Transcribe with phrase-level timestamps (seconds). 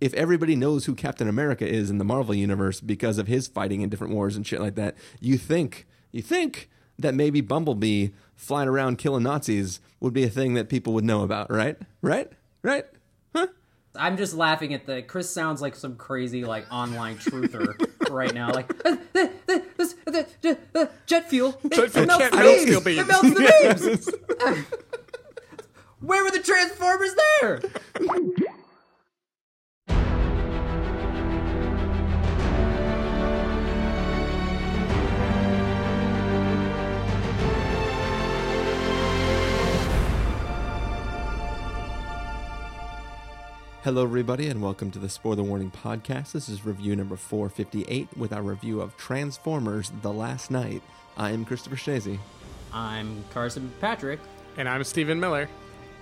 [0.00, 3.80] if everybody knows who Captain America is in the Marvel universe because of his fighting
[3.80, 8.68] in different wars and shit like that, you think you think that maybe Bumblebee flying
[8.68, 11.76] around killing Nazis would be a thing that people would know about, right?
[12.02, 12.30] Right?
[12.62, 12.86] Right?
[13.34, 13.48] Huh?
[13.96, 17.74] I'm just laughing at the Chris sounds like some crazy like online truther
[18.10, 18.52] right now.
[18.52, 19.94] Like "Uh, uh, uh, this-
[20.74, 21.58] uh, jet fuel.
[21.64, 22.84] It, Jet fuel melts can't the beams.
[22.84, 24.14] beams." It melts the
[24.46, 24.64] beams.
[26.00, 27.60] Where were the Transformers there?
[43.88, 46.32] Hello, everybody, and welcome to the Spoiler Warning Podcast.
[46.32, 50.82] This is review number 458 with our review of Transformers The Last Knight.
[51.16, 52.18] I am Christopher Schnese.
[52.70, 54.20] I'm Carson Patrick.
[54.58, 55.48] And I'm Stephen Miller.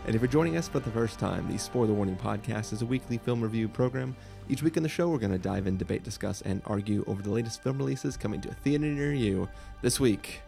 [0.05, 2.87] And if you're joining us for the first time, the Spoiler Warning Podcast is a
[2.87, 4.17] weekly film review program.
[4.49, 7.23] Each week on the show, we're going to dive in, debate, discuss, and argue over
[7.23, 9.49] the latest film releases coming to a theater near you.
[9.83, 10.41] This week,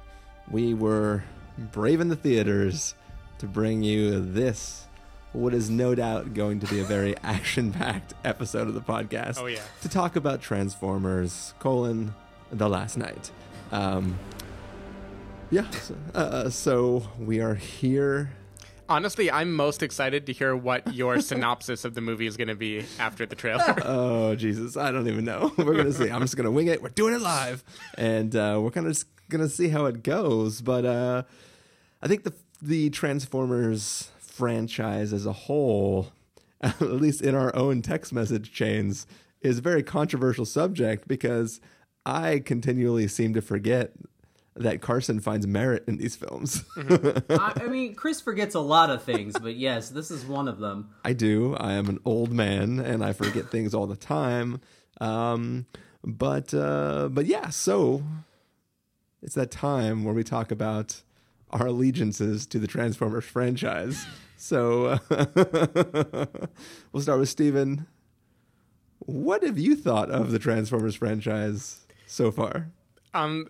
[0.50, 1.22] we were
[1.70, 2.96] braving the theaters
[3.38, 4.87] to bring you this,
[5.32, 9.38] what is no doubt going to be a very action packed episode of the podcast.
[9.40, 9.60] Oh, yeah.
[9.82, 12.14] To talk about Transformers, colon,
[12.50, 13.30] The Last Knight.
[13.72, 14.18] Um,
[15.50, 18.30] yeah, so, uh, so we are here
[18.90, 22.54] Honestly, I'm most excited to hear what your synopsis of the movie is going to
[22.54, 23.76] be after the trailer.
[23.84, 25.52] Oh Jesus, I don't even know.
[25.56, 26.10] We're gonna see.
[26.10, 26.82] I'm just gonna wing it.
[26.82, 27.64] We're doing it live,
[27.96, 30.60] and uh, we're kind of just gonna see how it goes.
[30.60, 31.22] But uh,
[32.02, 36.12] I think the the Transformers franchise as a whole,
[36.60, 39.06] at least in our own text message chains,
[39.42, 41.60] is a very controversial subject because
[42.06, 43.92] I continually seem to forget
[44.54, 46.64] that Carson finds merit in these films.
[46.76, 50.58] I, I mean, Chris forgets a lot of things, but yes, this is one of
[50.58, 50.90] them.
[51.04, 51.54] I do.
[51.56, 54.60] I am an old man and I forget things all the time.
[55.00, 55.66] Um,
[56.04, 58.02] but uh, but yeah, so
[59.22, 61.02] it's that time where we talk about
[61.50, 64.06] our allegiances to the Transformers franchise.
[64.38, 64.98] So uh,
[66.92, 67.86] we'll start with Stephen.
[69.00, 72.68] What have you thought of the Transformers franchise so far?
[73.12, 73.48] Um,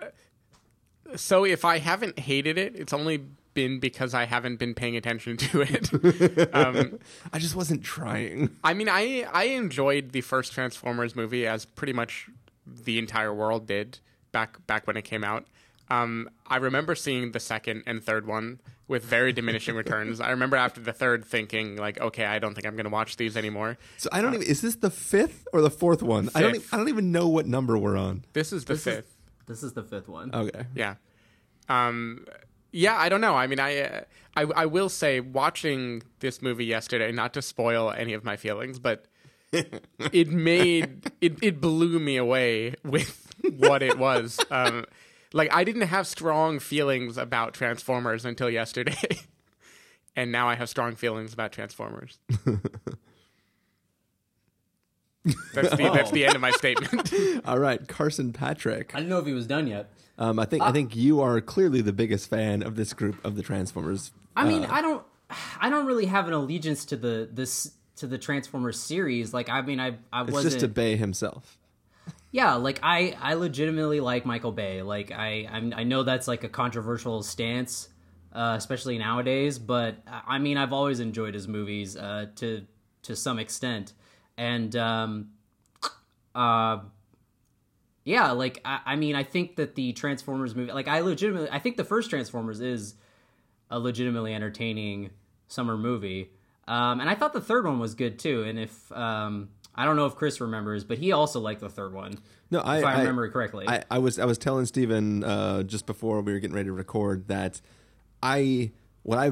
[1.14, 5.36] so if I haven't hated it, it's only been because I haven't been paying attention
[5.36, 6.48] to it.
[6.54, 6.98] um,
[7.32, 8.56] I just wasn't trying.
[8.64, 12.30] I mean, I I enjoyed the first Transformers movie as pretty much
[12.66, 13.98] the entire world did
[14.32, 15.46] back back when it came out.
[15.90, 20.20] Um, I remember seeing the second and third one with very diminishing returns.
[20.20, 23.16] I remember after the third thinking like, okay, I don't think I'm going to watch
[23.16, 23.78] these anymore.
[23.96, 24.46] So I don't even.
[24.46, 26.28] Is this the fifth or the fourth one?
[26.34, 26.56] I don't.
[26.56, 26.74] e- Fifth.
[26.74, 28.24] I don't even know what number we're on.
[28.34, 29.14] This is the This is- fifth.
[29.46, 30.30] This is the fifth one.
[30.34, 30.64] Okay.
[30.74, 30.96] Yeah.
[31.70, 32.26] Um,
[32.70, 33.34] yeah, I don't know.
[33.34, 34.00] I mean, I, uh,
[34.36, 38.78] I I will say watching this movie yesterday, not to spoil any of my feelings,
[38.78, 39.06] but
[39.52, 44.38] it made it it blew me away with what it was.
[44.50, 44.84] Um,
[45.32, 48.96] like I didn't have strong feelings about Transformers until yesterday.
[50.16, 52.18] And now I have strong feelings about Transformers.
[55.54, 57.12] That's the, that's the end of my statement.
[57.44, 58.92] All right, Carson Patrick.
[58.94, 59.90] I didn't know if he was done yet.
[60.16, 63.36] Um, I think I think you are clearly the biggest fan of this group of
[63.36, 64.10] the Transformers.
[64.34, 65.04] I mean, I don't,
[65.60, 69.34] I don't really have an allegiance to the this to the Transformers series.
[69.34, 70.44] Like, I mean, I I wasn't.
[70.44, 71.57] just to Bay himself.
[72.30, 74.82] Yeah, like I I legitimately like Michael Bay.
[74.82, 77.88] Like I I'm, I know that's like a controversial stance,
[78.32, 79.58] uh, especially nowadays.
[79.58, 82.66] But I mean, I've always enjoyed his movies uh, to
[83.02, 83.94] to some extent,
[84.36, 85.30] and um,
[86.34, 86.78] uh,
[88.04, 91.58] yeah, like I, I mean, I think that the Transformers movie, like I legitimately, I
[91.58, 92.94] think the first Transformers is
[93.70, 95.10] a legitimately entertaining
[95.46, 96.30] summer movie.
[96.66, 98.44] Um, and I thought the third one was good too.
[98.44, 101.94] And if um, I don't know if Chris remembers, but he also liked the third
[101.94, 102.18] one.
[102.50, 103.64] No, I, if I, remember correctly.
[103.68, 106.72] I, I was I was telling Stephen uh, just before we were getting ready to
[106.72, 107.60] record that
[108.20, 108.72] I
[109.04, 109.30] what I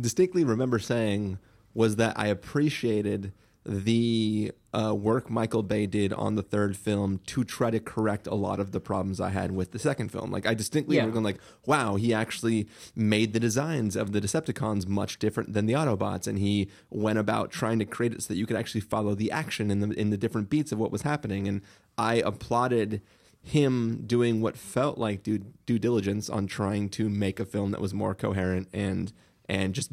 [0.00, 1.40] distinctly remember saying
[1.74, 3.32] was that I appreciated
[3.64, 8.34] the uh, work Michael Bay did on the third film to try to correct a
[8.34, 10.30] lot of the problems I had with the second film.
[10.30, 11.02] Like I distinctly Yeah.
[11.02, 12.66] remember like, wow, he actually
[12.96, 17.50] made the designs of the Decepticons much different than the Autobots, and he went about
[17.50, 20.10] trying to create it so that you could actually follow the action in the in
[20.10, 21.46] the different beats of what was happening.
[21.46, 21.60] And
[21.96, 23.00] I applauded
[23.44, 27.80] him doing what felt like due due diligence on trying to make a film that
[27.80, 29.12] was more coherent and
[29.48, 29.90] and just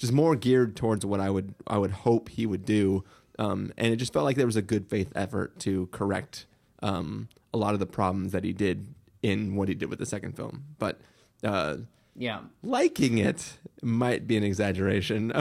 [0.00, 3.04] just more geared towards what I would I would hope he would do.
[3.38, 6.46] Um, and it just felt like there was a good faith effort to correct
[6.82, 10.06] um, a lot of the problems that he did in what he did with the
[10.06, 10.64] second film.
[10.78, 11.00] But
[11.44, 11.76] uh,
[12.20, 12.40] Yeah.
[12.62, 15.32] Liking it might be an exaggeration.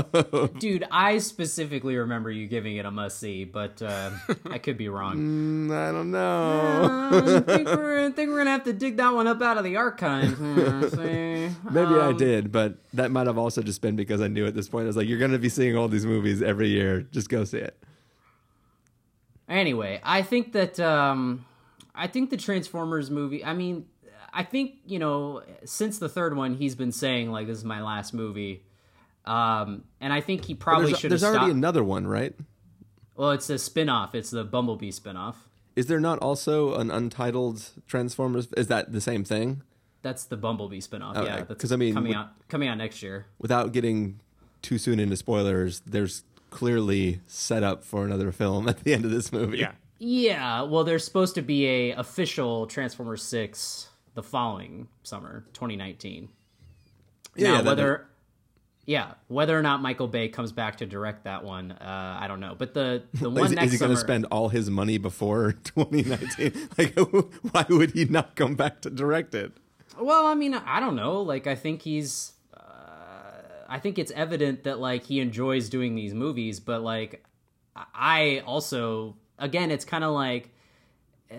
[0.58, 4.12] Dude, I specifically remember you giving it a must see, but uh,
[4.50, 5.16] I could be wrong.
[5.68, 7.10] Mm, I don't know.
[7.12, 9.58] Uh, I think we're, I think we're gonna have to dig that one up out
[9.58, 10.40] of the archives.
[10.40, 14.54] Maybe I Um, did, but that might have also just been because I knew at
[14.54, 17.02] this point I was like, "You're going to be seeing all these movies every year.
[17.02, 17.76] Just go see it."
[19.48, 21.44] Anyway, I think that um,
[21.94, 23.44] I think the Transformers movie.
[23.44, 23.84] I mean,
[24.32, 27.82] I think you know since the third one, he's been saying like this is my
[27.82, 28.62] last movie,
[29.24, 31.36] um, and I think he probably should have there's stopped.
[31.36, 32.34] already another one, right?
[33.14, 34.14] well, it's a spin-off.
[34.14, 35.48] It's the Bumblebee spin-off.
[35.76, 38.48] Is there not also an untitled Transformers?
[38.56, 39.62] Is that the same thing?
[40.00, 41.16] That's the Bumblebee spin-off.
[41.16, 43.26] Oh, yeah, because I mean, coming with- out coming out next year.
[43.38, 44.18] Without getting
[44.62, 49.10] too soon into spoilers, there's clearly set up for another film at the end of
[49.10, 49.58] this movie.
[49.58, 49.72] Yeah.
[50.04, 56.28] Yeah, well, there's supposed to be a official Transformers six the following summer, 2019.
[57.36, 57.52] yeah.
[57.52, 58.08] now, whether
[58.84, 62.40] yeah, whether or not Michael Bay comes back to direct that one, uh, I don't
[62.40, 62.56] know.
[62.56, 65.52] But the the one is, next is he going to spend all his money before
[65.64, 66.68] 2019?
[66.78, 66.98] like,
[67.52, 69.52] why would he not come back to direct it?
[70.00, 71.20] well, I mean, I don't know.
[71.20, 72.60] Like, I think he's, uh,
[73.68, 77.24] I think it's evident that like he enjoys doing these movies, but like,
[77.76, 80.50] I also, again, it's kind of like.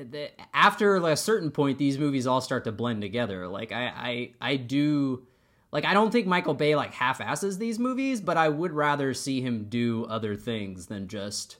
[0.10, 3.48] The- After a certain point, these movies all start to blend together.
[3.48, 5.25] Like I, I, I do,
[5.72, 9.42] like I don't think Michael Bay like half-asses these movies, but I would rather see
[9.42, 11.57] him do other things than just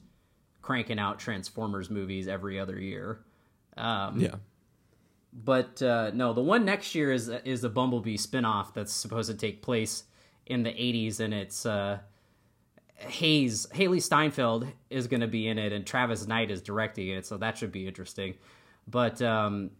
[0.62, 3.19] cranking out Transformers movies every other year.
[3.77, 4.36] Um, Yeah.
[5.33, 9.36] but uh, no, the one next year is is the Bumblebee spinoff that's supposed to
[9.38, 10.03] take place
[10.45, 12.00] in the '80s, and it's uh,
[13.03, 17.25] Hayes Hailee Steinfeld is going to be in it, and Travis Knight is directing it,
[17.25, 18.35] so that should be interesting.
[18.88, 19.71] But um,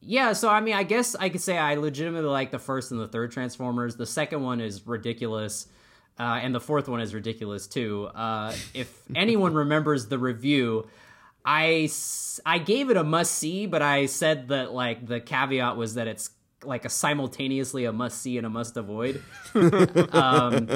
[0.00, 3.00] yeah, so I mean, I guess I could say I legitimately like the first and
[3.00, 3.96] the third Transformers.
[3.96, 5.66] The second one is ridiculous.
[6.18, 8.06] Uh, and the fourth one is ridiculous too.
[8.14, 10.86] Uh, if anyone remembers the review,
[11.44, 11.90] I,
[12.46, 16.06] I gave it a must see, but I said that like the caveat was that
[16.06, 16.30] it's
[16.62, 19.22] like a simultaneously a must see and a must avoid.
[20.12, 20.70] um,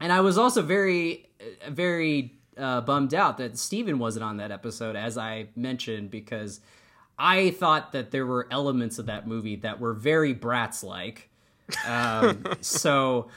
[0.00, 1.28] and I was also very,
[1.68, 6.60] very uh, bummed out that Stephen wasn't on that episode, as I mentioned, because
[7.18, 11.28] I thought that there were elements of that movie that were very Bratz like.
[11.86, 13.28] Um, so.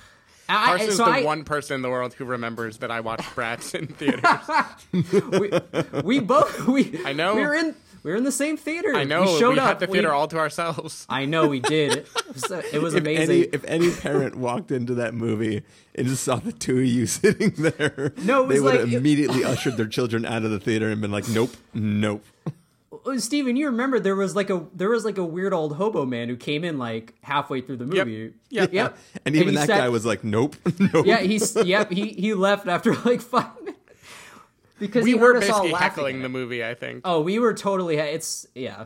[0.50, 3.24] I, Carson's so the I, one person in the world who remembers that I watched
[3.34, 4.22] Bratz in theaters.
[5.94, 7.36] we, we both we I know.
[7.36, 8.94] we were in we were in the same theater.
[8.96, 9.68] I know we we, showed up.
[9.68, 11.06] had the theater we, all to ourselves.
[11.10, 11.94] I know we did.
[12.00, 13.30] It was, uh, it was If amazing.
[13.30, 15.64] any, if any parent walked into that movie
[15.96, 18.94] and just saw the two of you sitting there, No, they was would have like-
[18.94, 22.24] immediately ushered their children out of the theater and been like, "Nope, nope."
[23.06, 26.06] Oh, Stephen, you remember there was like a there was like a weird old hobo
[26.06, 28.32] man who came in like halfway through the movie.
[28.50, 28.72] Yep.
[28.72, 28.98] Yep.
[29.26, 32.34] And even he that sat- guy was like, "Nope, nope." Yeah, he's yep, he he
[32.34, 33.80] left after like five minutes.
[34.80, 37.02] Because We were heard all basically heckling the movie, I think.
[37.06, 37.98] Oh, we were totally.
[37.98, 38.86] It's yeah,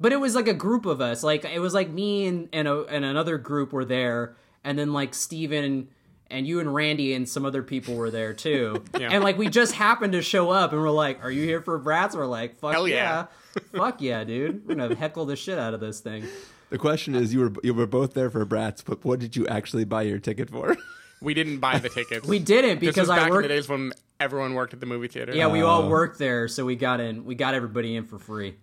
[0.00, 1.22] but it was like a group of us.
[1.22, 4.92] Like it was like me and and, a, and another group were there, and then
[4.92, 5.88] like Stephen
[6.30, 8.82] and you and Randy and some other people were there too.
[8.98, 9.10] Yeah.
[9.10, 11.78] And like we just happened to show up, and we're like, "Are you here for
[11.78, 13.26] Bratz?" We're like, "Fuck Hell yeah,
[13.56, 13.62] yeah.
[13.78, 14.66] fuck yeah, dude!
[14.66, 16.24] We're gonna heckle the shit out of this thing."
[16.70, 19.46] The question is, you were you were both there for Bratz, but what did you
[19.46, 20.76] actually buy your ticket for?
[21.20, 22.26] We didn't buy the tickets.
[22.26, 23.48] We didn't This because was back I in the worked.
[23.48, 23.92] days when
[24.24, 25.32] everyone worked at the movie theater.
[25.34, 25.66] Yeah, we Oh.
[25.66, 27.24] all worked there, so we got in.
[27.24, 28.56] We got everybody in for free.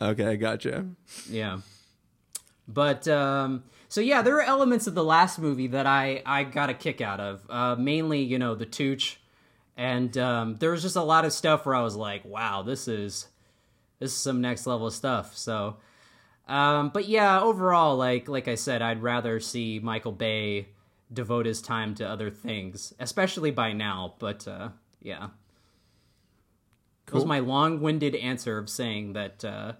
[0.00, 0.86] okay, gotcha.
[1.28, 1.58] Yeah.
[2.68, 6.70] But um so yeah, there are elements of the last movie that I I got
[6.70, 7.46] a kick out of.
[7.48, 9.18] Uh mainly, you know, the Tooch
[9.76, 12.88] and um there was just a lot of stuff where I was like, wow, this
[12.88, 13.28] is
[14.00, 15.36] this is some next level stuff.
[15.36, 15.76] So
[16.48, 20.68] um but yeah, overall like like I said, I'd rather see Michael Bay
[21.12, 25.28] devote his time to other things, especially by now, but uh yeah.
[27.06, 29.72] That was my long-winded answer of saying that uh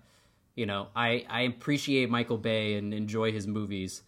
[0.56, 4.02] you know, I I appreciate Michael Bay and enjoy his movies.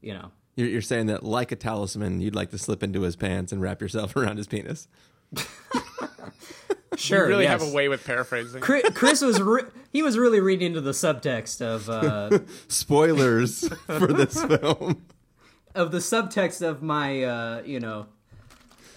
[0.00, 3.16] You know, You're, you're saying that, like a talisman, you'd like to slip into his
[3.16, 4.88] pants and wrap yourself around his penis.
[6.96, 7.24] sure.
[7.24, 7.60] You really yes.
[7.60, 8.60] have a way with paraphrasing.
[8.60, 14.12] Chris, Chris was re- he was really reading into the subtext of uh, Spoilers for
[14.12, 15.04] this film.
[15.74, 18.06] of the subtext of my uh, you know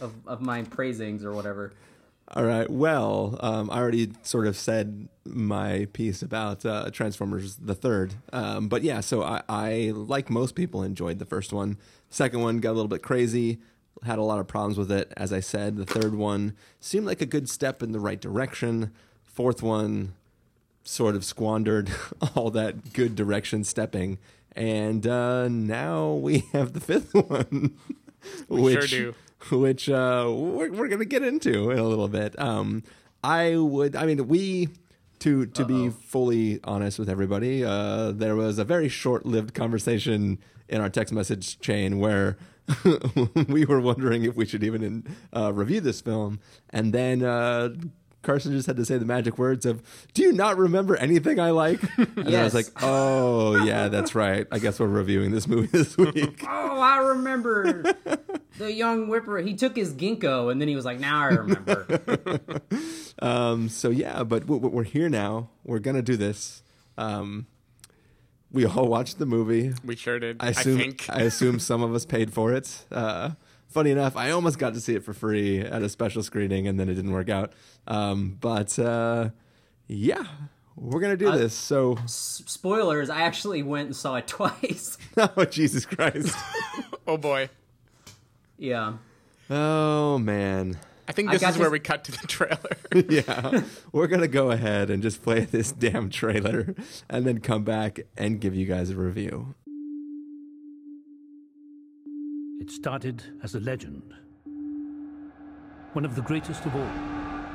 [0.01, 1.73] of of my praisings or whatever.
[2.33, 2.67] All right.
[2.67, 8.67] Well, um, I already sort of said my piece about uh, Transformers the third, um,
[8.67, 9.01] but yeah.
[9.01, 11.77] So I, I, like most people, enjoyed the first one.
[12.09, 13.59] Second one got a little bit crazy.
[14.03, 15.13] Had a lot of problems with it.
[15.15, 18.91] As I said, the third one seemed like a good step in the right direction.
[19.23, 20.13] Fourth one
[20.83, 21.91] sort of squandered
[22.35, 24.17] all that good direction stepping
[24.55, 27.75] and uh, now we have the fifth one,
[28.47, 29.13] which sure
[29.51, 32.37] which uh, we're, we're gonna get into in a little bit.
[32.39, 32.83] Um,
[33.23, 34.69] I would, I mean, we
[35.19, 40.39] to to be fully honest with everybody, uh, there was a very short lived conversation
[40.67, 42.37] in our text message chain where.
[43.47, 46.39] we were wondering if we should even uh, review this film,
[46.71, 47.69] and then uh,
[48.25, 49.81] Carson just had to say the magic words of
[50.13, 54.45] "Do you not remember anything I like?" And I was like, "Oh yeah, that's right.
[54.51, 56.43] I guess we're reviewing this movie this week."
[56.75, 57.83] Oh, I remember
[58.57, 59.37] the young whipper.
[59.37, 62.01] He took his ginkgo and then he was like, "Now I remember."
[63.19, 65.49] Um, so yeah, but w- w- we're here now.
[65.63, 66.63] We're gonna do this.
[66.97, 67.47] Um,
[68.51, 69.73] we all watched the movie.
[69.85, 70.37] We sure did.
[70.41, 70.77] I I, assume.
[70.77, 71.05] think.
[71.09, 72.83] I assume some of us paid for it.
[72.91, 73.31] Uh,
[73.75, 76.79] funny enough, I almost got to see it for free at a special screening, and
[76.79, 77.51] then it didn't work out.
[77.85, 79.29] Um, but uh,
[79.87, 80.23] yeah,
[80.77, 81.53] we're gonna do this.
[81.53, 84.97] So, S- Spoilers: I actually went and saw it twice.
[85.17, 86.35] oh Jesus Christ!
[87.07, 87.49] oh boy.
[88.57, 88.93] yeah.
[89.49, 90.79] Oh man.
[91.07, 92.77] I think this got is where to- we cut to the trailer.
[93.09, 96.73] yeah, we're gonna go ahead and just play this damn trailer,
[97.09, 99.53] and then come back and give you guys a review.
[102.59, 104.13] It started as a legend.
[105.91, 106.81] One of the greatest of all.
[106.81, 107.47] A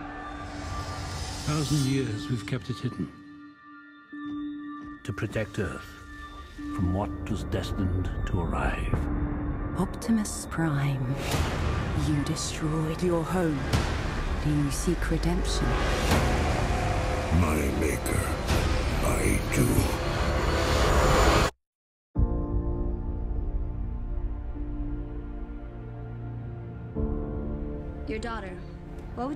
[1.46, 3.10] Thousand years we've kept it hidden.
[5.04, 5.88] To protect Earth
[6.74, 8.94] from what was destined to arrive.
[9.78, 11.14] Optimus Prime,
[12.06, 13.58] you destroyed your home.
[14.44, 15.66] Do you seek redemption?
[17.40, 18.20] My maker,
[19.06, 19.99] I do.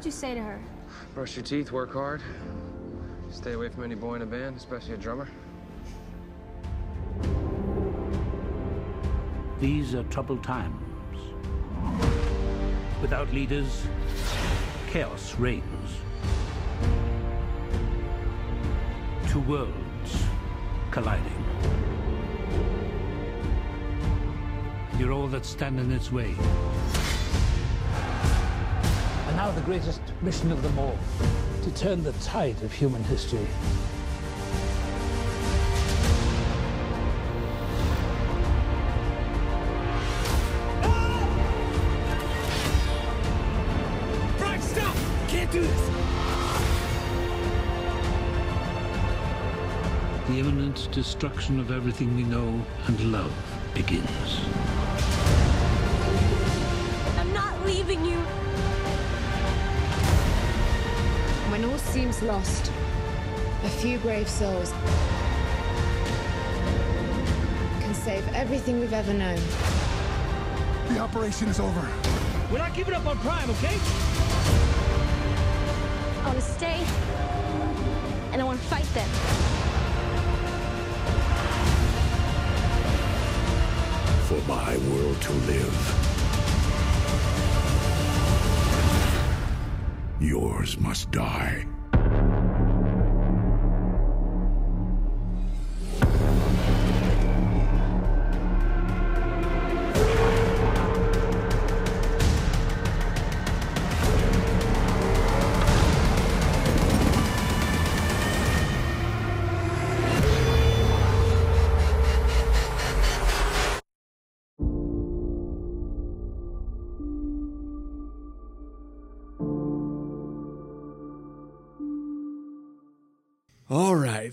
[0.05, 0.61] Would you say to her?
[1.15, 2.21] Brush your teeth, work hard.
[3.31, 5.27] Stay away from any boy in a band, especially a drummer.
[9.61, 10.77] These are troubled times.
[13.01, 13.87] Without leaders,
[14.91, 15.97] chaos reigns.
[19.29, 20.27] Two worlds
[20.91, 21.45] colliding.
[24.99, 26.35] You're all that stand in its way.
[29.37, 30.97] Now the greatest mission of them all
[31.65, 33.47] to turn the tide of human history.
[44.61, 44.97] Stop!
[45.29, 45.91] Can't do this!
[50.29, 53.33] The imminent destruction of everything we know and love
[53.75, 54.74] begins.
[61.95, 62.73] Seems lost,
[63.63, 64.73] a few brave souls
[67.79, 69.39] can save everything we've ever known.
[70.89, 71.89] The operation is over.
[72.51, 73.79] We're not giving up on Prime, okay?
[76.19, 76.85] I want to stay,
[78.33, 79.09] and I want to fight them.
[84.27, 85.79] For my world to live.
[90.19, 91.65] Yours must die.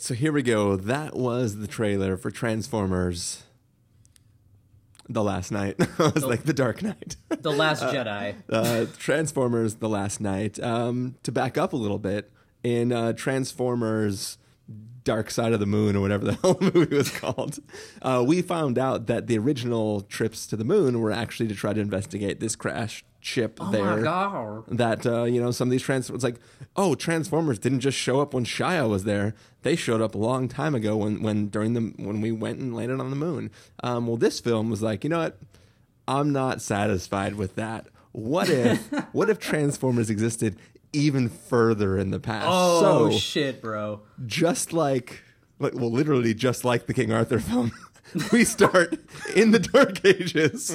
[0.01, 0.75] Right, so here we go.
[0.77, 3.43] That was the trailer for Transformers.
[5.07, 5.75] The last knight.
[5.79, 7.17] it was like the Dark Knight.
[7.29, 8.33] The Last Jedi.
[8.49, 10.59] uh, Transformers: The Last Knight.
[10.59, 12.31] Um, to back up a little bit,
[12.63, 14.39] in uh, Transformers:
[15.03, 17.59] Dark Side of the Moon, or whatever the hell the movie was called,
[18.01, 21.73] uh, we found out that the original trips to the moon were actually to try
[21.73, 23.97] to investigate this crashed ship Oh there.
[23.97, 24.63] my god.
[24.67, 26.37] That uh, you know, some of these trans it's like,
[26.75, 29.33] oh, Transformers didn't just show up when Shia was there.
[29.61, 32.75] They showed up a long time ago when when during the when we went and
[32.75, 33.51] landed on the moon.
[33.83, 35.39] Um, well, this film was like, you know what?
[36.07, 37.87] I'm not satisfied with that.
[38.11, 40.57] What if what if Transformers existed
[40.93, 42.47] even further in the past?
[42.49, 44.01] Oh so shit, bro.
[44.25, 45.21] just like,
[45.59, 47.71] like well, literally just like the King Arthur film.
[48.33, 48.97] we start
[49.35, 50.69] in the Dark Ages,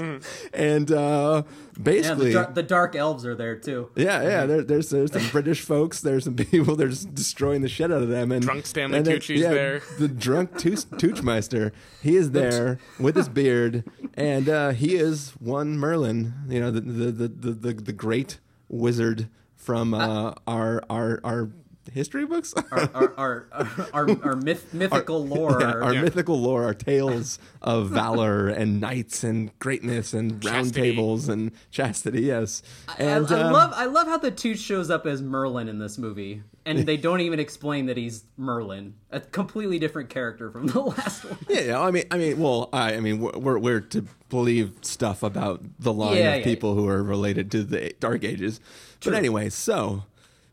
[0.54, 3.90] and uh, Yeah, basically, the, dar- the dark elves are there too.
[3.94, 4.46] yeah, yeah.
[4.46, 6.00] There, there's there's some British folks.
[6.00, 6.76] There's some people.
[6.76, 8.32] They're just destroying the shit out of them.
[8.32, 9.82] And Drunk Stanley and then- Tucci's yeah, there.
[9.98, 11.72] The drunk Tooch, Toochmeister.
[12.02, 16.32] He is there with his beard, and uh, he is one Merlin.
[16.48, 21.50] You know, the the the the, the, the great wizard from uh, our our our
[21.92, 22.54] history books.
[22.70, 25.58] Our our our, our, our myth, mythical lore.
[25.60, 26.02] Yeah, our Yeah.
[26.02, 30.90] mythical lore, our tales of valor and knights and greatness and round Chastity.
[30.90, 32.22] tables and chastity.
[32.22, 35.68] Yes, I, and I uh, love I love how the Tooch shows up as Merlin
[35.68, 40.50] in this movie, and they don't even explain that he's Merlin, a completely different character
[40.50, 41.38] from the last one.
[41.48, 41.80] Yeah, yeah.
[41.80, 45.62] I mean, I mean, well, I, I mean, we're- we're we're to believe stuff about
[45.78, 48.60] the line Yeah, of yeah, people who are related to the Dark Ages.
[49.04, 50.02] But anyway, so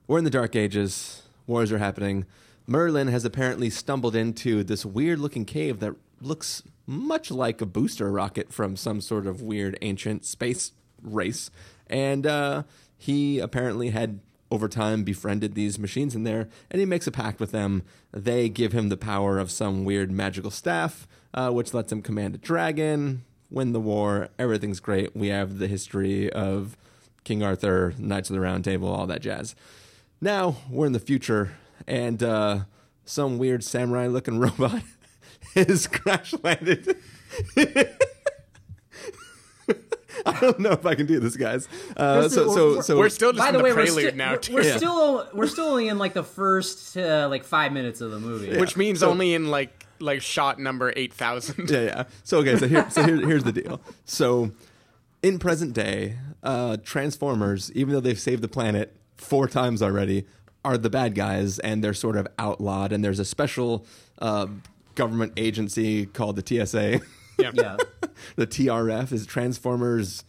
[0.05, 1.22] we're in the Dark Ages.
[1.47, 2.25] Wars are happening.
[2.65, 8.51] Merlin has apparently stumbled into this weird-looking cave that looks much like a booster rocket
[8.51, 10.71] from some sort of weird ancient space
[11.01, 11.51] race,
[11.87, 12.63] and uh,
[12.97, 14.19] he apparently had
[14.49, 17.83] over time befriended these machines in there, and he makes a pact with them.
[18.11, 22.35] They give him the power of some weird magical staff, uh, which lets him command
[22.35, 24.29] a dragon, win the war.
[24.37, 25.15] Everything's great.
[25.15, 26.77] We have the history of
[27.23, 29.55] King Arthur, Knights of the Round Table, all that jazz.
[30.23, 31.51] Now we're in the future,
[31.85, 32.59] and uh,
[33.03, 34.81] some weird samurai looking robot
[35.53, 36.95] is crash landed.
[40.25, 41.67] I don't know if I can do this, guys.
[41.97, 44.11] Uh, so, so, we're- so We're still just By in the the, way, we're, sti-
[44.11, 44.53] now, we're, too.
[44.53, 44.77] we're Yeah.
[44.77, 48.57] still we're still only in like the first uh, like five minutes of the movie.
[48.57, 51.69] which means only in like like shot number eight thousand.
[51.69, 52.03] yeah, yeah.
[52.23, 53.81] So okay, so here, so here, here's the deal.
[54.05, 54.51] So,
[55.21, 60.25] in present day, uh, Transformers, even though they've saved the planet four times already,
[60.65, 62.91] are the bad guys, and they're sort of outlawed.
[62.91, 63.85] And there's a special
[64.19, 64.47] uh,
[64.95, 67.01] government agency called the TSA.
[67.39, 67.51] Yeah.
[67.53, 67.77] yeah,
[68.35, 70.23] the TRF is Transformers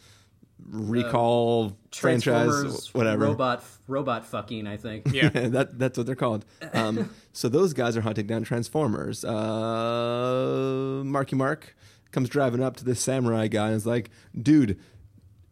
[0.67, 3.27] Recall franchise, Transformers, whatever.
[3.27, 4.67] robot robot fucking.
[4.67, 5.13] I think.
[5.13, 5.29] Yeah.
[5.35, 6.47] that that's what they're called.
[6.73, 9.25] Um, so those guys are hunting down Transformers.
[9.25, 11.77] Uh, Marky Mark
[12.13, 14.11] comes driving up to this samurai guy and is like,
[14.41, 14.79] "Dude,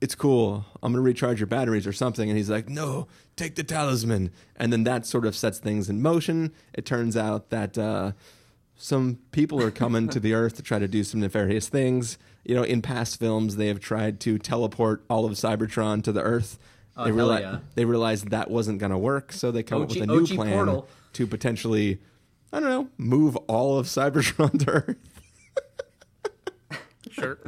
[0.02, 0.66] it's cool.
[0.82, 3.06] I'm gonna recharge your batteries or something." And he's like, "No,
[3.36, 6.52] take the talisman." And then that sort of sets things in motion.
[6.74, 7.78] It turns out that.
[7.78, 8.12] Uh,
[8.74, 12.18] some people are coming to the earth to try to do some nefarious things.
[12.42, 16.20] You know, in past films, they have tried to teleport all of Cybertron to the
[16.20, 16.58] earth.
[16.96, 17.58] Oh, they, hell reali- yeah.
[17.76, 20.28] they realized that wasn't going to work, so they come up with a new OG
[20.30, 20.88] plan portal.
[21.12, 22.00] to potentially,
[22.52, 24.96] I don't know, move all of Cybertron to Earth.
[27.12, 27.38] Sure.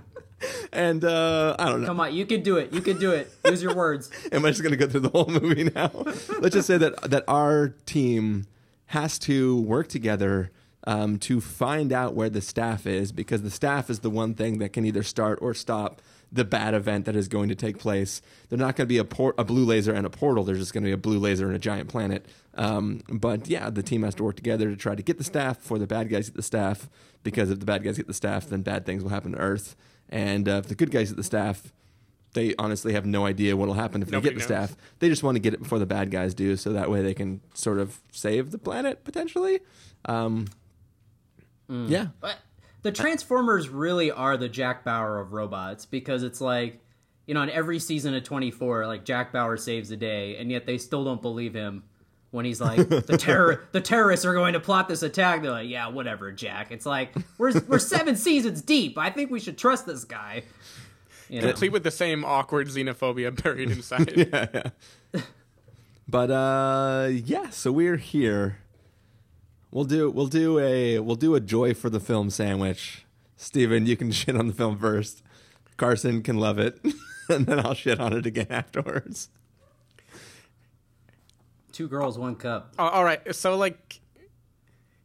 [0.75, 1.87] And uh, I don't know.
[1.87, 2.73] Come on, you could do it.
[2.73, 3.33] You could do it.
[3.45, 4.11] Use your words.
[4.33, 5.91] Am I just going to go through the whole movie now?
[6.41, 8.47] Let's just say that that our team
[8.87, 10.51] has to work together
[10.87, 14.59] um, to find out where the staff is, because the staff is the one thing
[14.59, 18.21] that can either start or stop the bad event that is going to take place.
[18.49, 20.43] They're not going to be a, port, a blue laser and a portal.
[20.43, 22.27] There's just going to be a blue laser and a giant planet.
[22.55, 25.61] Um, but yeah, the team has to work together to try to get the staff
[25.61, 26.89] before the bad guys get the staff.
[27.23, 29.77] Because if the bad guys get the staff, then bad things will happen to Earth.
[30.11, 31.73] And uh, the good guys at the staff,
[32.35, 34.69] they honestly have no idea what will happen if Nobody they get the knows.
[34.71, 34.77] staff.
[34.99, 37.15] They just want to get it before the bad guys do, so that way they
[37.15, 39.61] can sort of save the planet potentially.
[40.05, 40.47] Um,
[41.69, 42.37] Yeah, But
[42.83, 46.81] the Transformers really are the Jack Bauer of robots because it's like,
[47.27, 50.67] you know, in every season of 24, like Jack Bauer saves the day, and yet
[50.67, 51.85] they still don't believe him
[52.35, 55.43] when he's like, the terror, the terrorists are going to plot this attack.
[55.43, 56.73] They're like, yeah, whatever, Jack.
[56.73, 58.99] It's like we're we're seven seasons deep.
[58.99, 60.43] I think we should trust this guy.
[61.29, 61.49] You know?
[61.49, 64.13] Complete with the same awkward xenophobia buried inside.
[65.15, 65.23] Yeah.
[66.09, 67.51] but uh, yeah.
[67.51, 68.59] So we're here.
[69.71, 73.07] We'll do we'll do a we'll do a joy for the film sandwich.
[73.37, 75.23] Stephen, you can shit on the film first.
[75.77, 76.81] Carson can love it,
[77.29, 79.29] and then I'll shit on it again afterwards.
[81.75, 82.73] Two girls, one cup.
[82.79, 83.35] Uh, all right.
[83.35, 84.01] So like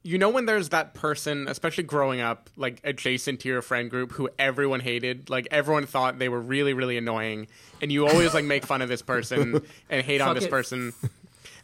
[0.01, 4.13] you know when there's that person, especially growing up, like adjacent to your friend group
[4.13, 7.47] who everyone hated, like everyone thought they were really really annoying
[7.81, 10.49] and you always like make fun of this person and hate on this it.
[10.49, 10.93] person.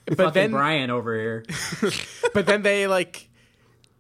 [0.08, 1.46] But But then Brian over here.
[2.36, 3.28] but then they like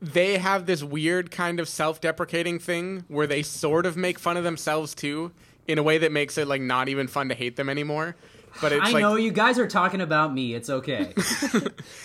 [0.01, 4.43] they have this weird kind of self-deprecating thing where they sort of make fun of
[4.43, 5.31] themselves too
[5.67, 8.15] in a way that makes it like not even fun to hate them anymore.
[8.61, 10.53] But it's I like know you guys are talking about me.
[10.53, 11.13] It's okay.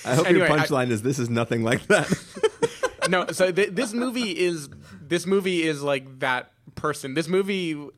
[0.05, 2.09] I hope Anyway, your I- punchline is this is nothing like that.
[3.09, 4.69] no so th- this movie is
[5.01, 7.89] this movie is like that person this movie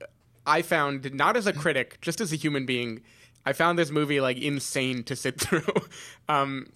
[0.46, 3.00] i found not as a critic just as a human being
[3.44, 5.66] i found this movie like insane to sit through
[6.28, 6.66] um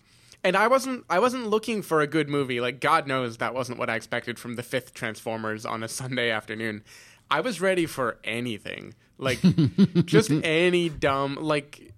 [0.44, 2.60] and I wasn't I wasn't looking for a good movie.
[2.60, 6.30] Like God knows that wasn't what I expected from the fifth Transformers on a Sunday
[6.30, 6.84] afternoon.
[7.28, 8.94] I was ready for anything.
[9.18, 9.40] Like
[10.04, 11.92] just any dumb like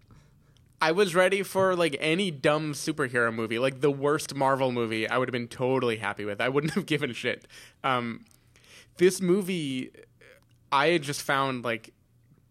[0.81, 5.09] I was ready for like any dumb superhero movie, like the worst Marvel movie.
[5.09, 6.41] I would have been totally happy with.
[6.41, 7.47] I wouldn't have given a shit.
[7.83, 8.25] Um,
[8.99, 9.91] this movie,
[10.71, 11.93] I had just found like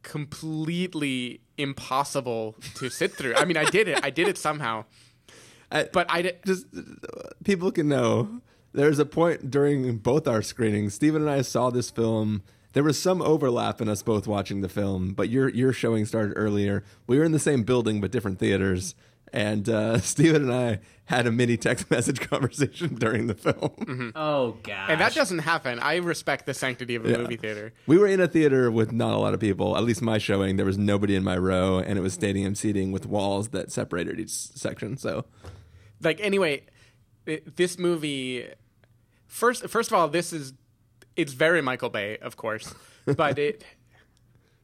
[0.04, 3.36] completely impossible to sit through.
[3.36, 4.00] I mean, I did it.
[4.04, 4.86] I did it somehow.
[5.72, 6.40] I, but I did.
[6.46, 6.66] Just
[7.44, 8.42] people can know.
[8.74, 10.94] There's a point during both our screenings.
[10.94, 12.44] Stephen and I saw this film.
[12.78, 16.34] There was some overlap in us both watching the film, but your your showing started
[16.36, 16.84] earlier.
[17.08, 18.94] We were in the same building but different theaters,
[19.34, 23.56] and uh, Stephen and I had a mini text message conversation during the film.
[23.80, 24.10] Mm-hmm.
[24.16, 24.92] Oh god.
[24.92, 25.80] And that doesn't happen.
[25.80, 27.18] I respect the sanctity of a Yeah.
[27.18, 27.74] movie theater.
[27.88, 29.76] We were in a theater with not a lot of people.
[29.76, 32.92] At least my showing, there was nobody in my row, and it was stadium seating
[32.92, 34.98] with walls that separated each section.
[34.98, 35.26] So
[36.04, 36.62] like anyway
[37.26, 38.48] it, this movie
[39.26, 40.54] first first of all this is
[41.18, 42.74] it's very michael bay of course
[43.18, 43.64] but it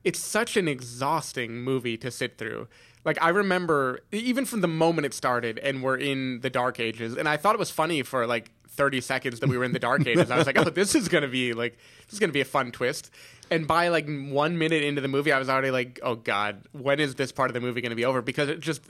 [0.04, 2.68] it's such an exhausting movie to sit through.
[3.06, 7.18] Like i remember even from the moment it started and we're in the dark ages
[7.18, 9.80] and i thought it was funny for like 30 seconds that we were in the
[9.80, 12.42] dark ages i was like oh this is gonna be like this is gonna be
[12.42, 13.12] a fun twist.
[13.52, 17.02] And by like one minute into the movie i was already like oh god when
[17.02, 18.22] is this part of the movie gonna be over?
[18.22, 18.82] Because it just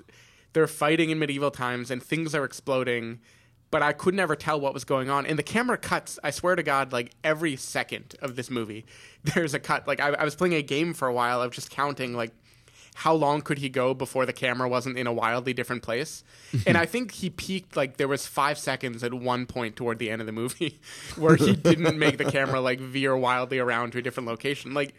[0.53, 3.19] they're fighting in medieval times and things are exploding
[3.73, 5.25] but I could never tell what was going on.
[5.25, 8.85] And the camera cuts, I swear to God, like every second of this movie,
[9.23, 9.87] there's a cut.
[9.87, 12.33] Like I, I was playing a game for a while of just counting, like,
[12.93, 16.23] how long could he go before the camera wasn't in a wildly different place?
[16.67, 20.11] and I think he peaked, like, there was five seconds at one point toward the
[20.11, 20.79] end of the movie
[21.15, 24.75] where he didn't make the camera, like, veer wildly around to a different location.
[24.75, 24.93] Like,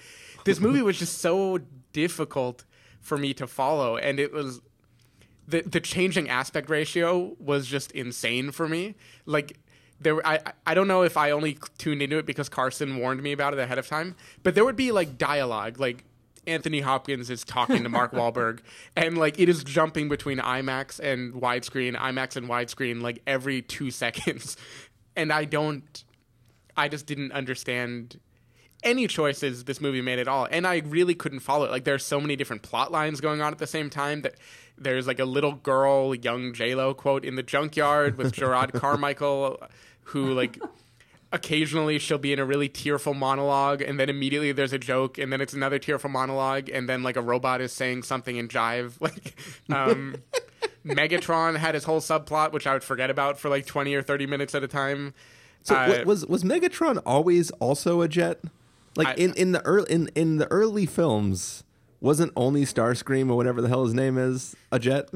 [0.45, 1.61] this movie was just so
[1.93, 2.65] difficult
[3.01, 3.97] for me to follow.
[3.97, 4.61] And it was
[5.47, 8.95] the the changing aspect ratio was just insane for me.
[9.27, 9.59] Like
[10.01, 13.33] there, I I don't know if I only tuned into it because Carson warned me
[13.33, 16.05] about it ahead of time, but there would be like dialogue, like
[16.47, 18.61] Anthony Hopkins is talking to Mark Wahlberg,
[18.97, 23.91] and like it is jumping between IMAX and widescreen, IMAX and widescreen, like every two
[23.91, 24.57] seconds,
[25.17, 26.05] and I don't,
[26.77, 28.19] I just didn't understand
[28.83, 30.47] any choices this movie made at all.
[30.51, 31.71] And i really couldn't follow it.
[31.71, 34.35] Like there's so many different plot lines going on at the same time that
[34.77, 39.61] there's like a little girl young j-lo quote in the junkyard with jerrod carmichael
[40.05, 40.59] who like
[41.33, 45.33] occasionally she'll be in a really tearful monologue and then immediately there's a joke and
[45.33, 48.93] then it's another tearful monologue and then like a robot is saying something in jive
[49.01, 49.35] like
[49.75, 50.15] um
[50.85, 54.27] megatron had his whole subplot which i would forget about for like 20 or 30
[54.27, 55.13] minutes at a time
[55.65, 58.39] So Uh, was was Megatron always also a jet?
[58.97, 61.64] Like I- in, in the early in, in the early films,
[62.05, 65.09] wasn't only Starscream or whatever the hell his name is a jet?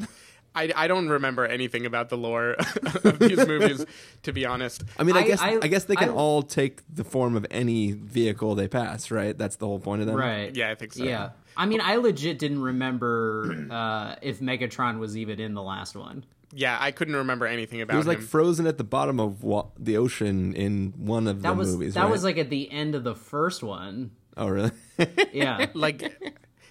[0.55, 2.53] I, I don't remember anything about the lore
[3.05, 3.85] of these movies,
[4.25, 4.83] to be honest.
[4.99, 7.37] I mean, I, I- guess I, I- guess they can I- all take the form
[7.37, 9.37] of any vehicle they pass, right?
[9.39, 10.55] That's the whole point of them, Right.
[10.57, 11.05] Yeah, I think so.
[11.05, 11.31] Yeah.
[11.57, 16.25] I mean, I legit didn't remember uh, if Megatron was even in the last one.
[16.53, 17.97] Yeah, I couldn't remember anything about it.
[17.97, 18.27] He was like him.
[18.27, 21.95] frozen at the bottom of wa- the ocean in one of That the was movies.
[21.95, 22.11] that right?
[22.11, 24.13] was like at the end of the first one.
[24.37, 24.71] oh really?
[25.33, 25.67] Yeah.
[25.75, 26.03] like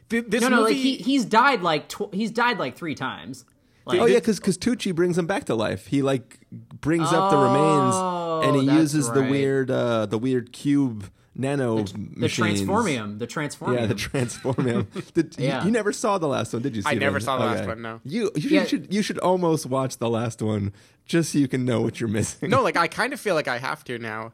[0.09, 0.73] th- this no, no, movie.
[0.73, 3.45] like he he's died like tw- he's died like three times.
[3.85, 5.87] Like, oh yeah, because Tucci brings him back to life.
[5.87, 7.95] He like brings up the remains
[8.45, 12.61] and he Oh, that's uses the weird uh, the weird cube nano the machines.
[12.63, 13.75] transformium, the transformium.
[13.79, 15.13] Yeah, the transformium.
[15.13, 15.59] Did, Yeah.
[15.61, 16.81] you, you never saw the last one, did you?
[16.85, 17.21] I never Stephen?
[17.21, 18.01] saw the last one, no.
[18.03, 18.65] You you Yeah.
[18.65, 20.73] should you should almost watch the last one
[21.05, 22.49] just so you can know what you're missing.
[22.49, 24.33] no, like I kind of feel like I have to now.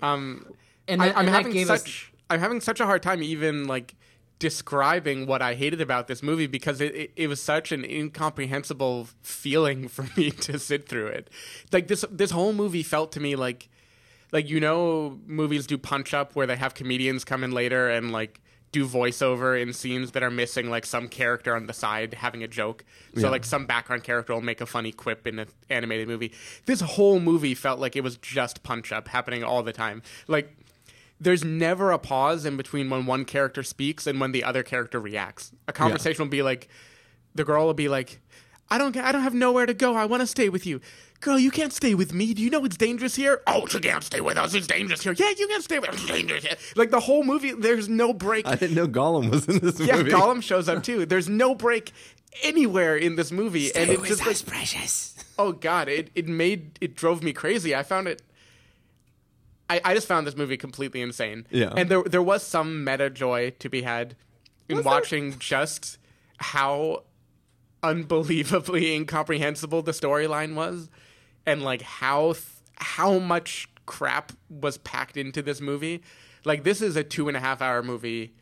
[0.00, 0.46] Um,
[0.88, 3.02] and I, that, I'm and that having gave us such I'm having such a hard
[3.02, 3.94] time even like
[4.48, 9.08] describing what I hated about this movie because it, it, it was such an incomprehensible
[9.22, 11.30] feeling for me to sit through it.
[11.72, 13.68] Like this this whole movie felt to me like
[14.32, 18.12] like you know movies do punch up where they have comedians come in later and
[18.12, 22.42] like do voiceover in scenes that are missing like some character on the side having
[22.42, 22.84] a joke.
[23.14, 23.28] So Yeah.
[23.30, 26.32] like some background character will make a funny quip in an animated movie.
[26.66, 30.02] This whole movie felt like it was just punch up happening all the time.
[30.26, 30.48] Like
[31.24, 35.00] there's never a pause in between when one character speaks and when the other character
[35.00, 35.52] reacts.
[35.66, 36.68] A conversation will be like
[37.34, 38.20] the girl will be like,
[38.70, 39.94] "I don't, I don't have nowhere to go.
[39.94, 40.80] I want to stay with you."
[41.20, 42.34] Girl, you can't stay with me.
[42.34, 43.40] Do you know it's dangerous here?
[43.46, 44.52] Oh, she can't stay with us.
[44.52, 45.14] It's dangerous here.
[45.16, 45.94] Yeah, you can't stay with us.
[45.94, 46.56] It's dangerous here.
[46.76, 48.46] Like the whole movie, there's no break.
[48.46, 50.10] I didn't know Gollum was in this yeah, movie.
[50.10, 51.06] Yeah, Gollum shows up too.
[51.06, 51.92] There's no break
[52.42, 55.14] anywhere in this movie, and it's just like precious.
[55.38, 58.22] oh god it, it made it drove me crazy i found it
[59.70, 61.72] I, I just found this movie completely insane Yeah.
[61.76, 64.14] and there there was some meta joy to be had
[64.68, 64.92] in Was there?
[64.92, 65.98] watching just
[66.38, 67.04] how
[67.82, 70.88] unbelievably incomprehensible the storyline was,
[71.46, 72.44] and like how th-
[72.76, 76.02] how much crap was packed into this movie.
[76.44, 78.34] Like this is a two and a half hour movie.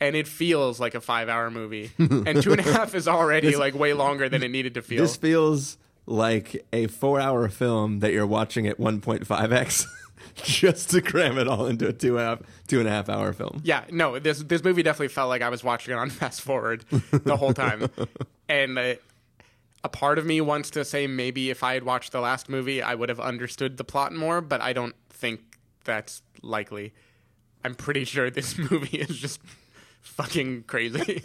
[0.00, 3.56] And it feels like a five-hour movie, and two and a half is already This-
[3.56, 5.00] like way longer than it needed to feel.
[5.00, 9.86] This feels like a four-hour film that you're watching at 1.5x,
[10.44, 13.60] just to cram it all into a two half, two and a half hour film.
[13.64, 16.84] Yeah, no, this this movie definitely felt like I was watching it on fast forward
[17.10, 17.88] the whole time,
[18.48, 18.94] and uh,
[19.84, 22.82] a part of me wants to say maybe if I had watched the last movie,
[22.82, 25.40] I would have understood the plot more, but I don't think
[25.84, 26.92] that's likely.
[27.64, 29.40] I'm pretty sure this movie is just
[30.00, 31.22] fucking crazy.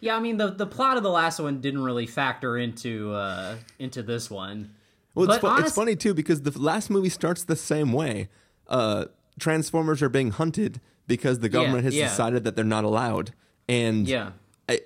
[0.00, 3.56] Yeah, I mean the the plot of the last one didn't really factor into uh
[3.78, 4.74] into this one.
[5.18, 8.28] Well, it's, fu- it's funny too because the last movie starts the same way.
[8.68, 9.06] Uh,
[9.38, 12.08] Transformers are being hunted because the government has yeah.
[12.08, 13.32] decided that they're not allowed,
[13.68, 14.32] and Yeah.
[14.68, 14.80] I,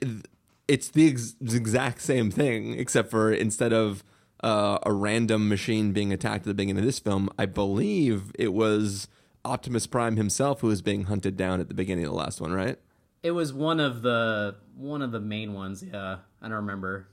[0.68, 4.04] it's the ex- exact same thing, except for instead of
[4.44, 8.52] uh, a random machine being attacked at the beginning of this film, I believe it
[8.52, 9.08] was
[9.44, 12.52] Optimus Prime himself who was being hunted down at the beginning of the last one,
[12.52, 12.78] right?
[13.22, 15.82] It was one of the one of the main ones.
[15.82, 17.08] Yeah, I don't remember.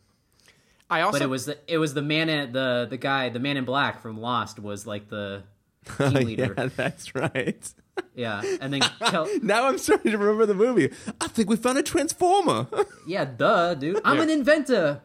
[0.89, 3.39] I also but it was the it was the man in the the guy the
[3.39, 5.43] man in black from Lost was like the
[5.97, 6.53] team oh, leader.
[6.57, 7.73] yeah, that's right.
[8.15, 8.41] yeah.
[8.61, 10.91] and then Kel- Now I'm starting to remember the movie.
[11.21, 12.67] I think we found a transformer.
[13.07, 14.01] yeah, duh, dude.
[14.03, 14.23] I'm Yeah.
[14.23, 15.01] an inventor.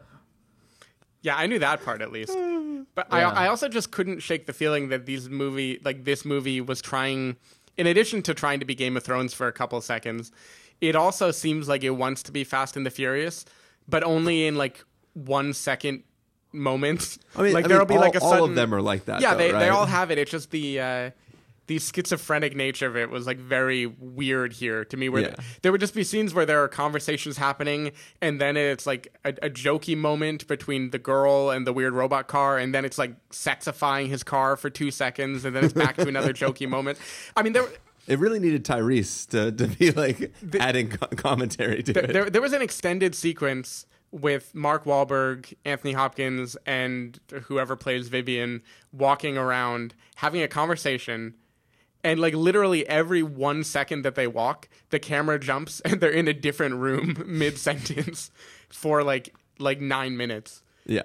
[1.21, 2.35] Yeah, I knew that part at least.
[2.95, 3.29] But Yeah.
[3.31, 6.81] I I also just couldn't shake the feeling that these movie like this movie was
[6.81, 7.35] trying
[7.77, 10.31] in addition to trying to be Game of Thrones for a couple seconds,
[10.79, 13.43] it also seems like it wants to be Fast and the Furious,
[13.87, 14.83] but only in like
[15.15, 16.03] one second
[16.53, 17.17] moments.
[17.35, 19.05] I mean, like I there'll mean, be like a all- all of them are like
[19.05, 20.17] that, Yeah, though, they they all have it.
[20.17, 21.11] It's just the uh
[21.67, 25.27] the schizophrenic nature of it was like very weird here to me where Yeah.
[25.29, 29.17] th- there would just be scenes where there are conversations happening and then it's like
[29.25, 32.99] a, a jokey moment between the girl and the weird robot car and then it's
[32.99, 36.99] like sexifying his car for two seconds and then it's back to another jokey moment
[37.35, 37.65] i mean there
[38.07, 42.13] It really needed Tyrese to, to be like adding co- commentary to it.
[42.13, 48.61] there, there was an extended sequence with Mark Wahlberg, Anthony Hopkins, and whoever plays Vivian
[48.93, 51.33] walking around having a conversation.
[52.01, 56.29] And like literally every one second that they walk, the camera jumps and they're in
[56.29, 58.31] a different room mid sentence
[58.69, 60.63] for like like nine minutes.
[60.85, 61.01] yeah.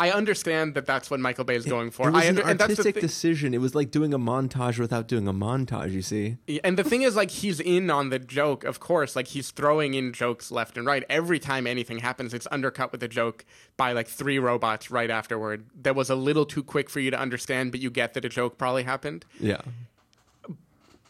[0.00, 2.08] I understand that that's what Michael Bay is going for.
[2.08, 3.52] It was I under, an and that's the artistic thi- decision.
[3.52, 5.92] It was like doing a montage without doing a montage.
[5.92, 9.14] You see, And the thing is, like, he's in on the joke, of course.
[9.14, 11.04] Like, he's throwing in jokes left and right.
[11.10, 13.44] Every time anything happens, it's undercut with a joke
[13.76, 15.66] by, like, three robots right afterward.
[15.82, 18.30] That was a little too quick for you to understand, but you get that a
[18.30, 19.26] joke probably happened.
[19.38, 19.60] yeah.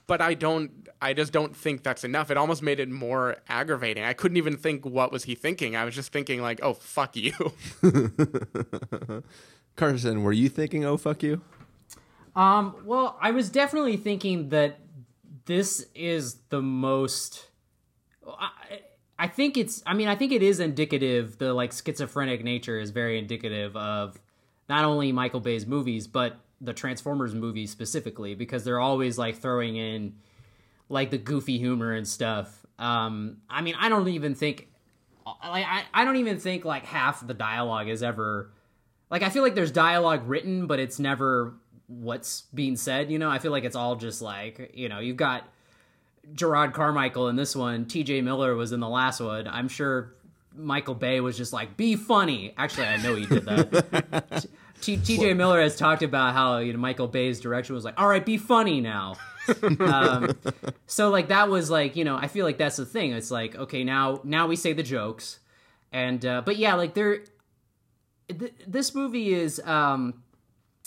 [0.06, 2.30] But I don't, I just don't think that's enough.
[2.30, 4.04] It almost made it more aggravating.
[4.04, 5.74] I couldn't even think, what was he thinking?
[5.74, 7.32] I was just thinking, like, oh, fuck you.
[9.80, 11.40] Carson, were you thinking, "Oh fuck you"?
[12.36, 14.78] Um, well, I was definitely thinking that
[15.46, 17.48] this is the most.
[18.26, 18.50] I,
[19.18, 19.82] I think it's.
[19.86, 21.38] I mean, I think it is indicative.
[21.38, 24.20] The like schizophrenic nature is very indicative of
[24.68, 29.76] not only Michael Bay's movies, but the Transformers movies specifically, because they're always like throwing
[29.76, 30.14] in
[30.90, 32.66] like the goofy humor and stuff.
[32.78, 34.66] Um, I mean, I don't even think.
[35.26, 38.50] Like, I, I don't even think like half the dialogue is ever
[39.10, 41.54] like I feel like there's dialogue written, but it's never
[41.88, 43.10] what's being said.
[43.10, 45.44] You know, I feel like it's all just like you know you've got
[46.34, 47.86] Jerrod Carmichael in this one.
[47.86, 48.20] T.J.
[48.22, 49.48] Miller was in the last one.
[49.48, 50.14] I'm sure
[50.54, 54.46] Michael Bay was just like, "Be funny." Actually, I know he did that.
[54.80, 55.34] T- T.J.
[55.34, 58.38] Miller has talked about how you know Michael Bay's direction was like, "All right, be
[58.38, 59.16] funny now."
[59.80, 60.30] Um,
[60.86, 63.12] so like that was like you know I feel like that's the thing.
[63.12, 65.40] It's like okay now now we say the jokes,
[65.92, 67.24] and uh, but yeah like there
[68.28, 70.22] th- this movie is um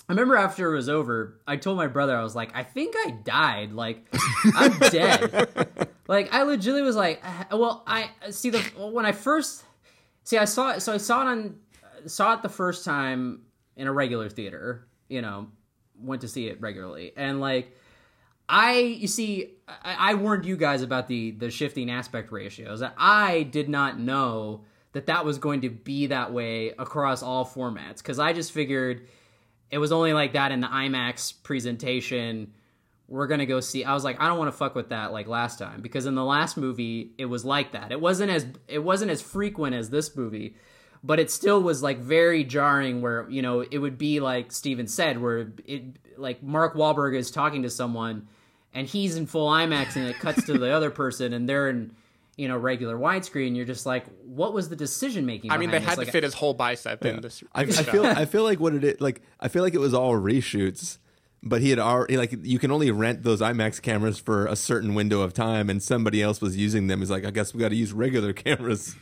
[0.09, 2.93] I remember after it was over, I told my brother, I was like, I think
[2.97, 3.71] I died.
[3.71, 4.05] Like,
[4.53, 5.77] I'm dead.
[6.09, 8.59] like, I legitimately was like, "Ah, well, I see the
[8.91, 9.63] when I first
[10.25, 10.81] see, I saw it.
[10.81, 11.55] So I saw it on
[12.05, 13.43] saw it the first time
[13.77, 14.85] in a regular theater.
[15.07, 15.47] You know,
[15.97, 17.73] went to see it regularly, and like,
[18.47, 22.83] I you see, I, I warned you guys about the the shifting aspect ratios.
[22.97, 27.97] I did not know that that was going to be that way across all formats
[27.97, 29.07] because I just figured
[29.71, 32.53] it was only like that in the IMAX presentation.
[33.07, 33.83] We're gonna go see.
[33.83, 36.15] I was like, I don't want to fuck with that like last time because in
[36.15, 37.91] the last movie it was like that.
[37.91, 40.55] It wasn't as it wasn't as frequent as this movie,
[41.03, 43.01] but it still was like very jarring.
[43.01, 45.83] Where you know it would be like Stephen said, where it
[46.17, 48.27] like Mark Wahlberg is talking to someone
[48.73, 51.95] and he's in full IMAX and it cuts to the other person and they're in
[52.35, 53.55] you know regular widescreen.
[53.55, 55.51] You're just like, what was the decision making?
[55.51, 57.43] I mean, they had like, to fit his whole bicep in this.
[57.53, 58.05] I, I feel.
[58.05, 60.97] I feel like what it is like I feel like it was all reshoots,
[61.43, 64.95] but he had already like you can only rent those IMAX cameras for a certain
[64.95, 66.99] window of time, and somebody else was using them.
[66.99, 68.95] He's like, I guess we got to use regular cameras.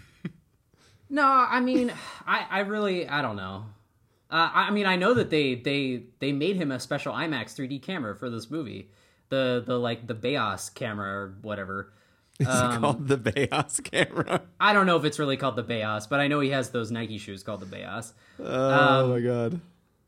[1.11, 1.93] No, I mean,
[2.25, 3.65] I, I really, I don't know.
[4.31, 7.81] Uh, I mean, I know that they they they made him a special IMAX 3D
[7.81, 8.89] camera for this movie,
[9.29, 11.91] the the like the Bayos camera or whatever.
[12.39, 14.41] It's Um, called the Bayos camera.
[14.59, 16.91] I don't know if it's really called the Bayos, but I know he has those
[16.91, 18.13] Nike shoes called the Bayos.
[18.39, 19.59] Oh Um, my god!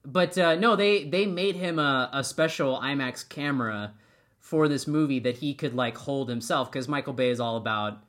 [0.06, 3.94] But uh, no, they they made him a, a special IMAX camera
[4.40, 8.02] for this movie that he could like hold himself because Michael Bay is all about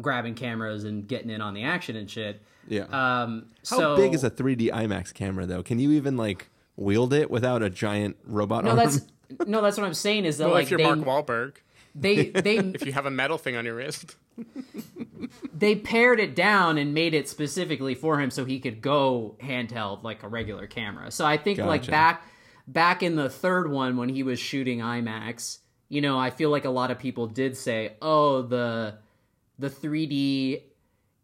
[0.00, 2.42] grabbing cameras and getting in on the action and shit.
[2.68, 2.82] Yeah.
[2.84, 5.62] Um, How so, big is a 3D IMAX camera though?
[5.62, 8.76] Can you even like wield it without a giant robot No, arm?
[8.78, 9.00] that's
[9.46, 11.56] no, that's what I'm saying is that well, like if you're they, Mark Wahlberg,
[11.94, 14.16] they they if you have a metal thing on your wrist,
[15.52, 20.02] they pared it down and made it specifically for him so he could go handheld
[20.02, 21.10] like a regular camera.
[21.10, 22.22] So I think like back
[22.66, 26.64] back in the third one when he was shooting IMAX, you know, I feel like
[26.64, 28.98] a lot of people did say, "Oh, the
[29.58, 30.62] the 3D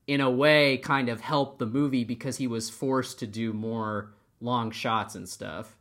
[0.06, 4.14] in a way kind of helped the movie because he was forced to do more
[4.40, 5.76] long shots and stuff."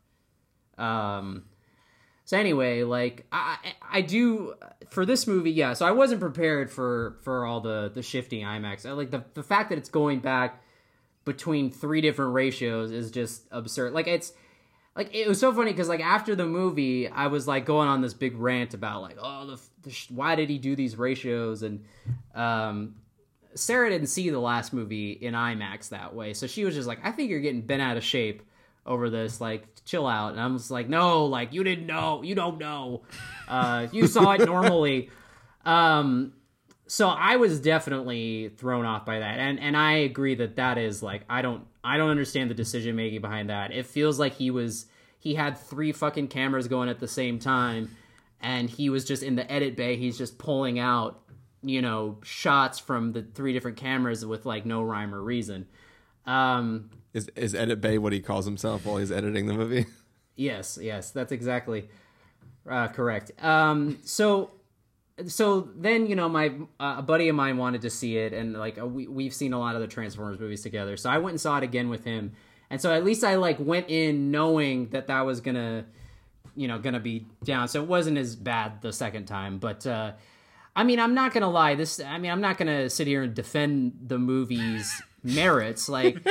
[0.78, 1.46] Um
[2.32, 3.58] so anyway, like I
[3.92, 4.54] I do
[4.90, 5.74] for this movie, yeah.
[5.74, 8.86] So I wasn't prepared for for all the the shifting IMAX.
[8.86, 10.64] I like the the fact that it's going back
[11.26, 13.92] between three different ratios is just absurd.
[13.92, 14.32] Like it's
[14.96, 18.02] like it was so funny because like after the movie, I was like going on
[18.02, 21.64] this big rant about like oh the, the sh- why did he do these ratios?
[21.64, 21.86] And
[22.36, 22.96] um
[23.54, 27.00] Sarah didn't see the last movie in IMAX that way, so she was just like
[27.04, 28.44] I think you're getting bent out of shape
[28.86, 29.40] over this.
[29.40, 30.32] Like chill out.
[30.32, 32.22] And i'm just like no like you didn't know.
[32.24, 33.04] You don't know.
[33.48, 35.10] Uh you saw it normally.
[35.66, 36.34] Um
[36.92, 41.02] so i was definitely thrown off by that and and i agree that that is
[41.02, 44.52] like i don't i don't understand the decision making behind that it feels like he
[44.52, 47.90] was he had three fucking cameras going at the same time
[48.42, 51.22] and he was just in the edit bay he's just pulling out
[51.64, 55.66] you know shots from the three different cameras with like no rhyme or reason
[56.26, 59.86] um Is is Edit Bay what he calls himself while he's editing the movie?
[60.38, 61.90] Yes, yes, that's exactly
[62.68, 63.32] uh, correct.
[63.44, 64.52] Um, so,
[65.28, 68.54] so then you know, my uh, a buddy of mine wanted to see it, and
[68.54, 70.98] like uh, we we've seen a lot of the Transformers movies together.
[70.98, 72.34] So I went and saw it again with him,
[72.70, 75.86] and so at least I like went in knowing that that was gonna,
[76.56, 77.68] you know, gonna be down.
[77.68, 79.86] So it wasn't as bad the second time, but.
[79.86, 80.14] uh
[80.74, 81.76] I mean, I'm not gonna lie.
[81.76, 85.90] This, I mean, I'm not gonna sit here and defend the movie's merits.
[85.90, 86.26] Like,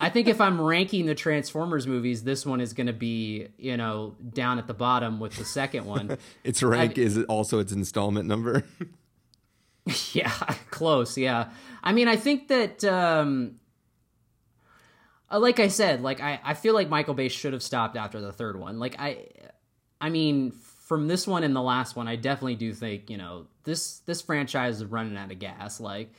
[0.00, 3.76] I think if I'm ranking the Transformers movies, this one is going to be, you
[3.76, 6.16] know, down at the bottom with the second one.
[6.44, 8.64] Its rank is also its installment number.
[10.12, 10.32] yeah,
[10.70, 11.18] close.
[11.18, 11.50] Yeah.
[11.82, 13.56] I mean, I think that, um,
[15.30, 18.20] uh, like I said, like I, I feel like Michael Bay should have stopped after
[18.20, 18.78] the third one.
[18.78, 19.26] Like I,
[20.00, 23.46] I mean, from this one and the last one, I definitely do think, you know,
[23.64, 25.78] this this franchise is running out of gas.
[25.78, 26.12] Like,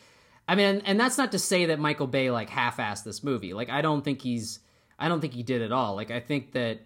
[0.48, 3.54] I mean, and that's not to say that Michael Bay like half-assed this movie.
[3.54, 4.60] Like, I don't think he's,
[5.00, 5.96] I don't think he did at all.
[5.96, 6.80] Like, I think that,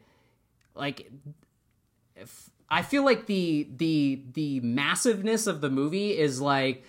[0.75, 1.09] like,
[2.15, 6.83] if, I feel like the the the massiveness of the movie is like,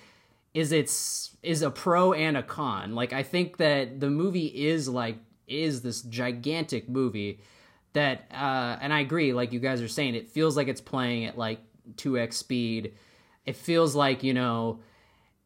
[0.54, 2.94] is it's is a pro and a con.
[2.94, 7.40] Like, I think that the movie is like is this gigantic movie
[7.92, 9.32] that, uh, and I agree.
[9.32, 11.60] Like you guys are saying, it feels like it's playing at like
[11.96, 12.94] two x speed.
[13.44, 14.80] It feels like you know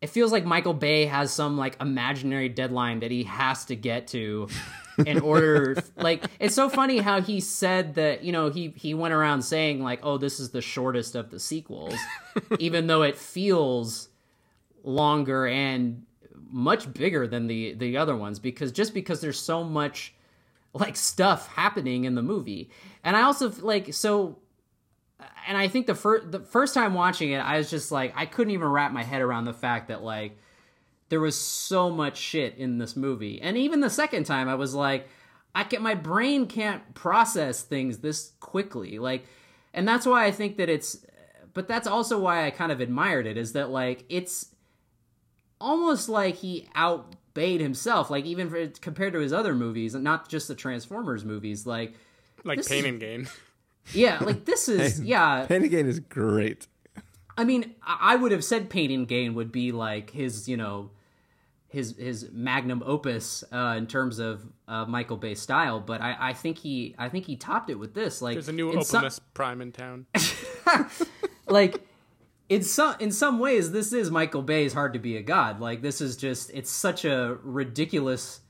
[0.01, 4.09] it feels like Michael Bay has some like imaginary deadline that he has to get
[4.09, 4.49] to
[5.07, 9.15] in order like it's so funny how he said that you know he he went
[9.15, 11.95] around saying like oh this is the shortest of the sequels
[12.59, 14.11] even though it feels
[14.83, 16.05] longer and
[16.51, 20.13] much bigger than the the other ones because just because there's so much
[20.73, 22.71] like stuff happening in the movie.
[23.03, 24.39] And i also like so
[25.51, 28.25] and I think the first the first time watching it, I was just like I
[28.25, 30.39] couldn't even wrap my head around the fact that like
[31.09, 33.43] there was so much shit in this movie.
[33.43, 35.09] And even the second time, I was like,
[35.53, 39.01] I can my brain can't process things this quickly.
[39.01, 39.27] Like,
[39.75, 41.05] and that's why I think that it's.
[41.53, 43.37] But that's also why I kind of admired it.
[43.37, 44.55] Is that like it's
[45.61, 48.09] almost like he outbayed himself.
[48.09, 51.67] Like even for, compared to his other movies, and not just the Transformers movies.
[51.67, 51.95] Like
[52.45, 53.29] like Pain is- and Gain.
[53.93, 55.47] yeah, like this is yeah.
[55.47, 56.67] Pain and Gain is great.
[57.37, 60.57] I mean, I I would have said Pain and Gain would be like his, you
[60.57, 60.91] know,
[61.69, 66.33] his his magnum opus uh, in terms of uh, Michael Bay style, but I, I
[66.33, 68.21] think he I think he topped it with this.
[68.21, 70.07] Like There's a new in some- Prime in town.
[71.49, 71.81] like
[72.49, 75.61] in some in some ways this is Michael Bay's Hard to Be a God.
[75.61, 78.41] Like this is just it's such a ridiculous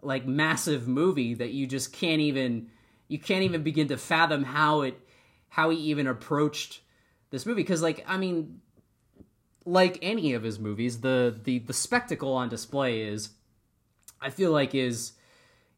[0.00, 2.68] like massive movie that you just can't even
[3.08, 5.00] you can't even begin to fathom how it
[5.48, 6.80] how he even approached
[7.30, 7.64] this movie.
[7.64, 8.60] Cuz like I mean
[9.64, 13.30] like any of his movies the the the spectacle on display is
[14.20, 15.12] I feel like is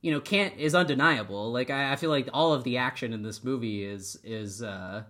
[0.00, 1.50] you know can't is undeniable.
[1.52, 5.04] Like I, I feel like all of the action in this movie is is uh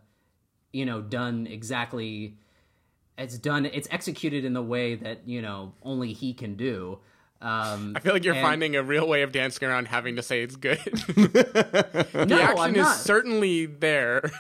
[0.73, 2.37] you know done exactly
[3.19, 6.99] it's done it's executed in the way that you know only he can do
[7.43, 10.23] um I feel like you're and- finding a real way of dancing around having to
[10.23, 10.79] say it's good.
[10.85, 14.31] the No, action I'm is certainly there.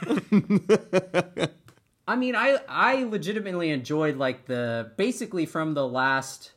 [2.06, 6.52] I mean, I I legitimately enjoyed like the basically from the last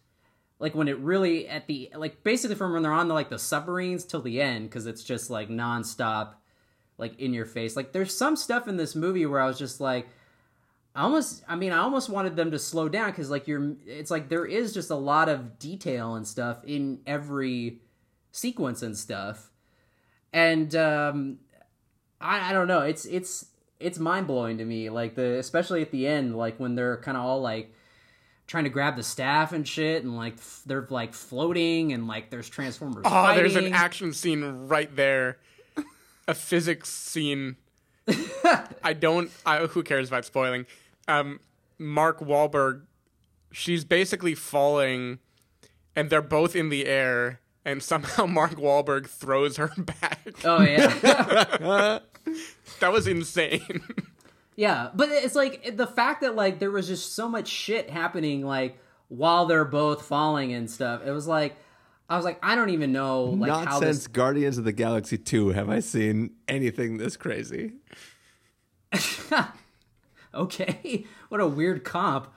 [0.59, 3.39] like when it really at the like basically from when they're on the like the
[3.39, 6.33] submarines till the end because it's just like nonstop
[6.97, 7.75] like in your face.
[7.75, 10.07] Like there's some stuff in this movie where I was just like
[10.95, 14.11] I almost I mean I almost wanted them to slow down cuz like you're it's
[14.11, 17.81] like there is just a lot of detail and stuff in every
[18.31, 19.49] sequence and stuff.
[20.31, 21.39] And um
[22.21, 22.79] I, I don't know.
[22.81, 23.47] It's it's
[23.79, 24.89] it's mind blowing to me.
[24.89, 27.73] Like the especially at the end, like when they're kind of all like
[28.47, 32.29] trying to grab the staff and shit, and like f- they're like floating, and like
[32.29, 33.03] there's transformers.
[33.05, 35.37] Oh, there's an action scene right there.
[36.27, 37.57] A physics scene.
[38.83, 39.29] I don't.
[39.45, 40.65] I, who cares about spoiling?
[41.07, 41.39] Um,
[41.77, 42.83] Mark Wahlberg.
[43.51, 45.19] She's basically falling,
[45.95, 50.21] and they're both in the air, and somehow Mark Wahlberg throws her back.
[50.43, 50.87] Oh yeah,
[52.79, 53.81] That was insane.
[54.55, 54.89] yeah.
[54.95, 58.79] But it's like the fact that like there was just so much shit happening like
[59.09, 61.01] while they're both falling and stuff.
[61.05, 61.55] It was like
[62.09, 64.07] I was like I don't even know like Not how since this.
[64.07, 67.73] Guardians of the Galaxy 2 have I seen anything this crazy.
[70.33, 72.27] Okay, what a weird comp.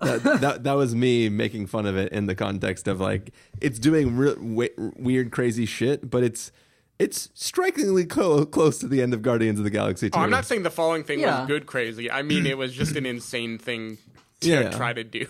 [0.00, 3.78] that, that that was me making fun of it in the context of like it's
[3.78, 6.50] doing re- we- weird crazy shit but it's
[6.98, 10.18] it's strikingly clo- close to the end of Guardians of the Galaxy 2.
[10.18, 11.40] Oh, I'm not saying the falling thing Yeah.
[11.40, 12.10] was good crazy.
[12.10, 13.98] I mean, it was just an insane thing
[14.40, 14.70] to Yeah.
[14.70, 15.26] try to do.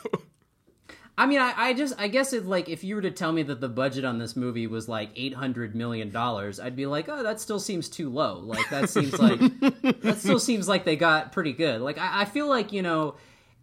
[1.17, 3.43] I mean, I, I just, I guess it like if you were to tell me
[3.45, 7.09] that the budget on this movie was like eight hundred million dollars, I'd be like,
[7.09, 8.41] oh, that still seems too low.
[8.41, 9.39] Like that seems like
[10.03, 11.81] that still seems like they got pretty good.
[11.81, 13.15] Like I, I feel like you know,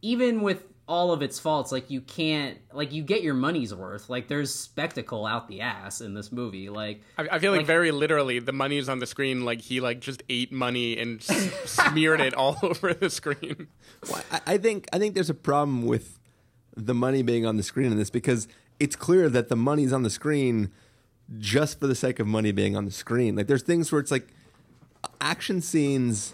[0.02, 4.10] even with all of its faults, like you can't, like you get your money's worth.
[4.10, 6.70] Like there's spectacle out the ass in this movie.
[6.70, 9.43] Like I, I feel like, very literally, the money's on the screen.
[9.45, 13.68] Like he like just ate money and s- smeared it all over the screen.
[14.10, 16.18] Well, I, I think I think there's a problem with
[16.76, 18.48] the money being on the screen in this because
[18.80, 20.72] it's clear that the money's on the screen
[21.38, 23.36] just for the sake of money being on the screen.
[23.36, 24.28] Like there's things where it's like
[25.20, 26.34] action scenes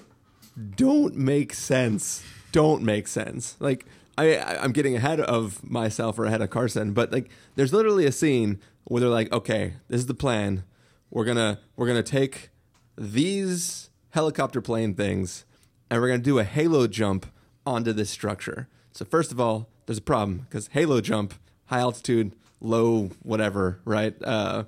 [0.75, 2.23] don't make sense.
[2.51, 3.55] Don't make sense.
[3.59, 3.85] Like
[4.17, 8.11] I, I'm getting ahead of myself or ahead of Carson, but like there's literally a
[8.11, 10.63] scene where they're like, okay, this is the plan.
[11.11, 12.49] We're gonna we're gonna take
[12.97, 15.45] these helicopter plane things
[15.89, 17.27] and we're gonna do a halo jump
[17.65, 18.67] onto this structure.
[18.91, 21.33] So first of all, there's a problem because halo jump,
[21.65, 24.15] high altitude, low whatever, right?
[24.23, 24.65] Uh,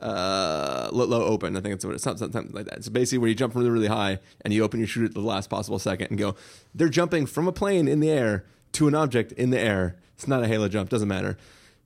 [0.00, 1.56] uh, low, open.
[1.56, 2.78] I think it's what it's something, something like that.
[2.78, 5.14] It's basically where you jump from really, really high and you open your chute at
[5.14, 6.34] the last possible second and go.
[6.74, 9.96] They're jumping from a plane in the air to an object in the air.
[10.14, 10.90] It's not a halo jump.
[10.90, 11.36] Doesn't matter.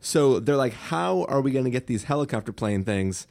[0.01, 3.27] So they're like, how are we going to get these helicopter plane things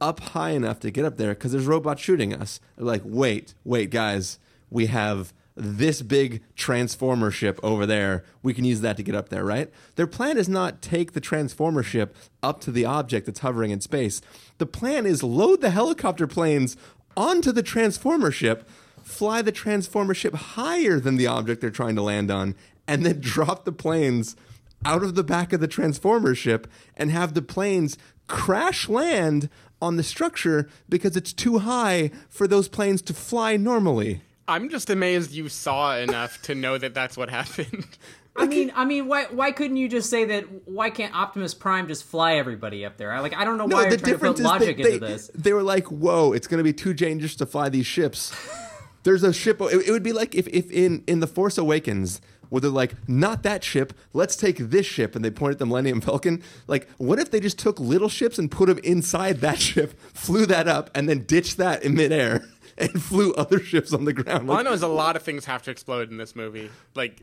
[0.00, 1.34] up high enough to get up there?
[1.34, 2.60] Because there's robots shooting us.
[2.76, 4.38] They're like, wait, wait, guys,
[4.68, 8.24] we have this big transformer ship over there.
[8.42, 9.70] We can use that to get up there, right?
[9.96, 13.80] Their plan is not take the transformer ship up to the object that's hovering in
[13.80, 14.20] space.
[14.58, 16.76] The plan is load the helicopter planes
[17.16, 18.68] onto the transformer ship,
[19.02, 22.54] fly the transformer ship higher than the object they're trying to land on,
[22.86, 24.36] and then drop the planes
[24.84, 27.98] out of the back of the transformer ship and have the planes
[28.28, 29.48] crash land
[29.82, 34.20] on the structure because it's too high for those planes to fly normally.
[34.48, 37.86] I'm just amazed you saw enough to know that that's what happened.
[38.34, 40.44] I mean, I mean, why why couldn't you just say that?
[40.66, 43.12] Why can't Optimus Prime just fly everybody up there?
[43.12, 45.30] I like, I don't know why you're trying to put logic they, into this.
[45.34, 48.32] they were like, "Whoa, it's going to be too dangerous to fly these ships."
[49.02, 49.60] There's a ship.
[49.60, 52.94] It, it would be like if, if in in the Force Awakens, where they're like,
[53.08, 53.92] "Not that ship.
[54.12, 56.42] Let's take this ship," and they point at the Millennium Falcon.
[56.68, 60.46] Like, what if they just took little ships and put them inside that ship, flew
[60.46, 62.44] that up, and then ditched that in midair?
[62.80, 64.48] And flew other ships on the ground.
[64.48, 66.70] All I know is a lot of things have to explode in this movie.
[66.94, 67.22] Like,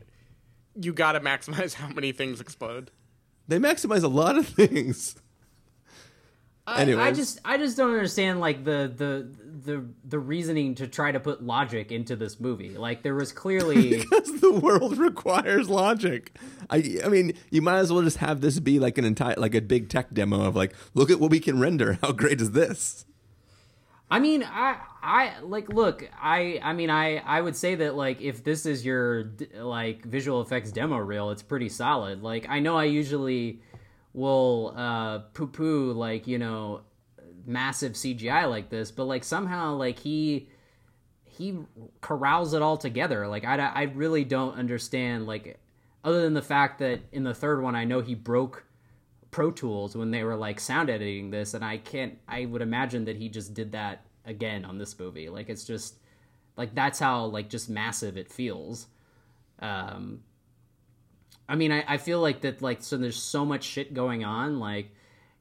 [0.78, 2.90] you got to maximize how many things explode.
[3.48, 5.16] they maximize a lot of things.
[6.66, 7.06] I, Anyways.
[7.06, 9.28] I just I just don't understand like the the
[9.64, 12.76] the the reasoning to try to put logic into this movie.
[12.76, 16.36] Like there was clearly because the world requires logic.
[16.68, 19.54] I I mean, you might as well just have this be like an entire like
[19.54, 21.98] a big tech demo of like, look at what we can render.
[22.02, 23.04] How great is this?
[24.10, 28.20] I mean, I I like look, I I mean, I I would say that like
[28.20, 32.22] if this is your like visual effects demo reel, it's pretty solid.
[32.22, 33.62] Like I know I usually
[34.14, 36.82] will uh poo poo like, you know,
[37.44, 40.48] massive CGI like this, but like somehow like he
[41.24, 41.58] he
[42.00, 43.26] corrals it all together.
[43.26, 45.58] Like I I really don't understand like
[46.04, 48.64] other than the fact that in the third one I know he broke
[49.36, 52.16] Pro Tools when they were like sound editing this, and I can't.
[52.26, 55.28] I would imagine that he just did that again on this movie.
[55.28, 55.96] Like it's just
[56.56, 58.86] like that's how like just massive it feels.
[59.58, 60.22] Um,
[61.46, 64.58] I mean, I, I feel like that like so there's so much shit going on.
[64.58, 64.90] Like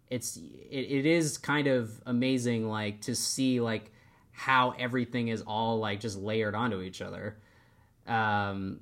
[0.10, 3.93] it's it, it is kind of amazing like to see like
[4.34, 7.38] how everything is all like just layered onto each other.
[8.06, 8.82] Um,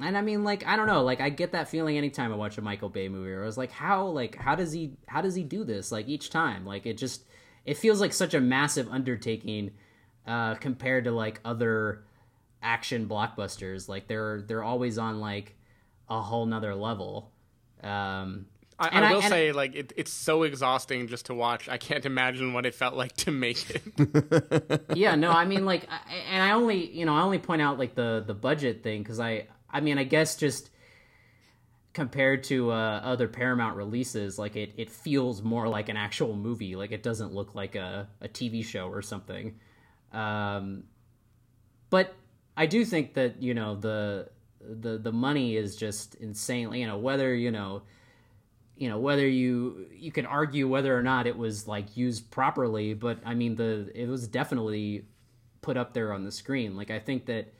[0.00, 2.58] and I mean, like, I don't know, like, I get that feeling anytime I watch
[2.58, 3.30] a Michael Bay movie.
[3.30, 5.92] Where I was like, how, like, how does he, how does he do this?
[5.92, 7.24] Like each time, like, it just,
[7.64, 9.70] it feels like such a massive undertaking,
[10.26, 12.04] uh, compared to like other
[12.62, 13.88] action blockbusters.
[13.88, 15.54] Like they're they're always on like
[16.08, 17.30] a whole nother level.
[17.82, 18.46] Um,
[18.78, 21.68] I, I will and say, like, it, it's so exhausting just to watch.
[21.68, 24.82] I can't imagine what it felt like to make it.
[24.96, 27.78] yeah, no, I mean, like, I- and I only, you know, I only point out
[27.78, 30.70] like the the budget thing because I, I mean, I guess just
[31.92, 36.76] compared to uh, other Paramount releases, like it, it feels more like an actual movie.
[36.76, 39.58] Like it doesn't look like a, a TV show or something.
[40.12, 40.84] Um,
[41.90, 42.14] but
[42.56, 44.28] I do think that you know the
[44.60, 46.80] the the money is just insanely.
[46.80, 47.82] You know whether you know
[48.76, 52.94] you know whether you you can argue whether or not it was like used properly,
[52.94, 55.04] but I mean the it was definitely
[55.62, 56.76] put up there on the screen.
[56.76, 57.52] Like I think that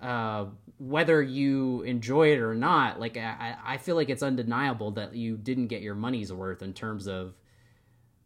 [0.00, 0.46] uh,
[0.78, 5.36] whether you enjoy it or not, like I, I feel like it's undeniable that you
[5.36, 7.34] didn't get your money's worth in terms of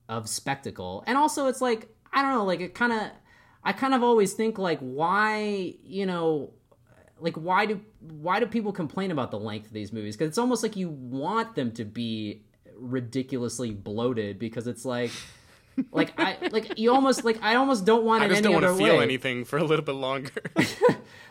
[0.09, 1.05] of spectacle.
[1.07, 3.11] And also it's like I don't know, like it kind of
[3.63, 6.53] I kind of always think like why, you know,
[7.21, 10.17] like why do why do people complain about the length of these movies?
[10.17, 12.43] Cuz it's almost like you want them to be
[12.77, 15.13] ridiculously bloated because it's like
[15.93, 18.27] like I like you almost like I almost don't want it.
[18.27, 19.03] I just any don't want to feel way.
[19.03, 20.33] anything for a little bit longer.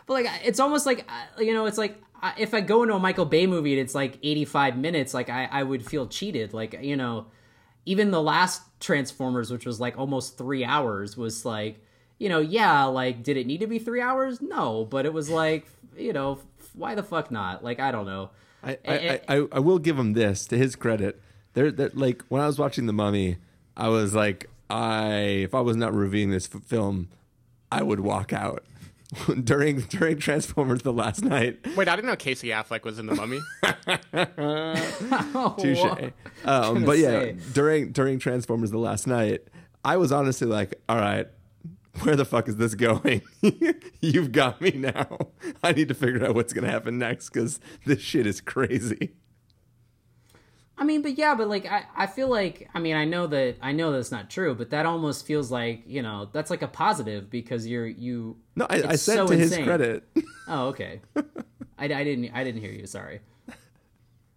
[0.06, 2.96] But like, it's almost like uh, you know, it's like uh, if I go into
[2.96, 6.52] a Michael Bay movie and it's like 85 minutes, like I, I would feel cheated.
[6.52, 7.26] Like you know,
[7.86, 11.80] even the last Transformers, which was like almost three hours, was like
[12.18, 14.42] you know, yeah, like did it need to be three hours?
[14.42, 16.40] No, but it was like you know,
[16.74, 17.62] why the fuck not?
[17.62, 18.30] Like I don't know.
[18.64, 21.20] I, Eh, I, I, I will give him this to his credit.
[21.54, 23.36] There, that like when I was watching The Mummy,
[23.80, 25.12] I was like, I
[25.44, 27.08] if I was not reviewing this f- film,
[27.72, 28.62] I would walk out
[29.44, 31.58] during during Transformers the last knight.
[31.76, 33.40] Wait, I didn't know Casey Affleck was in the Mummy.
[35.62, 36.12] Touche.
[36.44, 37.36] Um, but yeah, say.
[37.52, 39.44] during during Transformers the last knight,
[39.84, 41.26] I was honestly like, all right.
[42.02, 43.20] Where the fuck is this going?
[44.00, 45.18] You've got me now.
[45.62, 49.14] I need to figure out what's going to happen next because this shit is crazy.
[50.80, 53.56] I mean, but yeah, but like I, I feel like I mean I know that
[53.60, 56.68] I know that's not true, but that almost feels like you know that's like a
[56.68, 58.38] positive because you're you.
[58.56, 59.64] No, I, I said so to his insane.
[59.66, 60.04] credit.
[60.52, 61.00] Oh, okay.
[61.78, 62.86] I, I didn't I didn't hear you.
[62.86, 63.20] Sorry.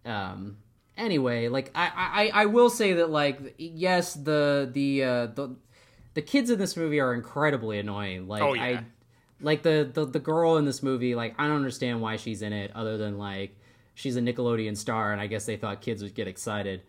[0.04, 0.58] Um.
[0.96, 5.56] Anyway, like I, I I will say that like yes the the uh, the
[6.14, 8.28] the kids in this movie are incredibly annoying.
[8.28, 8.62] Like Oh, yeah.
[8.62, 8.84] I
[9.40, 11.16] like the, the the girl in this movie.
[11.16, 13.56] Like I don't understand why she's in it other than like
[13.94, 16.82] she's a Nickelodeon star and I guess they thought kids would get excited.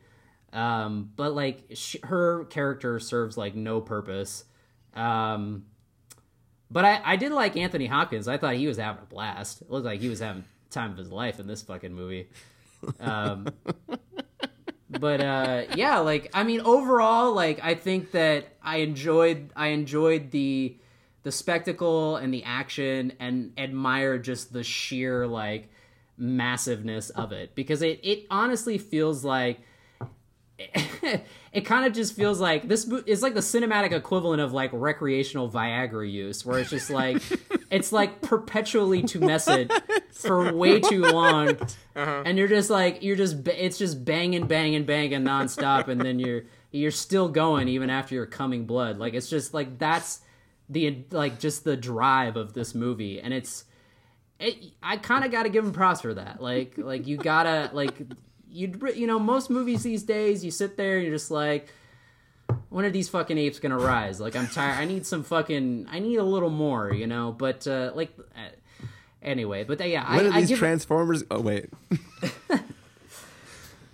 [0.54, 1.12] Um.
[1.16, 4.46] But like sh her character serves like no purpose.
[4.94, 5.66] Um.
[6.72, 8.28] But I, I did like Anthony Hopkins.
[8.28, 9.62] I thought he was having a blast.
[9.62, 12.28] It looked like he was having time of his life in this fucking movie.
[13.00, 13.48] Um,
[14.90, 20.32] but uh, yeah, like I mean, overall, like I think that I enjoyed I enjoyed
[20.32, 20.78] the
[21.24, 25.70] the spectacle and the action and admire just the sheer like
[26.18, 27.56] massiveness of it.
[27.56, 29.60] Because it it honestly feels like
[31.52, 35.50] it kind of just feels like this is like the cinematic equivalent of like recreational
[35.50, 37.22] Viagra use, where it's just like
[37.70, 39.70] it's like perpetually to message
[40.12, 42.24] for way too long, uh-huh.
[42.26, 46.44] and you're just like you're just it's just banging, banging, banging nonstop, and then you're
[46.72, 48.98] you're still going even after you're coming blood.
[48.98, 50.22] Like it's just like that's
[50.70, 53.66] the like just the drive of this movie, and it's
[54.40, 56.42] it, I kind of got to give him props for that.
[56.42, 57.94] Like, like you gotta like
[58.50, 61.70] you you know most movies these days you sit there and you're just like,
[62.70, 64.20] when are these fucking apes gonna rise?
[64.20, 64.80] Like I'm tired.
[64.80, 65.88] I need some fucking.
[65.90, 67.32] I need a little more, you know.
[67.32, 68.50] But uh, like, uh,
[69.22, 69.64] anyway.
[69.64, 71.24] But uh, yeah, When I, are I these Transformers?
[71.30, 71.70] Oh wait,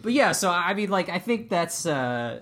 [0.02, 2.39] But yeah, so I mean, like, I think that's, uh,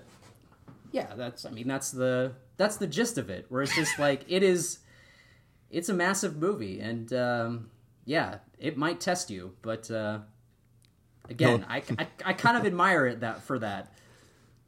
[0.92, 3.46] yeah, that's, I mean, that's the, that's the gist of it.
[3.48, 4.78] Where it's just like it is,
[5.70, 7.70] it's a massive movie, and um,
[8.04, 10.18] yeah, it might test you, but uh,
[11.28, 11.66] again, No.
[11.68, 13.92] I, I, I kind of admire it that for that.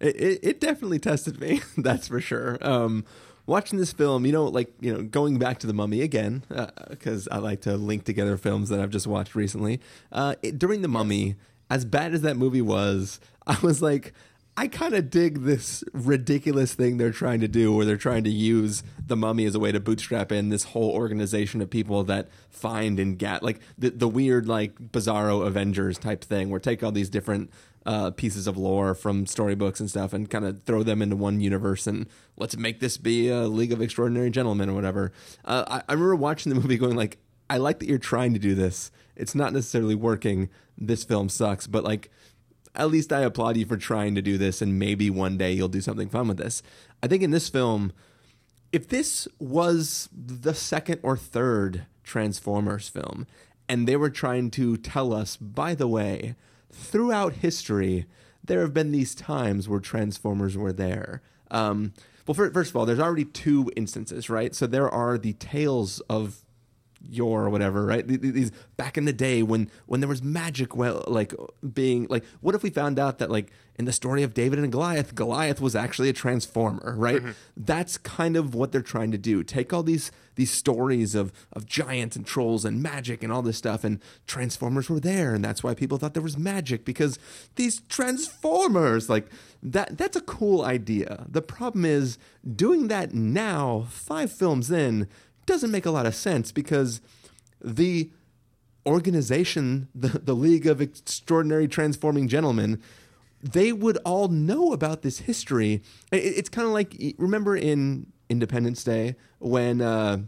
[0.00, 1.60] it, it, it definitely tested me.
[1.76, 2.58] That's for sure.
[2.60, 3.04] Um,
[3.46, 6.44] watching this film, you know, like you know, going back to the Mummy again,
[6.90, 9.80] because I like to link together films that I've just watched recently.
[10.10, 11.36] Uh, it, during the Mummy,
[11.70, 14.12] as bad as that movie was, I was like.
[14.54, 18.30] I kind of dig this ridiculous thing they're trying to do, where they're trying to
[18.30, 22.28] use the mummy as a way to bootstrap in this whole organization of people that
[22.50, 26.92] find and get like the the weird like bizarro Avengers type thing, where take all
[26.92, 27.50] these different
[27.86, 31.40] uh, pieces of lore from storybooks and stuff and kind of throw them into one
[31.40, 35.12] universe and let's make this be a League of Extraordinary Gentlemen or whatever.
[35.44, 37.18] Uh, I, I remember watching the movie going like,
[37.50, 38.90] I like that you're trying to do this.
[39.16, 40.48] It's not necessarily working.
[40.78, 42.10] This film sucks, but like
[42.74, 45.68] at least I applaud you for trying to do this, and maybe one day you'll
[45.68, 46.62] do something fun with this.
[47.02, 47.92] I think in this film,
[48.72, 53.26] if this was the second or third Transformers film,
[53.68, 56.34] and they were trying to tell us, by the way,
[56.70, 58.06] throughout history,
[58.44, 61.22] there have been these times where Transformers were there.
[61.50, 61.92] Um,
[62.26, 64.54] well, first of all, there's already two instances, right?
[64.54, 66.42] So there are the tales of
[67.08, 68.06] yore or whatever, right?
[68.06, 71.34] Th- th- These back in the day when when there was magic, well, like
[71.72, 74.70] being like, what if we found out that like in the story of David and
[74.70, 77.22] Goliath, Goliath was actually a transformer, right?
[77.22, 77.30] Mm-hmm.
[77.56, 79.42] That's kind of what they're trying to do.
[79.42, 83.56] Take all these these stories of of giants and trolls and magic and all this
[83.58, 87.18] stuff, and transformers were there, and that's why people thought there was magic because
[87.56, 89.26] these transformers, like
[89.62, 91.26] that, that's a cool idea.
[91.28, 92.18] The problem is
[92.56, 95.08] doing that now, five films in
[95.46, 97.00] doesn't make a lot of sense because
[97.60, 98.10] the
[98.86, 102.80] organization, the, the League of Extraordinary Transforming Gentlemen,
[103.42, 105.82] they would all know about this history.
[106.10, 110.18] It- it's kind of like remember in Independence Day when uh,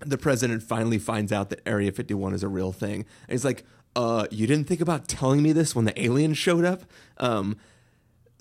[0.00, 3.04] the president finally finds out that Area 51 is a real thing.
[3.28, 3.64] And he's like,
[3.96, 6.82] uh, you didn't think about telling me this when the aliens showed up?
[7.18, 7.56] Um,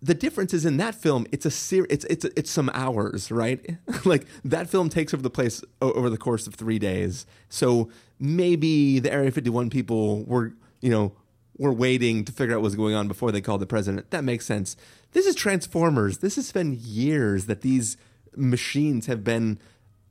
[0.03, 3.77] the difference is in that film it's a ser- it's it's it's some hours right?
[4.05, 7.25] Like that film takes over the place o- over the course of 3 days.
[7.47, 7.89] So
[8.19, 11.13] maybe the area 51 people were you know
[11.57, 14.11] were waiting to figure out what's going on before they called the president.
[14.11, 14.75] That makes sense.
[15.13, 16.17] This is transformers.
[16.17, 17.95] This has been years that these
[18.35, 19.59] machines have been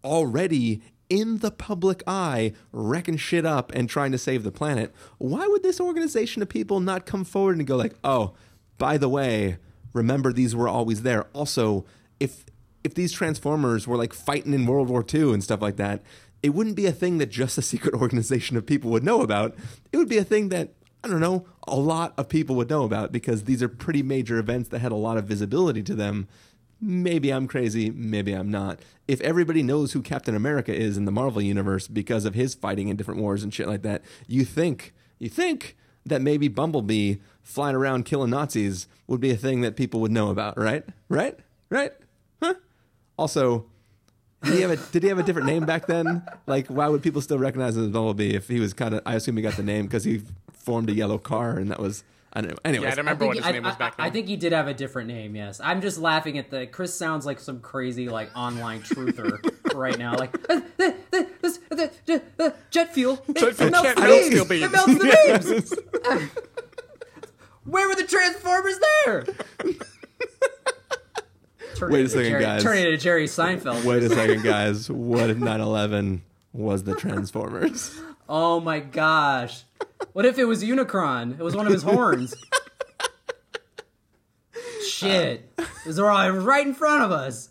[0.05, 0.81] already
[1.11, 4.95] in the public eye wrecking shit up and trying to save the planet.
[5.19, 8.33] Why would this organization of people not come forward and go like oh
[8.79, 9.59] by the way
[9.93, 11.25] remember these were always there.
[11.33, 11.85] Also
[12.21, 12.45] if
[12.85, 16.03] if these transformers were like fighting in world war ii and stuff like that
[16.43, 19.55] it wouldn't be a thing that just a secret organization of people would know about.
[19.93, 20.75] It would be a thing that
[21.05, 24.39] i don't know a lot of people would know about because these are pretty major
[24.39, 26.29] events that had a lot of visibility to them.
[26.81, 28.81] Maybe i'm crazy maybe i'm not.
[29.09, 32.89] If everybody knows who captain america is in the marvel universe because of his fighting
[32.89, 37.77] in different wars and shit like that you think you think that maybe Bumblebee flying
[37.77, 40.85] around killing Nazis would be a thing that people would know about, right?
[41.09, 41.39] Right?
[41.71, 41.93] Right?
[42.43, 42.55] Huh?
[43.19, 43.67] Also,
[44.43, 46.23] did he have a did he have a different name back then?
[46.47, 49.03] Like, why would people still recognize him as Bumblebee if he was kind of?
[49.07, 50.23] I assume he got the name because he
[50.53, 52.05] formed a yellow car, and that was.
[52.35, 52.57] I don't know.
[52.65, 54.05] Anyways, Yeah, I don't remember think what he- his I, name was I- back I
[54.05, 54.13] then.
[54.15, 55.37] think he did have a different name.
[55.37, 59.39] Yes, I'm just laughing at the Chris sounds like some crazy like online truther
[59.75, 60.17] right now.
[60.17, 64.27] Like the jet fuel, it, Jet fuel it melts can't the melt beams.
[64.27, 64.65] steel beams.
[64.65, 66.29] It melts the beams.
[67.65, 69.25] Where were the Transformers there?
[71.77, 72.63] Turn Wait a second, Jerry, guys.
[72.63, 73.85] Turn it into Jerry Seinfeld.
[73.85, 74.91] wait a second, guys.
[74.91, 76.21] What if 9/11
[76.53, 77.99] was the Transformers?
[78.29, 79.65] Oh my gosh!
[80.13, 81.39] What if it was Unicron?
[81.39, 82.35] It was one of his horns.
[84.89, 85.53] Shit!
[85.59, 87.51] It was right right in front of us.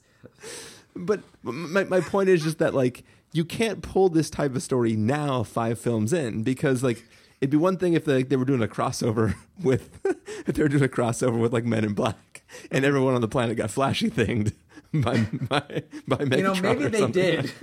[0.96, 3.04] but my, my point is just that like
[3.34, 7.06] you can't pull this type of story now five films in because like
[7.42, 10.00] it'd be one thing if they, they were doing a crossover with
[10.48, 13.28] if they were doing a crossover with like Men in Black and everyone on the
[13.28, 14.54] planet got flashy thinged
[14.94, 17.22] by by by Megatron You know, maybe or they something.
[17.24, 17.54] did.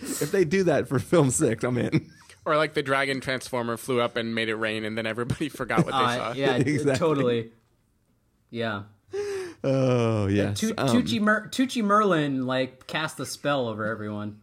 [0.00, 2.10] if they do that for film six, I'm in.
[2.46, 5.84] Or like the dragon transformer flew up and made it rain, and then everybody forgot
[5.84, 6.32] what they Uh, saw.
[6.32, 6.96] yeah, Exactly.
[6.98, 7.50] totally.
[8.50, 8.82] Yeah.
[9.62, 14.40] Oh yes, Tu- Um, Tucci, Mer- Tucci Merlin like cast a spell over everyone.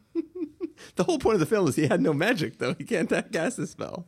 [0.96, 2.74] The whole point of the film is he had no magic though.
[2.74, 4.06] He can't cast a spell.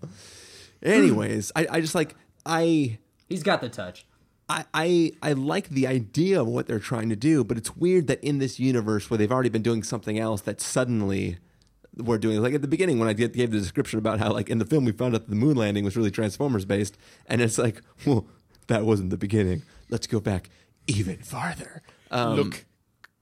[0.82, 2.15] Anyways, I, I just like
[2.45, 4.05] I He's got the touch.
[4.49, 8.07] I, I I like the idea of what they're trying to do, but it's weird
[8.07, 11.38] that in this universe where they've already been doing something else, that suddenly
[11.95, 14.57] we're doing like at the beginning when I gave the description about how like in
[14.57, 16.97] the film we found out that the moon landing was really Transformers based,
[17.28, 18.26] and it's like, well,
[18.67, 19.61] that wasn't the beginning.
[19.89, 20.49] Let's go back
[20.88, 21.84] even farther.
[22.09, 22.65] Um, Look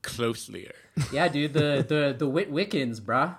[0.03, 0.71] closelier.
[1.11, 3.37] Yeah, dude, the the the Wit Wiccans, bruh.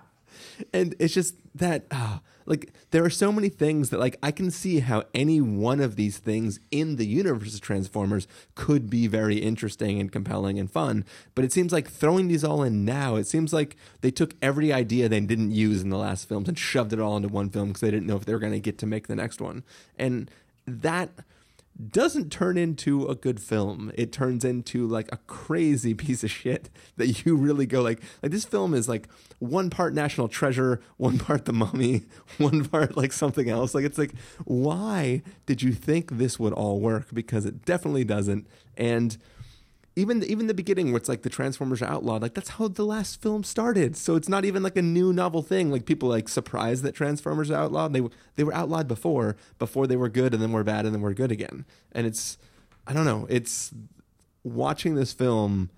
[0.72, 4.50] and it's just that ah, like there are so many things that like I can
[4.50, 9.36] see how any one of these things in the universe of Transformers could be very
[9.36, 11.04] interesting and compelling and fun.
[11.34, 14.72] But it seems like throwing these all in now, it seems like they took every
[14.72, 17.68] idea they didn't use in the last films and shoved it all into one film
[17.68, 19.62] because they didn't know if they were going to get to make the next one.
[19.98, 20.30] And
[20.66, 21.10] that
[21.86, 23.92] doesn't turn into a good film.
[23.94, 28.32] It turns into like a crazy piece of shit that you really go like like
[28.32, 29.08] this film is like
[29.38, 32.02] one part National Treasure, one part The Mummy,
[32.38, 33.74] one part like something else.
[33.74, 34.14] Like it's like
[34.44, 37.06] why did you think this would all work?
[37.12, 38.46] Because it definitely doesn't.
[38.76, 39.16] And
[39.98, 42.84] even even the beginning where it's like the Transformers are outlawed, like that's how the
[42.84, 43.96] last film started.
[43.96, 45.72] So it's not even like a new novel thing.
[45.72, 47.92] Like people like surprised that Transformers are outlawed.
[47.92, 48.02] They
[48.36, 51.14] they were outlawed before, before they were good, and then were bad, and then were
[51.14, 51.64] good again.
[51.90, 52.38] And it's
[52.86, 53.26] I don't know.
[53.28, 53.74] It's
[54.44, 55.70] watching this film.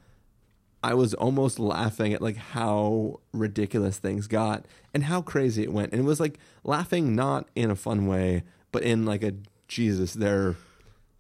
[0.83, 4.65] I was almost laughing at like how ridiculous things got
[4.95, 5.93] and how crazy it went.
[5.93, 9.35] And it was like laughing not in a fun way, but in like a
[9.69, 10.57] Jesus, they're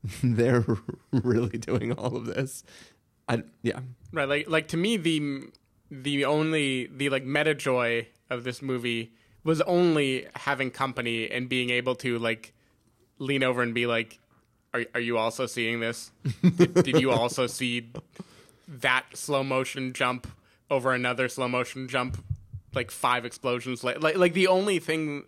[0.22, 0.64] they're
[1.12, 2.64] really doing all of this.
[3.28, 3.80] I yeah.
[4.12, 5.42] Right, like like to me the
[5.90, 9.12] the only the like meta joy of this movie
[9.44, 12.52] was only having company and being able to like
[13.18, 14.18] lean over and be like
[14.72, 16.10] are are you also seeing this?
[16.56, 17.90] did, did you also see
[18.68, 20.26] that slow motion jump
[20.70, 22.22] over another slow motion jump
[22.72, 25.24] like five explosions like like like the only thing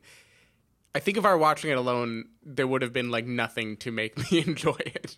[0.95, 3.91] I think if I were watching it alone there would have been like nothing to
[3.91, 5.17] make me enjoy it.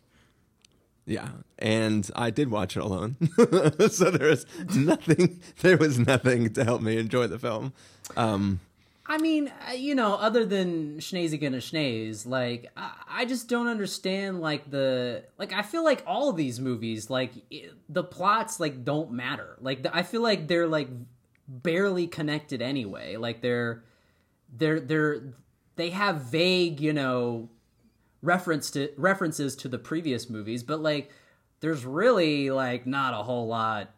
[1.07, 3.17] Yeah, and I did watch it alone,
[3.91, 5.41] so there was nothing.
[5.61, 7.75] There was nothing to help me enjoy the film.
[8.17, 8.61] Um,
[9.07, 13.67] I mean, uh, you know, other than Schneezy gonna Schneez, like I, I just don't
[13.67, 18.59] understand like the like I feel like all of these movies like i the plots
[18.59, 19.57] like don't matter.
[19.61, 20.89] Like the, I feel like they're like
[21.47, 23.17] barely connected anyway.
[23.17, 23.85] Like they're
[24.57, 25.23] they're they're
[25.77, 27.49] they have vague, you know,
[28.23, 31.11] reference to references to the previous movies, but like
[31.61, 33.91] there's really like not a whole lot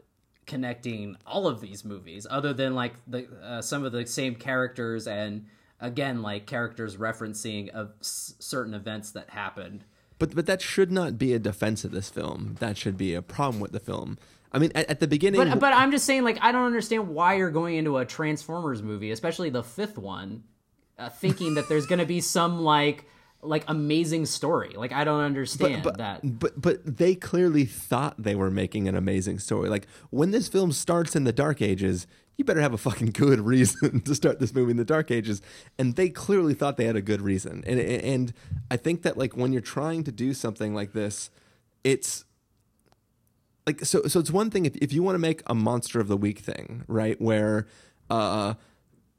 [0.47, 5.09] connecting all of these movies other than like the uh, some of the same characters
[5.09, 5.45] and
[5.81, 9.85] again like characters referencing of s- certain events that happened
[10.19, 12.57] but but that should not be a defense of this film.
[12.61, 14.19] That should be a problem with the film.
[14.53, 17.09] I mean, at, at the beginning, but but I'm just saying like I don't understand
[17.09, 20.45] why you're going into a Transformers movie especially the fifth one
[20.99, 23.07] uh, thinking that there's going to be some like
[23.43, 28.35] like amazing story like I don't understand but, that But but they clearly thought they
[28.35, 29.69] were making an amazing story.
[29.69, 33.41] Like when this film starts in the Dark Ages, you better have a fucking good
[33.47, 35.43] reason to start this movie in the Dark Ages,
[35.79, 37.63] and they clearly thought they had a good reason.
[37.67, 38.33] And and
[38.71, 41.31] I think that like when you're trying to do something like this,
[41.85, 42.25] it's
[43.67, 46.09] like so so it's one thing if if you want to make a monster of
[46.09, 47.21] the week thing, right?
[47.21, 47.67] Where
[48.11, 48.55] uh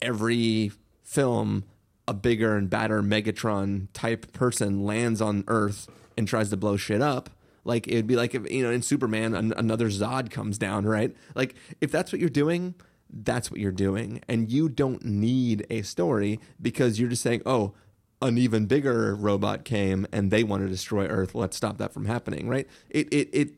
[0.01, 0.71] every
[1.07, 1.63] film
[2.07, 7.01] a bigger and badder Megatron type person lands on Earth and tries to blow shit
[7.01, 7.29] up.
[7.63, 11.15] Like it'd be like if you know in Superman an- another Zod comes down, right?
[11.33, 12.75] Like if that's what you're doing,
[13.09, 17.73] that's what you're doing, and you don't need a story because you're just saying, oh.
[18.19, 21.35] An even bigger robot came and they want to destroy Earth.
[21.35, 22.67] Let's stop that from happening, right?
[22.89, 23.49] It it it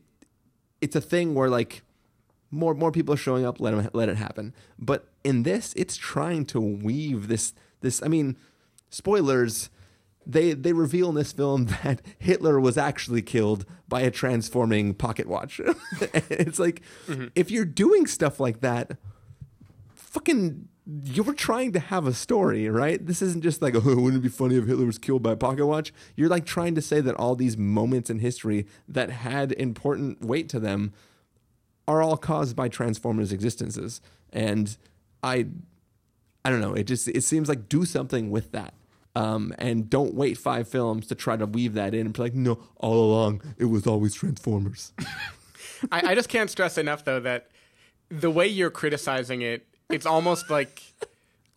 [0.82, 1.82] it's a thing where like
[2.52, 5.98] more more people are showing up let 'em- let it happen but in this it's
[5.98, 8.38] trying to weave this this i mean
[8.90, 9.70] spoilers
[10.26, 15.28] they they reveal in this film that hitler was actually killed by a transforming pocket
[15.28, 15.60] watch
[16.02, 17.28] it's like mm-hmm.
[17.36, 18.98] if you're doing stuff like that
[19.94, 20.68] fucking
[21.04, 23.06] you're trying to have a story, right?
[23.06, 25.38] This isn't just like, oh, wouldn't it be funny if Hitler was killed by a
[25.38, 25.94] pocket watch?
[26.16, 30.50] You're like trying to say that all these moments in history that had important weight
[30.50, 30.94] to them
[31.88, 34.02] are all caused by Transformers' existences.
[34.32, 34.78] And
[35.24, 35.48] I
[36.46, 38.74] I don't know, it just it seems like do something with that.
[39.16, 42.36] Um, and don't wait five films to try to weave that in and be like,
[42.36, 44.94] no, all along it was always Transformers.
[45.92, 47.50] I, I just can't stress enough though that
[48.10, 50.82] the way you're criticizing it, it's almost like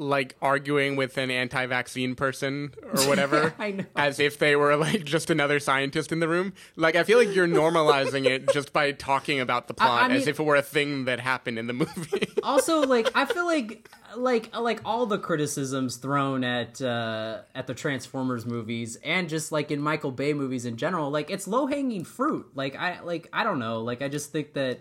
[0.02, 3.84] like arguing with an anti-vaccine person or whatever I know.
[3.96, 6.52] as if they were like just another scientist in the room?
[6.76, 10.20] Like i feel like you're normalizing it just by talking about the plot I as
[10.20, 12.28] mean- if it were a thing that happened in the movie.
[12.42, 17.74] Also like i feel like like like all the criticisms thrown at uh at the
[17.74, 22.02] transformers movies and just like in michael bay movies in general like it's low hanging
[22.04, 22.46] fruit.
[22.54, 23.80] Like i like i don't know.
[23.82, 24.80] Like i just think that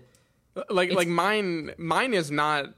[0.69, 2.73] like like mine mine is not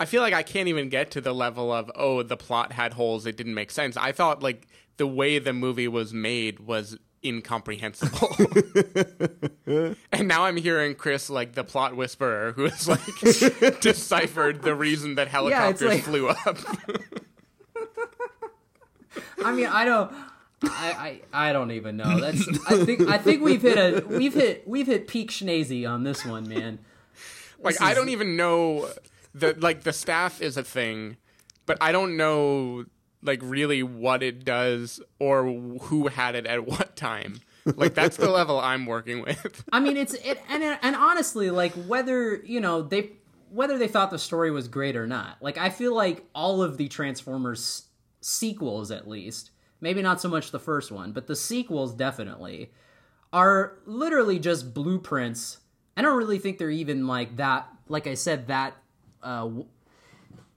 [0.00, 2.94] I feel like I can't even get to the level of oh the plot had
[2.94, 3.96] holes it didn't make sense.
[3.96, 4.66] I thought like
[4.96, 8.36] the way the movie was made was incomprehensible.
[10.12, 13.00] and now I'm hearing Chris like the plot whisperer who has like
[13.80, 16.58] deciphered the reason that helicopters like- flew up.
[19.44, 20.12] i mean i don't
[20.66, 22.18] I, I I don't even know.
[22.20, 26.04] That's I think I think we've hit a we've hit we've hit peak schnazy on
[26.04, 26.78] this one, man.
[27.58, 28.88] like This I is- don't even know
[29.34, 31.16] the like the staff is a thing,
[31.66, 32.84] but I don't know
[33.22, 37.40] like really what it does or who had it at what time.
[37.64, 39.64] Like that's the level I'm working with.
[39.72, 43.12] I mean, it's it, and and honestly, like whether you know they
[43.50, 45.38] whether they thought the story was great or not.
[45.40, 47.88] Like I feel like all of the Transformers
[48.20, 52.70] sequels, at least, maybe not so much the first one, but the sequels definitely
[53.32, 55.58] are literally just blueprints.
[55.96, 57.66] I don't really think they're even like that.
[57.88, 58.74] Like I said, that
[59.24, 59.48] uh,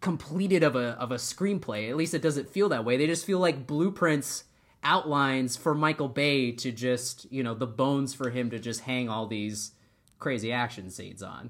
[0.01, 1.89] completed of a of a screenplay.
[1.89, 2.97] At least it doesn't feel that way.
[2.97, 4.43] They just feel like blueprints,
[4.83, 9.09] outlines for Michael Bay to just you know the bones for him to just hang
[9.09, 9.71] all these
[10.19, 11.49] crazy action scenes on.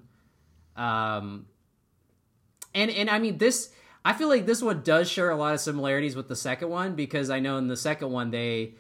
[0.75, 1.47] Um,
[2.73, 3.71] and and I mean this.
[4.05, 6.95] I feel like this one does share a lot of similarities with the second one
[6.95, 8.75] because I know in the second one they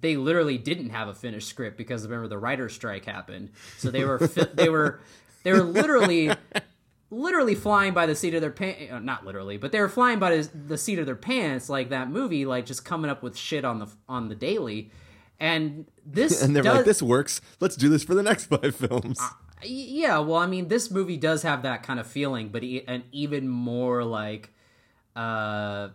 [0.00, 4.04] they literally didn't have a finished script because remember the writer's strike happened, so they
[4.04, 4.18] were
[4.54, 5.00] they were
[5.44, 6.30] they were literally
[7.12, 8.92] literally flying by the seat of their pants.
[9.04, 12.44] Not literally, but they were flying by the- seat of their pants, like that movie,
[12.46, 14.90] like just coming up with shit on the on the daily.
[15.38, 17.40] And this and they're does, like, "This works.
[17.60, 19.20] Let's do this for the next five films."
[19.64, 23.04] yeah, well, I mean, this movie does have that kind of feeling, but e- an
[23.12, 24.50] even more like,
[25.14, 25.90] uh,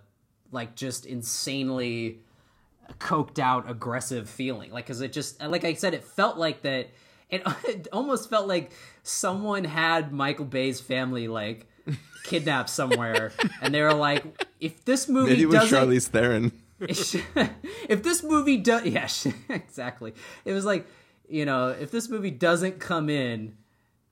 [0.51, 2.19] like just insanely
[2.99, 4.71] coked out, aggressive feeling.
[4.71, 6.87] Like, because it just, like I said, it felt like that.
[7.29, 8.71] It, it almost felt like
[9.03, 11.67] someone had Michael Bay's family like
[12.23, 14.23] kidnapped somewhere, and they were like,
[14.59, 16.51] if this movie Maybe it was Charlize Theron.
[16.79, 19.09] if this movie does yeah
[19.49, 20.13] exactly.
[20.45, 20.87] It was like
[21.27, 23.57] you know if this movie doesn't come in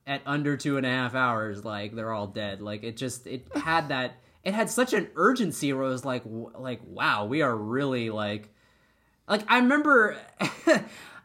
[0.04, 2.60] at under two and a half hours like they're all dead.
[2.60, 6.22] Like it just it had that it had such an urgency where it was like
[6.26, 8.48] like wow we are really like
[9.28, 10.16] like i remember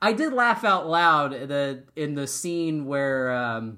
[0.01, 3.77] i did laugh out loud in the in the scene where um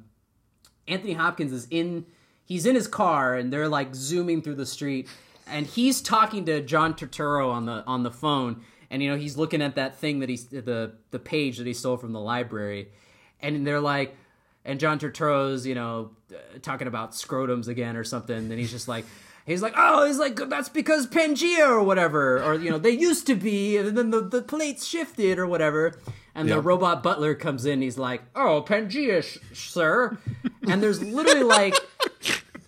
[0.87, 2.05] Anthony Hopkins is in
[2.45, 5.07] he's in his car and they're like zooming through the street
[5.47, 9.37] and he's talking to John Turturro on the on the phone and you know he's
[9.37, 12.89] looking at that thing that he's the the page that he stole from the library
[13.41, 14.15] and they're like
[14.65, 18.87] and John Turturro's you know uh, talking about scrotums again or something and he's just
[18.87, 19.05] like
[19.45, 23.27] He's like, oh, he's like, that's because Pangea or whatever, or you know, they used
[23.27, 25.99] to be, and then the, the plates shifted or whatever.
[26.35, 27.81] And the robot butler comes in.
[27.81, 30.17] He's like, "Oh, Pangea, sh- sir,"
[30.67, 31.75] and there's literally like,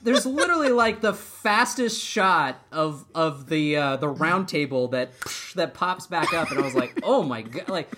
[0.03, 5.13] there's literally like the fastest shot of of the uh, the round table that
[5.55, 7.89] that pops back up, and I was like, "Oh my god!" Like,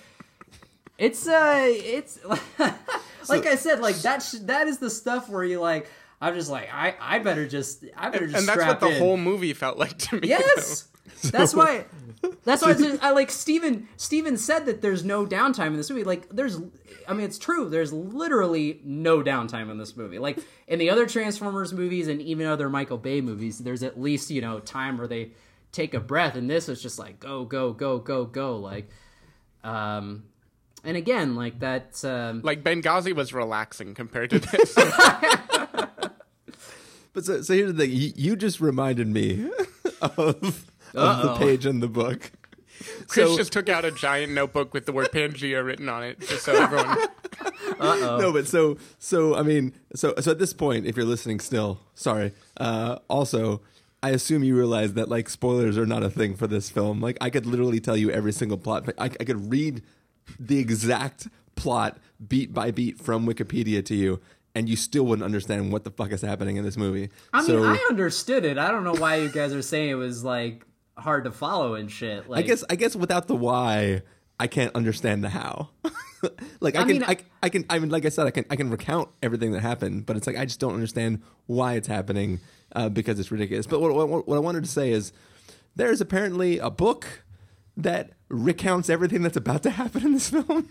[0.97, 2.17] it's uh, it's
[3.27, 5.89] like I said, like that sh- that is the stuff where you like.
[6.19, 8.97] I'm just like, I I better just I better just and that's what the in.
[8.97, 10.29] whole movie felt like to me.
[10.29, 10.87] Yes.
[11.31, 11.85] That's why.
[12.43, 13.87] That's why it's just, I like Stephen.
[13.97, 16.03] Stephen said that there's no downtime in this movie.
[16.03, 16.59] Like there's,
[17.07, 17.69] I mean, it's true.
[17.69, 20.19] There's literally no downtime in this movie.
[20.19, 20.37] Like
[20.67, 24.41] in the other Transformers movies and even other Michael Bay movies, there's at least you
[24.41, 25.31] know time where they
[25.71, 26.35] take a breath.
[26.35, 28.57] And this is just like go go go go go.
[28.57, 28.89] Like,
[29.63, 30.25] um,
[30.83, 32.03] and again, like that.
[32.05, 34.75] Um, Like Benghazi was relaxing compared to this.
[37.17, 39.49] But so, so here's the thing: you, you just reminded me
[40.03, 41.37] of, of the Uh-oh.
[41.39, 42.31] page in the book.
[43.07, 46.19] Chris So- just took out a giant notebook with the word Pangea written on it,
[46.19, 46.95] just so everyone.
[47.79, 48.19] Uh-oh.
[48.21, 51.79] No, but so so I mean so so at this point, if you're listening still,
[51.95, 52.33] sorry.
[52.57, 53.61] Uh, also,
[54.03, 57.01] I assume you realize that like spoilers are not a thing for this film.
[57.01, 58.93] Like I could literally tell you every single plot.
[58.99, 59.81] I, I could read
[60.39, 61.97] the exact plot
[62.27, 64.21] beat by beat from Wikipedia to you,
[64.57, 67.09] and you still wouldn't understand what the fuck is happening in this movie.
[67.31, 68.57] I mean, I understood it.
[68.57, 70.65] I don't know why you guys are saying it was like
[70.97, 72.27] hard to follow and shit.
[72.27, 74.01] Like, I guess I guess without the why,
[74.39, 75.69] I can't understand the how.
[76.59, 78.45] like I, I can, mean- I, I can, I mean, like I said, I can,
[78.49, 81.87] I can recount everything that happened, but it's like I just don't understand why it's
[81.87, 82.39] happening
[82.75, 83.67] uh, because it's ridiculous.
[83.67, 85.13] But what, what, what I wanted to say is,
[85.75, 87.23] there's apparently a book
[87.77, 90.67] that recounts everything that's about to happen in this film.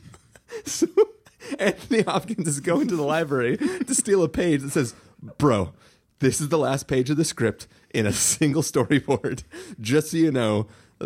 [0.65, 0.89] so
[1.59, 4.95] Anthony Hopkins is going to the library to steal a page that says,
[5.39, 5.73] "Bro,
[6.19, 9.45] this is the last page of the script in a single storyboard.
[9.81, 10.67] Just so you know."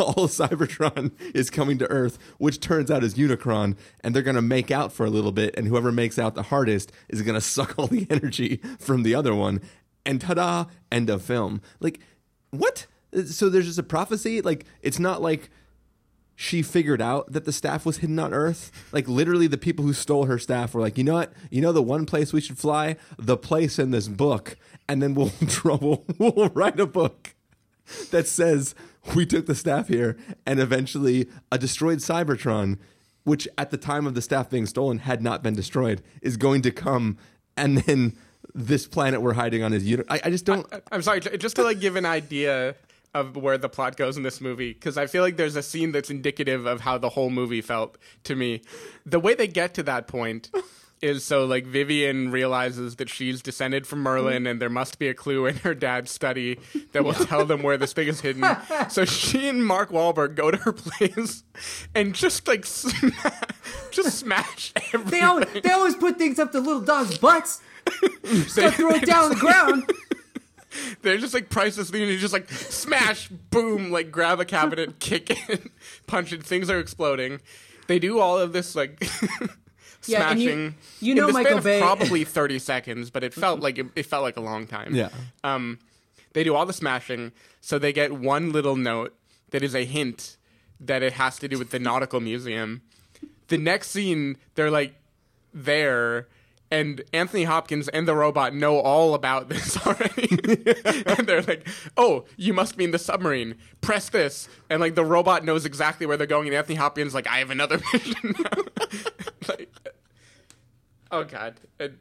[0.00, 4.40] all Cybertron is coming to Earth, which turns out is Unicron, and they're going to
[4.40, 7.40] make out for a little bit, and whoever makes out the hardest is going to
[7.42, 9.60] suck all the energy from the other one,
[10.06, 11.60] and ta-da, end of film.
[11.80, 12.00] Like,
[12.50, 12.86] what?
[13.26, 14.40] So there's just a prophecy?
[14.40, 15.50] Like, it's not like
[16.34, 18.70] she figured out that the staff was hidden on Earth.
[18.92, 21.32] Like literally, the people who stole her staff were like, you know what?
[21.50, 24.56] You know the one place we should fly, the place in this book,
[24.88, 25.32] and then we'll
[25.64, 27.34] we'll, we'll write a book
[28.10, 28.74] that says
[29.14, 30.16] we took the staff here,
[30.46, 32.78] and eventually a destroyed Cybertron,
[33.24, 36.62] which at the time of the staff being stolen had not been destroyed, is going
[36.62, 37.18] to come,
[37.56, 38.16] and then
[38.54, 39.86] this planet we're hiding on is.
[40.08, 40.66] I, I just don't.
[40.90, 42.74] I'm sorry, just to like give an idea
[43.14, 45.92] of where the plot goes in this movie, because I feel like there's a scene
[45.92, 48.62] that's indicative of how the whole movie felt to me.
[49.04, 50.50] The way they get to that point
[51.02, 55.14] is so like Vivian realizes that she's descended from Merlin and there must be a
[55.14, 56.58] clue in her dad's study
[56.92, 58.44] that will tell them where this thing is hidden.
[58.88, 61.42] so she and Mark Wahlberg go to her place
[61.94, 63.10] and just like sma-
[63.90, 65.10] just smash everything.
[65.10, 67.60] They always, they always put things up to little dogs' butts.
[68.24, 69.90] Just gotta throw it down on the ground.
[71.02, 72.08] They're just like priceless things.
[72.10, 75.70] You just like smash, boom, like grab a cabinet, kick it,
[76.06, 76.42] punch it.
[76.42, 77.40] Things are exploding.
[77.88, 79.02] They do all of this like
[80.06, 80.74] Yeah, and you- smashing.
[81.00, 83.86] you know in the Michael span of probably thirty seconds, but it felt like it,
[83.94, 84.94] it felt like a long time.
[84.94, 85.10] Yeah.
[85.44, 85.78] Um,
[86.32, 89.14] they do all the smashing, so they get one little note
[89.50, 90.36] that is a hint
[90.80, 92.82] that it has to do with the nautical museum.
[93.48, 94.94] The next scene, they're like
[95.54, 96.26] there,
[96.72, 100.26] and Anthony Hopkins and the robot know all about this already.
[101.06, 101.68] and they're like,
[101.98, 103.56] "Oh, you must be in the submarine.
[103.82, 107.28] Press this." And like the robot knows exactly where they're going, and Anthony Hopkins like,
[107.28, 108.62] "I have another mission now."
[109.48, 109.90] like, uh,
[111.10, 111.56] oh god.
[111.78, 111.98] And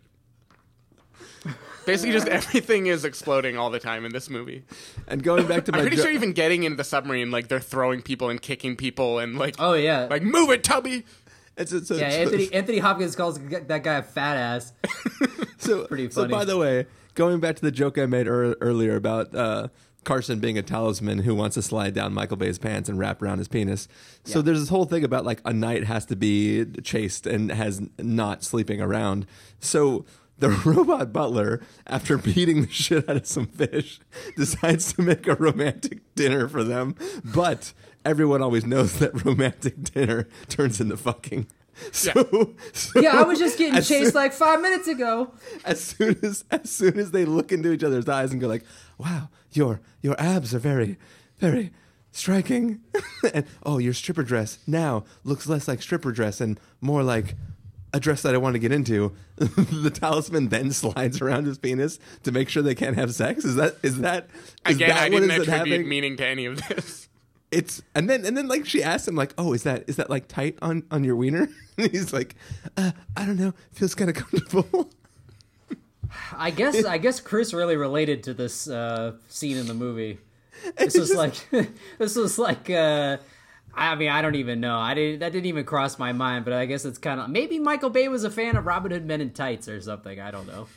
[1.86, 4.63] basically, just everything is exploding all the time in this movie.
[5.05, 7.49] And going back to my I'm pretty jo- sure even getting into the submarine, like
[7.49, 11.03] they're throwing people and kicking people and like, Oh yeah, like move it, Tubby.
[11.58, 12.06] It's, it's, yeah.
[12.08, 14.74] Anthony Anthony Hopkins calls that guy a fat ass.
[15.58, 16.28] so Pretty funny.
[16.30, 16.86] So by the way,
[17.16, 19.68] going back to the joke I made ear- earlier about uh,
[20.04, 23.38] Carson being a talisman who wants to slide down Michael Bay's pants and wrap around
[23.38, 23.88] his penis.
[24.24, 24.43] So Yeah.
[24.45, 28.43] there's this whole thing about like a knight has to be chaste and has not
[28.43, 29.28] sleeping around.
[29.60, 30.06] So
[30.42, 34.00] the robot butler, after beating the shit out of some fish,
[34.36, 36.96] decides to make a romantic dinner for them.
[37.24, 37.72] But
[38.04, 41.48] everyone always knows that romantic dinner turns into fucking.
[41.94, 42.12] So,
[42.74, 45.32] so Yeah, I was just getting chased soon- like five minutes ago.
[45.64, 48.66] as soon as as soon as they look into each other's eyes and go like,
[49.00, 50.98] "Wow, your your abs are very,
[51.39, 51.72] very
[52.12, 52.82] striking,"
[53.34, 57.36] and oh, your stripper dress now looks less like stripper dress and more like
[57.94, 59.14] a dress that I want to get into.
[59.36, 63.44] the talisman then slides around his penis to make sure they can't have sex.
[63.46, 64.30] Is that is that
[64.68, 65.89] is Again, that I what didn't it attribute happening?
[65.89, 67.08] meaning to any of this.
[67.52, 70.10] It's and then and then like she asked him like, "Oh, is that is that
[70.10, 72.36] like tight on on your wiener?" And he's like,
[72.78, 74.89] uh, "I don't know, feels kind of comfortable."
[76.38, 80.20] I guess I guess Chris really related to this uh, scene in the movie.
[80.78, 81.34] This was like
[81.98, 83.18] this was like uh,
[83.74, 84.78] I mean I don't even know.
[84.78, 87.59] I didn't that didn't even cross my mind, but I guess it's kind of maybe
[87.59, 90.19] Michael Bay was a fan of Robin Hood Men in Tights or something.
[90.19, 90.67] I don't know.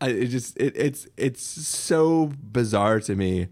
[0.00, 3.48] I, it just it, it's it's so bizarre to me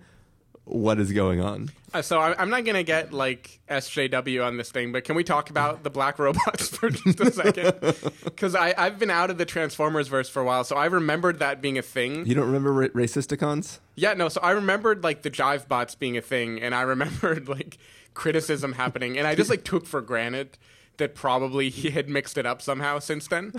[0.65, 1.71] what is going on.
[1.93, 5.25] Uh, so I, I'm not gonna get like SJW on this thing, but can we
[5.25, 8.13] talk about the black robots for just a second?
[8.25, 11.41] Because I I've been out of the Transformers verse for a while, so I remembered
[11.41, 12.25] that being a thing.
[12.27, 13.81] You don't remember ra- racisticons?
[13.97, 14.29] Yeah, no.
[14.29, 17.77] So I remembered like the jive bots being a thing, and I remembered like
[18.21, 20.59] criticism happening, and I just like took for granted
[20.99, 23.55] that probably he had mixed it up somehow since then.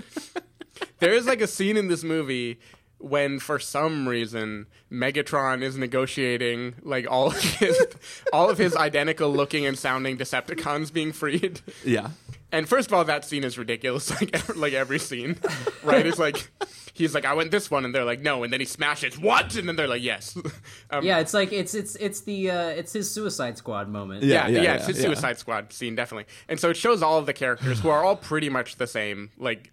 [1.00, 2.60] there is like a scene in this movie
[3.02, 7.76] when for some reason Megatron is negotiating like all of his
[8.32, 11.60] all of his identical looking and sounding Decepticons being freed.
[11.84, 12.10] Yeah.
[12.54, 14.10] And first of all, that scene is ridiculous.
[14.20, 15.38] Like every, like every scene,
[15.82, 16.06] right?
[16.06, 16.50] It's like
[16.92, 19.56] he's like, "I want this one," and they're like, "No," and then he smashes what,
[19.56, 20.36] and then they're like, "Yes."
[20.90, 24.22] Um, Yeah, it's like it's it's it's the uh, it's his Suicide Squad moment.
[24.24, 25.04] yeah, Yeah, yeah, yeah, it's his yeah.
[25.06, 28.16] Suicide Squad scene definitely, and so it shows all of the characters who are all
[28.16, 29.30] pretty much the same.
[29.38, 29.72] Like,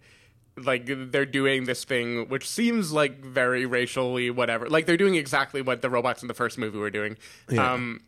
[0.66, 4.70] like they're doing this thing which seems like very racially whatever.
[4.70, 7.18] Like they're doing exactly what the robots in the first movie were doing.
[7.50, 7.74] Yeah.
[7.74, 8.02] Um,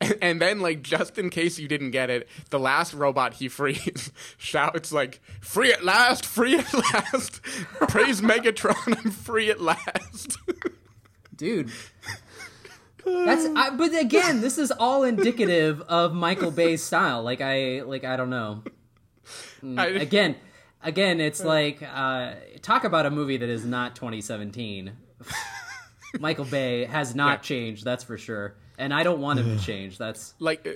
[0.00, 3.48] And, and then, like, just in case you didn't get it, the last robot he
[3.48, 6.24] frees shouts like, "Free at last!
[6.24, 7.42] Free at last!
[7.88, 8.96] Praise Megatron!
[9.04, 10.38] I'm free at last!"
[11.36, 11.70] dude.
[13.04, 17.22] That's I, but again, this is all indicative of Michael Bay's style.
[17.22, 18.62] Like I like I don't know.
[19.62, 20.36] Mm, I- Again,
[20.82, 24.92] again, it's like uh, talk about a movie that is not 2017.
[26.20, 29.98] Michael Bay has not changed, that's for sure, and I don't want him to change.
[29.98, 30.70] That's like, uh,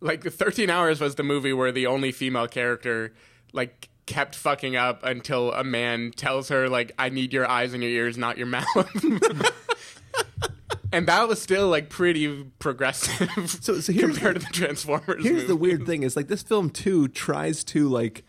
[0.00, 3.12] like, 13 Hours was the movie where the only female character,
[3.52, 7.82] like, kept fucking up until a man tells her, like, "I need your eyes and
[7.82, 9.04] your ears, not your mouth."
[10.92, 13.28] and that was still like pretty progressive.
[13.62, 15.24] So, so here's compared the, to the Transformers.
[15.24, 18.24] Here's the weird thing: is like this film too tries to like.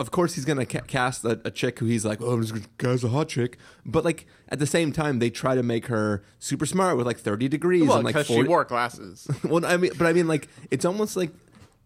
[0.00, 2.54] Of course, he's gonna ca- cast a, a chick who he's like, "Oh, I'm just
[2.54, 5.86] gonna cast a hot chick," but like at the same time, they try to make
[5.88, 9.28] her super smart with like 30 degrees Well, and like 40 she wore glasses.
[9.44, 11.30] well, I mean, but I mean, like, it's almost like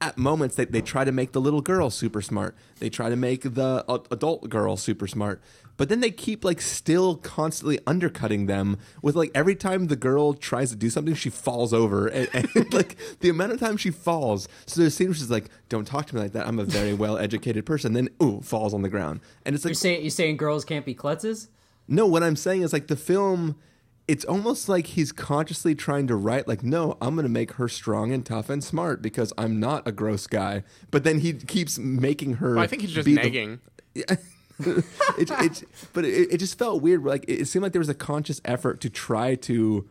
[0.01, 2.57] at moments they, they try to make the little girl super smart.
[2.79, 5.41] They try to make the adult girl super smart.
[5.77, 10.35] But then they keep like still constantly undercutting them with like every time the girl
[10.35, 12.09] tries to do something, she falls over.
[12.15, 14.49] And, and like the amount of time she falls.
[14.67, 16.47] So there's scenes where she's like, don't talk to me like that.
[16.47, 17.93] I'm a very well educated person.
[17.93, 19.21] Then, ooh, falls on the ground.
[19.45, 21.49] And it's like, you're saying you're saying girls can't be klutzes.
[21.89, 23.57] no, what I'm saying is like the film.
[24.07, 27.69] It's almost like he's consciously trying to write like, no, I'm going to make her
[27.69, 30.63] strong and tough and smart because I'm not a gross guy.
[30.91, 32.55] But then he keeps making her.
[32.55, 33.61] Well, I think he's just be the- nagging.
[33.95, 34.19] it,
[35.19, 37.05] it, but it, it just felt weird.
[37.05, 39.89] Like it seemed like there was a conscious effort to try to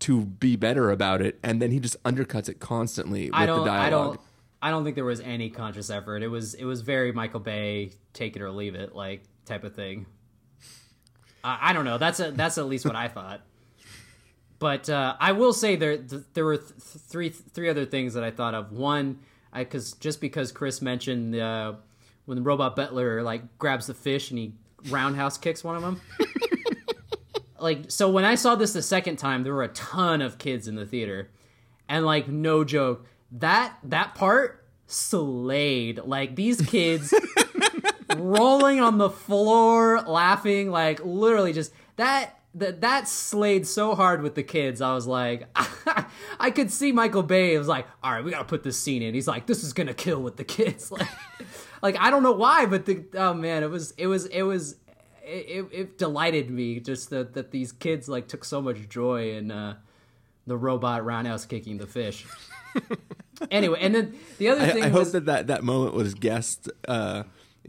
[0.00, 3.64] to be better about it, and then he just undercuts it constantly with I don't.
[3.64, 4.14] the I dialogue.
[4.14, 4.20] don't.
[4.60, 6.22] I don't think there was any conscious effort.
[6.22, 6.54] It was.
[6.54, 10.06] It was very Michael Bay, take it or leave it, like type of thing.
[11.44, 11.98] I, I don't know.
[11.98, 12.30] That's a.
[12.30, 13.42] That's at least what I thought.
[14.58, 15.98] But uh, I will say there.
[15.98, 17.30] Th- there were th- three.
[17.30, 18.72] Three other things that I thought of.
[18.72, 19.20] One,
[19.54, 21.74] because just because Chris mentioned uh,
[22.24, 24.52] when the robot butler like grabs the fish and he
[24.88, 26.00] roundhouse kicks one of them.
[27.58, 30.68] like so when I saw this the second time, there were a ton of kids
[30.68, 31.30] in the theater,
[31.88, 35.98] and like no joke, that that part slayed.
[35.98, 37.12] Like these kids
[38.18, 42.38] rolling on the floor, laughing, like literally just that.
[42.54, 44.82] That that slayed so hard with the kids.
[44.82, 45.48] I was like,
[46.38, 47.54] I could see Michael Bay.
[47.54, 49.14] It was like, all right, we gotta put this scene in.
[49.14, 50.92] He's like, this is gonna kill with the kids.
[51.00, 51.08] Like,
[51.80, 54.76] like I don't know why, but the oh man, it was it was it was
[55.24, 59.50] it, it delighted me just that, that these kids like took so much joy in
[59.50, 59.76] uh,
[60.46, 62.26] the robot roundhouse kicking the fish.
[63.50, 66.14] anyway, and then the other thing I, I was hope that, that that moment was
[66.14, 66.68] guessed.
[66.88, 67.24] uh,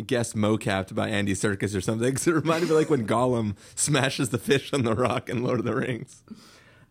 [0.06, 2.08] guest mocapped by Andy Serkis or something.
[2.14, 5.60] Because it reminded me like when Gollum smashes the fish on the rock in Lord
[5.60, 6.24] of the Rings.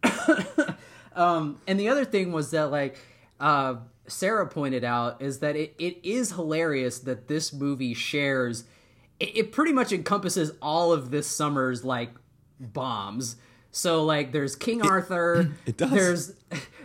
[1.14, 2.98] Um, and the other thing was that like
[3.40, 3.76] uh,
[4.06, 8.64] Sarah pointed out is that it, it is hilarious that this movie shares
[9.20, 12.10] it, it pretty much encompasses all of this summer's like
[12.58, 13.36] bombs.
[13.70, 15.52] So like there's King Arthur.
[15.66, 15.90] it does.
[15.90, 16.32] There's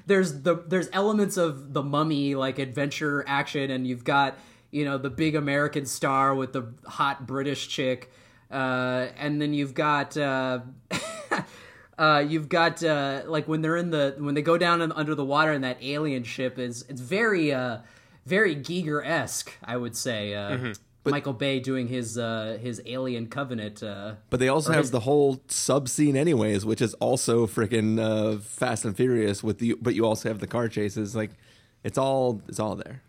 [0.06, 4.38] there's the there's elements of the mummy like adventure action and you've got
[4.72, 8.12] you know the big American star with the hot British chick.
[8.50, 10.60] Uh, and then you've got uh,
[11.98, 15.16] uh, you've got uh, like when they're in the when they go down in, under
[15.16, 17.80] the water in that alien ship is it's very uh,
[18.26, 20.34] very Giger esque I would say.
[20.36, 20.74] Uh,
[21.06, 23.82] Michael Bay doing his uh, his Alien Covenant.
[23.82, 27.98] Uh, But they also have his- the whole sub scene, anyways, which is also freaking
[27.98, 29.42] uh, Fast and Furious.
[29.42, 31.16] With the but you also have the car chases.
[31.16, 31.32] Like
[31.82, 33.04] it's all it's all there.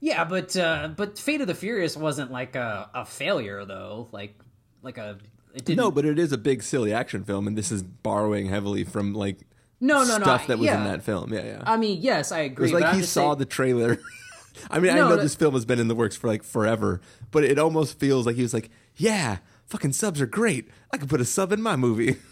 [0.00, 4.08] Yeah, but uh, but Fate of the Furious wasn't like a, a failure though.
[4.12, 4.38] Like
[4.82, 5.18] like a
[5.54, 5.78] it didn't.
[5.78, 9.14] No, but it is a big silly action film, and this is borrowing heavily from
[9.14, 9.38] like
[9.80, 10.78] No, no, no, stuff that was yeah.
[10.78, 11.32] in that film.
[11.32, 11.62] Yeah, yeah.
[11.66, 12.70] I mean, yes, I agree.
[12.70, 13.98] it was like he saw saying- the trailer.
[14.70, 17.00] I mean, I know that- this film has been in the works for like forever,
[17.30, 20.68] but it almost feels like he was like, "Yeah, fucking subs are great.
[20.92, 22.16] I could put a sub in my movie."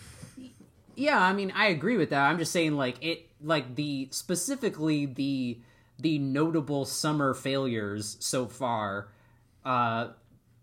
[0.98, 2.22] Yeah, I mean, I agree with that.
[2.26, 5.58] I'm just saying, like it, like the specifically the
[5.98, 9.08] the notable summer failures so far.
[9.64, 10.08] Uh,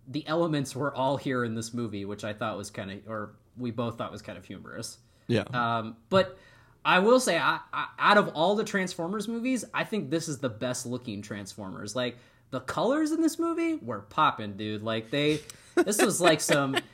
[0.07, 3.35] the elements were all here in this movie, which I thought was kind of, or
[3.57, 4.97] we both thought was kind of humorous.
[5.27, 5.43] Yeah.
[5.53, 6.37] Um, but
[6.85, 10.39] I will say, I, I, out of all the Transformers movies, I think this is
[10.39, 11.95] the best looking Transformers.
[11.95, 12.17] Like
[12.51, 14.83] the colors in this movie were popping, dude.
[14.83, 15.39] Like they,
[15.75, 16.75] this was like some.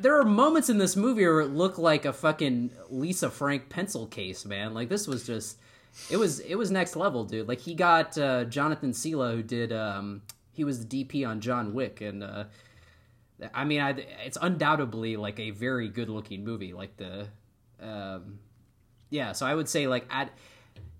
[0.00, 4.08] There are moments in this movie where it looked like a fucking Lisa Frank pencil
[4.08, 4.74] case, man.
[4.74, 5.58] Like this was just,
[6.10, 7.48] it was it was next level, dude.
[7.48, 11.74] Like he got uh, Jonathan Sela, who did, um, he was the DP on John
[11.74, 12.44] Wick, and uh,
[13.54, 13.90] I mean, I,
[14.24, 16.72] it's undoubtedly like a very good looking movie.
[16.72, 17.28] Like the,
[17.80, 18.38] um,
[19.10, 20.30] yeah, so I would say like at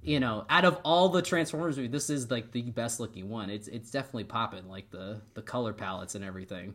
[0.03, 3.51] you know, out of all the Transformers movies, this is like the best looking one.
[3.51, 6.75] It's it's definitely popping, like the the color palettes and everything.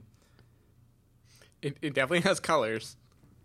[1.61, 2.95] It, it definitely has colors.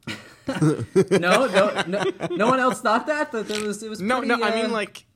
[0.46, 3.32] no, no, no, no one else thought that.
[3.32, 5.06] That it was it was No, pretty, no, I mean uh, like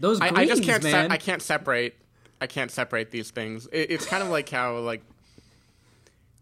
[0.00, 1.96] those I, greens, I just can't se- I can't separate
[2.40, 3.66] I can't separate these things.
[3.72, 5.02] It, it's kind of like how like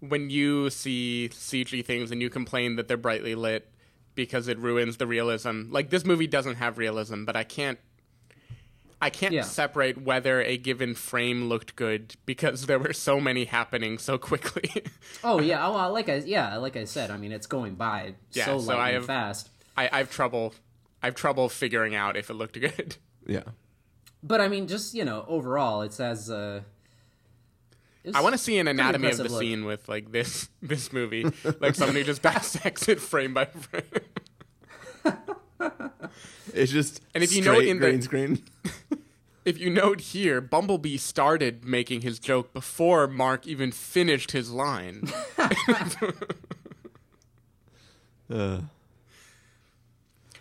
[0.01, 3.71] when you see CG things and you complain that they're brightly lit
[4.15, 5.65] because it ruins the realism.
[5.71, 7.79] Like this movie doesn't have realism, but I can't
[9.03, 9.43] I can't Yeah.
[9.43, 14.85] separate whether a given frame looked good because there were so many happening so quickly.
[15.25, 18.15] Oh yeah, oh, well, like I yeah, like I said, I mean it's going by
[18.33, 19.49] Yeah, so so lightning I have- fast.
[19.77, 20.55] I, I have trouble
[21.03, 22.97] I have trouble figuring out if it looked good.
[23.27, 23.43] Yeah.
[24.23, 26.61] But I mean, just you know, overall, it's as uh,
[28.05, 29.41] it was I want to see an anatomy of the look.
[29.41, 31.25] scene with like this this movie,
[31.61, 33.83] like someone who just dissects it frame by frame.
[36.55, 38.43] It's just And if you straight note in the- green screen.
[39.43, 45.09] If you note here, Bumblebee started making his joke before Mark even finished his line.
[48.33, 48.61] Uh,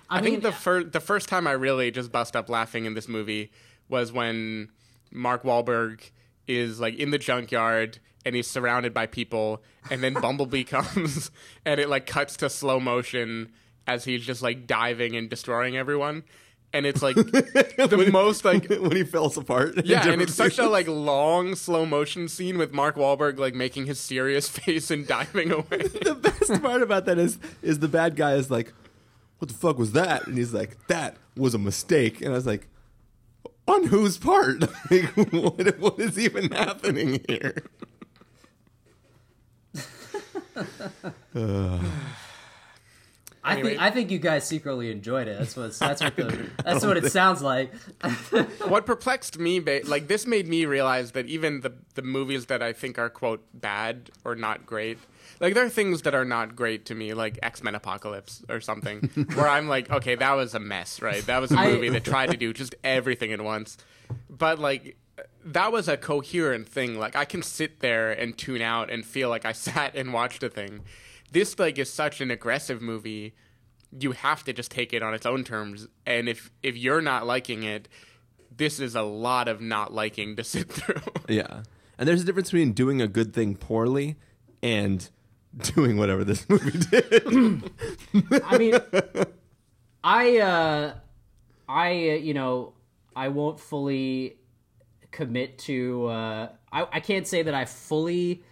[0.07, 2.85] I, I, mean, think the first the first time I really just bust up laughing
[2.85, 3.51] in this movie
[3.87, 4.69] was when
[5.11, 6.11] Mark Wahlberg
[6.47, 11.31] is like in the junkyard and he's surrounded by people, and then Bumblebee comes
[11.65, 13.51] and it like cuts to slow motion
[13.89, 16.23] as he's just like diving and destroying everyone,
[16.71, 19.75] and it's like the most like when he falls apart.
[19.85, 23.55] yeah, and different it's such a like long slow motion scene with Mark Wahlberg like
[23.55, 25.87] making his serious face and diving away.
[26.03, 28.71] the best part about that is is the bad guy is like,
[29.39, 32.45] "What the fuck was that?" And he's like, "That was a mistake." And I was
[32.45, 32.67] like,
[33.67, 34.61] "On whose part?
[34.91, 37.63] like, what, what is even happening here?"
[41.35, 41.79] Uh,
[43.49, 43.69] I Anyway.
[43.71, 45.39] think I think you guys secretly enjoyed it.
[45.39, 47.73] That's what that's what the, that's what it sounds like.
[48.67, 52.73] what perplexed me, like this made me realize that even the the movies that I
[52.73, 54.99] think are quote bad or not great,
[55.39, 58.61] like there are things that are not great to me, like X Men Apocalypse or
[58.61, 59.01] something,
[59.33, 61.25] where I'm like, okay, that was a mess, right?
[61.25, 63.77] That was a movie that tried to do just everything at once,
[64.29, 64.97] but like.
[65.45, 66.99] That was a coherent thing.
[66.99, 70.43] Like I can sit there and tune out and feel like I sat and watched
[70.43, 70.81] a thing.
[71.31, 73.35] This like is such an aggressive movie
[73.99, 77.25] you have to just take it on its own terms and if if you're not
[77.25, 77.87] liking it
[78.55, 81.63] this is a lot of not liking to sit through yeah,
[81.97, 84.17] and there's a difference between doing a good thing poorly
[84.61, 85.09] and
[85.75, 87.23] doing whatever this movie did.
[88.43, 88.75] I mean,
[90.03, 90.93] I uh,
[91.67, 92.73] I uh, you know
[93.15, 94.37] I won't fully
[95.11, 96.07] commit to.
[96.07, 98.43] Uh, I I can't say that I fully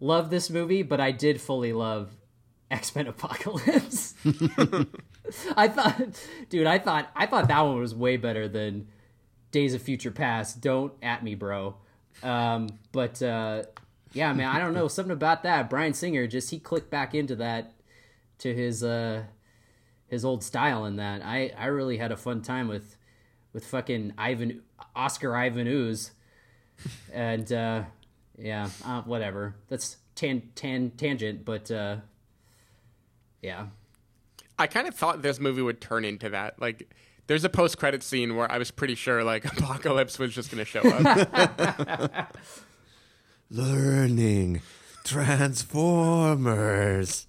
[0.00, 2.10] love this movie, but I did fully love
[2.70, 4.14] X Men Apocalypse.
[5.56, 8.88] I thought, dude, I thought I thought that one was way better than
[9.50, 10.60] Days of Future Past.
[10.60, 11.76] Don't at me, bro.
[12.22, 13.64] Um, but uh,
[14.12, 15.70] yeah, man, I don't know something about that.
[15.70, 17.72] Bryan Singer just he clicked back into that
[18.38, 19.24] to his uh
[20.06, 21.22] his old style in that.
[21.24, 22.96] I I really had a fun time with
[23.52, 24.62] with fucking Ivan
[24.94, 26.12] Oscar Ivan Ooze.
[27.12, 27.82] And uh
[28.38, 29.54] yeah, uh, whatever.
[29.68, 31.96] That's tan tan tangent, but uh
[33.40, 33.66] yeah.
[34.58, 36.92] i kind of thought this movie would turn into that like
[37.28, 40.64] there's a post-credit scene where i was pretty sure like apocalypse was just going to
[40.64, 42.36] show up
[43.50, 44.60] Learning
[45.04, 47.26] Transformers.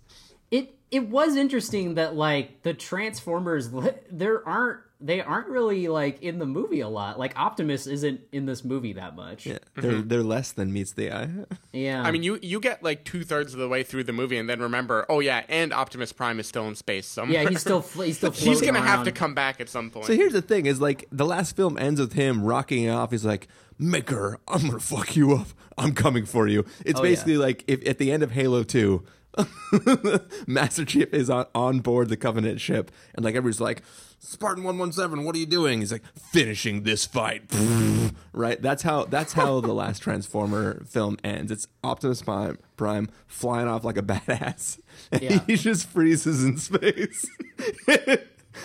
[0.51, 3.69] It it was interesting that like the Transformers
[4.11, 7.17] there aren't they aren't really like in the movie a lot.
[7.17, 9.45] Like Optimus isn't in this movie that much.
[9.45, 10.07] Yeah, they're mm-hmm.
[10.09, 11.29] they're less than meets the eye.
[11.71, 12.01] Yeah.
[12.03, 14.59] i mean you you get like two-thirds of the way through the movie and then
[14.59, 18.01] remember oh yeah and optimus prime is still in space somewhere Yeah, he's still fl-
[18.01, 20.41] he's still he's floating gonna have to come back at some point So here's the
[20.41, 23.11] thing: is like the last film ends with him rocking it off.
[23.11, 23.47] He's like,
[23.77, 25.47] "Maker, I'm gonna fuck you up.
[25.77, 27.09] I'm coming for you." It's Oh, yeah.
[27.11, 29.05] basically like if at the end of Halo Two,
[30.47, 33.83] Master Chief is on, on board the Covenant ship, and like everybody's like,
[34.19, 37.43] "Spartan One One Seven, what are you doing?" He's like, "Finishing this fight."
[38.33, 38.61] right?
[38.61, 41.51] That's how that's how the last Transformer film ends.
[41.51, 44.79] It's Optimus Prime, Prime flying off like a badass,
[45.11, 45.39] and Yeah.
[45.47, 47.25] he just freezes in space.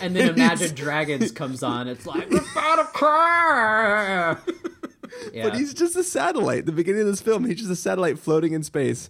[0.01, 1.87] and then Imagine Dragons comes on.
[1.87, 4.41] It's like without a car.
[5.33, 5.43] Yeah.
[5.49, 6.65] But he's just a satellite.
[6.65, 9.09] The beginning of this film, he's just a satellite floating in space.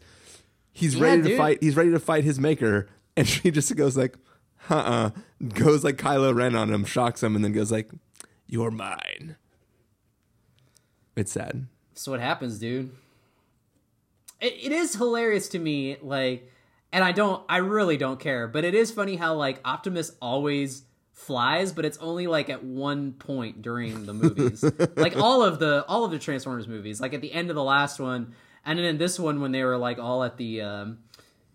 [0.72, 1.38] He's Yeah, ready to dude.
[1.38, 1.58] fight.
[1.64, 4.16] He's ready to fight his maker, and she just goes like,
[4.70, 5.10] "Uh, uh
[5.54, 7.90] goes like Kylo Ren on him, shocks him, and then goes like,
[8.48, 9.36] "You're mine."
[11.16, 11.68] It's sad.
[11.94, 12.92] So what happens, dude.
[14.42, 15.98] It, it is hilarious to me.
[16.02, 16.52] Like
[16.96, 18.48] and I don't, I really don't care.
[18.48, 23.12] But it is funny how like Optimus always flies, but it's only like at one
[23.12, 24.64] point during the movies.
[24.96, 27.64] like all of the all of the Transformers movies, like at the end of the
[27.64, 28.34] last one,
[28.66, 31.00] and then in this one when they were like all at the, um,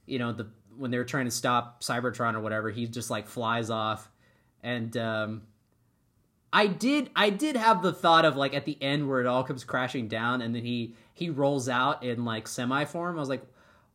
[0.04, 0.46] you know, the
[0.80, 4.10] when they were trying to stop Cybertron or whatever, he just like flies off,
[4.62, 5.42] and um,
[6.52, 9.44] I did I did have the thought of like at the end where it all
[9.44, 13.16] comes crashing down, and then he he rolls out in like semi form.
[13.16, 13.42] I was like,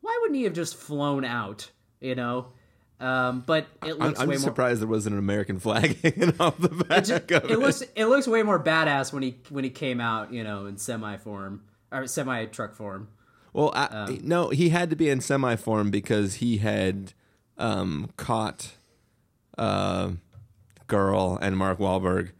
[0.01, 1.71] why wouldn't he have just flown out?
[1.99, 2.47] You know.
[2.99, 4.39] Um, but it looks I'm way more.
[4.39, 7.81] surprised there wasn't an American flag hanging off the back It, just, of it looks
[7.81, 11.17] it looks way more badass when he when he came out, you know, in semi
[11.17, 13.09] form or semi truck form.
[13.55, 17.13] Well, I, no, he had to be in semi form because he had
[17.57, 18.73] um, caught
[19.57, 20.09] uh,
[20.87, 22.31] girl and Mark Wahlberg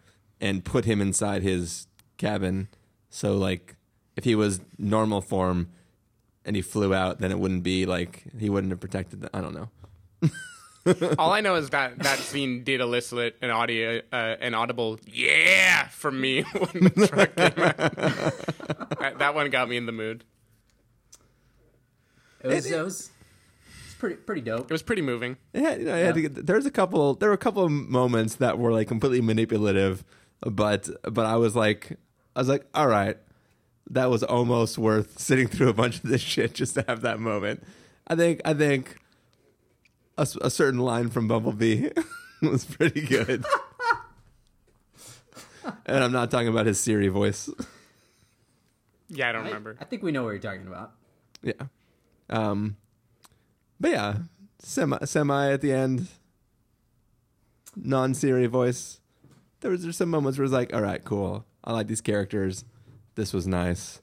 [0.41, 1.87] and put him inside his
[2.17, 2.67] cabin.
[3.09, 3.77] So, like,
[4.17, 5.69] if he was normal form
[6.43, 9.21] and he flew out, then it wouldn't be like he wouldn't have protected.
[9.21, 9.69] The, I don't know.
[11.17, 15.87] All I know is that that scene did elicit an audio, uh, an audible "yeah"
[15.87, 17.77] from me when the truck came out.
[18.99, 20.25] that, that one got me in the mood.
[22.45, 23.09] It was, it, was
[23.85, 24.69] it's pretty pretty dope.
[24.69, 25.37] It was pretty moving.
[25.53, 27.15] Yeah, you know, I had to get, there's a couple.
[27.15, 30.03] There were a couple of moments that were like completely manipulative,
[30.41, 31.97] but but I was like,
[32.35, 33.17] I was like, all right,
[33.89, 37.19] that was almost worth sitting through a bunch of this shit just to have that
[37.19, 37.63] moment.
[38.07, 38.97] I think I think
[40.17, 41.89] a, a certain line from Bumblebee
[42.41, 43.45] was pretty good,
[45.85, 47.49] and I'm not talking about his Siri voice.
[49.09, 49.77] Yeah, I don't I, remember.
[49.79, 50.93] I think we know what you're talking about.
[51.41, 51.53] Yeah,
[52.29, 52.77] um,
[53.79, 54.15] but yeah,
[54.59, 56.07] semi semi at the end,
[57.75, 58.99] non Siri voice.
[59.61, 61.45] There was there's some moments where it's like, all right, cool.
[61.63, 62.63] I like these characters.
[63.15, 64.01] This was nice.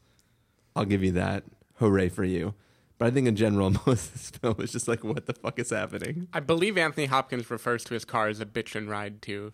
[0.74, 1.44] I'll give you that.
[1.76, 2.54] Hooray for you.
[2.98, 5.58] But I think in general, most of this film is just like, what the fuck
[5.58, 6.28] is happening?
[6.32, 9.52] I believe Anthony Hopkins refers to his car as a bitch and ride too.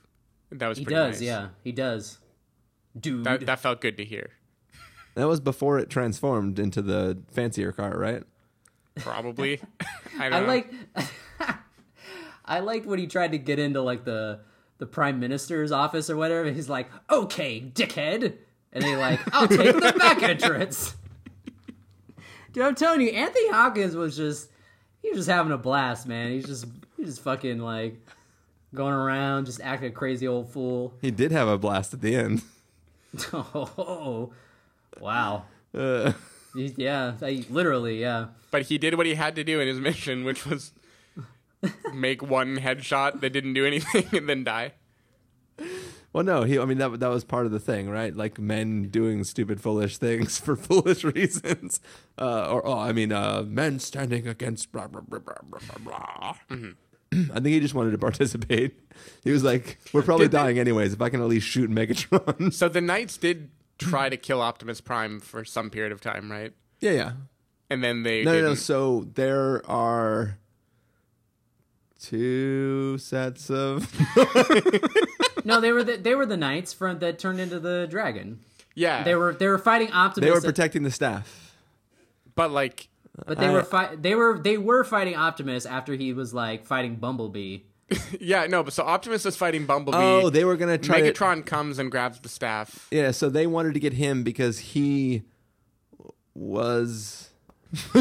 [0.51, 1.23] That was He pretty does, nice.
[1.23, 2.19] yeah, he does.
[2.99, 4.31] Dude, That that felt good to hear.
[5.15, 8.23] That was before it transformed into the fancier car, right?
[8.99, 9.61] Probably.
[10.19, 10.73] I don't I like
[12.45, 14.41] I liked when he tried to get into like the
[14.79, 16.51] the prime minister's office or whatever.
[16.51, 18.35] He's like, "Okay, dickhead,"
[18.73, 20.95] and they like, "I'll take the back entrance."
[22.53, 24.51] Dude, I'm telling you, Anthony Hopkins was just
[25.03, 26.31] he was just having a blast, man.
[26.33, 26.66] He's just
[26.97, 27.97] he's just fucking like
[28.75, 30.95] going around, just acting a crazy old fool.
[31.03, 32.43] He did have a blast at the end.
[33.33, 34.33] oh,
[35.01, 35.45] wow.
[35.75, 36.15] Uh, He-
[36.55, 38.27] yeah, I, literally, yeah.
[38.51, 40.73] But he did what he had to do in his mission, which was
[41.93, 44.73] make one headshot that didn't do anything and then die.
[46.12, 46.59] well, no, he.
[46.59, 48.15] I mean, that that was part of the thing, right?
[48.15, 51.81] Like men doing stupid, foolish things for foolish reasons,
[52.19, 56.35] uh, or oh, I mean, uh, men standing against blah blah blah blah blah blah.
[56.49, 56.59] blah.
[57.11, 58.79] I think he just wanted to participate.
[59.25, 60.93] He was like, "We're probably Did they- dying anyways.
[60.93, 64.81] If I can at least shoot Megatron." So the Knights did try to kill Optimus
[64.81, 66.53] Prime for some period of time, right?
[66.81, 67.13] yeah, yeah.
[67.71, 68.51] And then they No, no, didn't.
[68.51, 68.55] no.
[68.55, 70.39] So there are
[72.01, 73.91] two sets of.
[75.45, 78.41] No, they were the, they were the knights from that turned into the dragon.
[78.75, 80.27] yeah, They were they were fighting Optimus.
[80.29, 81.55] they were protecting the staff.
[82.35, 82.89] but like
[83.27, 86.67] But they I- were fi- they were they were fighting Optimus after he was like
[86.67, 87.61] fighting Bumblebee.
[88.20, 89.98] yeah, no, but so Optimus is fighting Bumblebee.
[89.98, 92.86] Oh, they were gonna try to- Megatron comes and grabs the staff.
[92.90, 95.23] Yeah, so they wanted to get him because he
[96.35, 97.31] was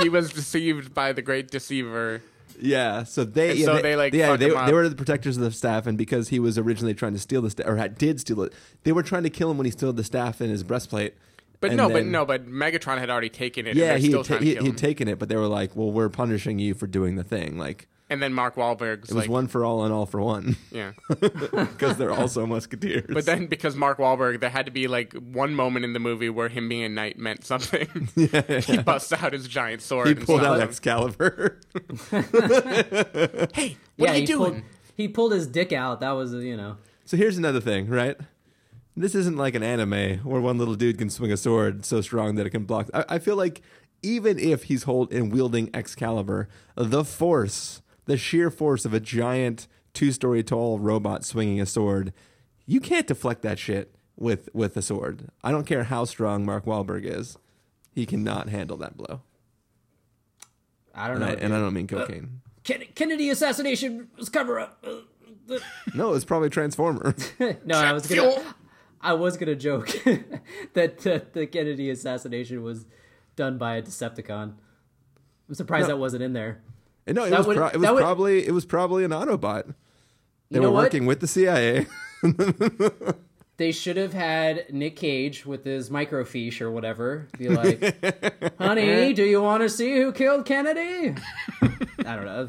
[0.00, 2.22] he was deceived by the great deceiver.
[2.60, 3.04] yeah.
[3.04, 5.86] So they yeah, so they, like, yeah they, they were the protectors of the staff,
[5.86, 8.52] and because he was originally trying to steal the staff or had, did steal it,
[8.84, 11.14] they were trying to kill him when he stole the staff in his breastplate.
[11.60, 13.76] But no, but no, but Megatron had already taken it.
[13.76, 15.46] Yeah, and he still had, ta- trying to he, he'd taken it, but they were
[15.46, 19.14] like, "Well, we're punishing you for doing the thing." Like and then Mark Wahlberg's it
[19.14, 20.92] was like, one for all and all for one, yeah.
[21.08, 23.06] because they're also musketeers.
[23.08, 26.28] But then because Mark Wahlberg, there had to be like one moment in the movie
[26.28, 28.10] where him being a knight meant something.
[28.14, 30.08] he busts out his giant sword.
[30.08, 30.68] he and pulled out him.
[30.68, 31.58] Excalibur.
[33.54, 34.52] Hey, what yeah, are you he doing?
[34.52, 34.62] Pulled,
[34.94, 36.00] he pulled his dick out.
[36.00, 36.76] That was you know.
[37.06, 38.16] So here's another thing, right?
[38.96, 42.34] This isn't like an anime where one little dude can swing a sword so strong
[42.34, 42.90] that it can block.
[42.92, 43.62] I, I feel like
[44.02, 49.68] even if he's holding and wielding Excalibur, the force, the sheer force of a giant
[49.94, 52.12] two-story tall robot swinging a sword,
[52.66, 55.28] you can't deflect that shit with with a sword.
[55.44, 57.36] I don't care how strong Mark Wahlberg is,
[57.94, 59.22] he cannot handle that blow.
[60.94, 61.32] I don't And know.
[61.32, 62.40] I, and I don't mean cocaine.
[62.64, 64.84] Ken- Kennedy assassination was cover up.
[64.86, 64.90] Uh,
[65.46, 65.62] the-
[65.94, 67.14] No, it's probably Transformer.
[67.64, 68.54] no, I was gonna.
[69.00, 69.88] I was gonna joke
[70.74, 72.86] that uh, the Kennedy assassination was
[73.34, 74.54] done by a Decepticon.
[75.48, 75.94] I'm surprised No.
[75.94, 76.62] that wasn't in there.
[77.06, 79.74] No, it That was would- pro- it was would- probably it was probably an Autobot.
[80.50, 81.86] They were working with the CIA.
[83.58, 87.28] They should have had Nick Cage with his microfiche or whatever.
[87.38, 91.14] Be like, honey, do you want to see who killed Kennedy?
[91.62, 92.48] I don't know.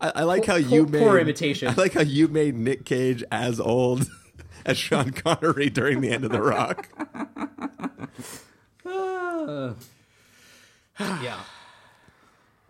[0.00, 1.68] I, I like how you poor- made poor imitation.
[1.68, 4.06] I like how you made Nick Cage as old
[4.64, 6.88] as Sean Connery during the end of The Rock.
[8.86, 9.74] Uh,
[11.00, 11.40] yeah.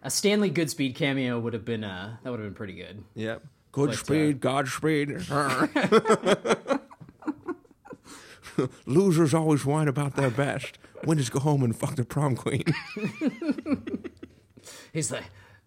[0.05, 3.03] A Stanley Goodspeed cameo would have been uh that would have been pretty good.
[3.15, 3.43] Yep.
[3.73, 5.29] But, uh, Godspeed, Godspeed.
[8.87, 10.79] Losers always whine about their best.
[11.05, 12.63] Winners go home and fuck the prom queen.
[14.93, 15.25] He's like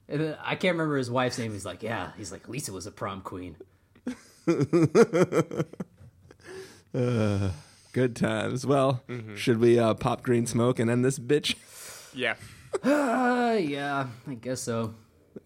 [0.10, 1.52] I can't remember his wife's name.
[1.52, 2.12] He's like, yeah.
[2.18, 3.58] He's like, Lisa was a prom queen.
[6.96, 7.52] Uh,
[7.92, 8.66] good times.
[8.66, 9.36] Well, Mm-hmm.
[9.36, 11.56] should we uh, pop green smoke and end this bitch?
[12.16, 12.36] Yeah.
[12.84, 14.94] Uh, yeah, I guess so.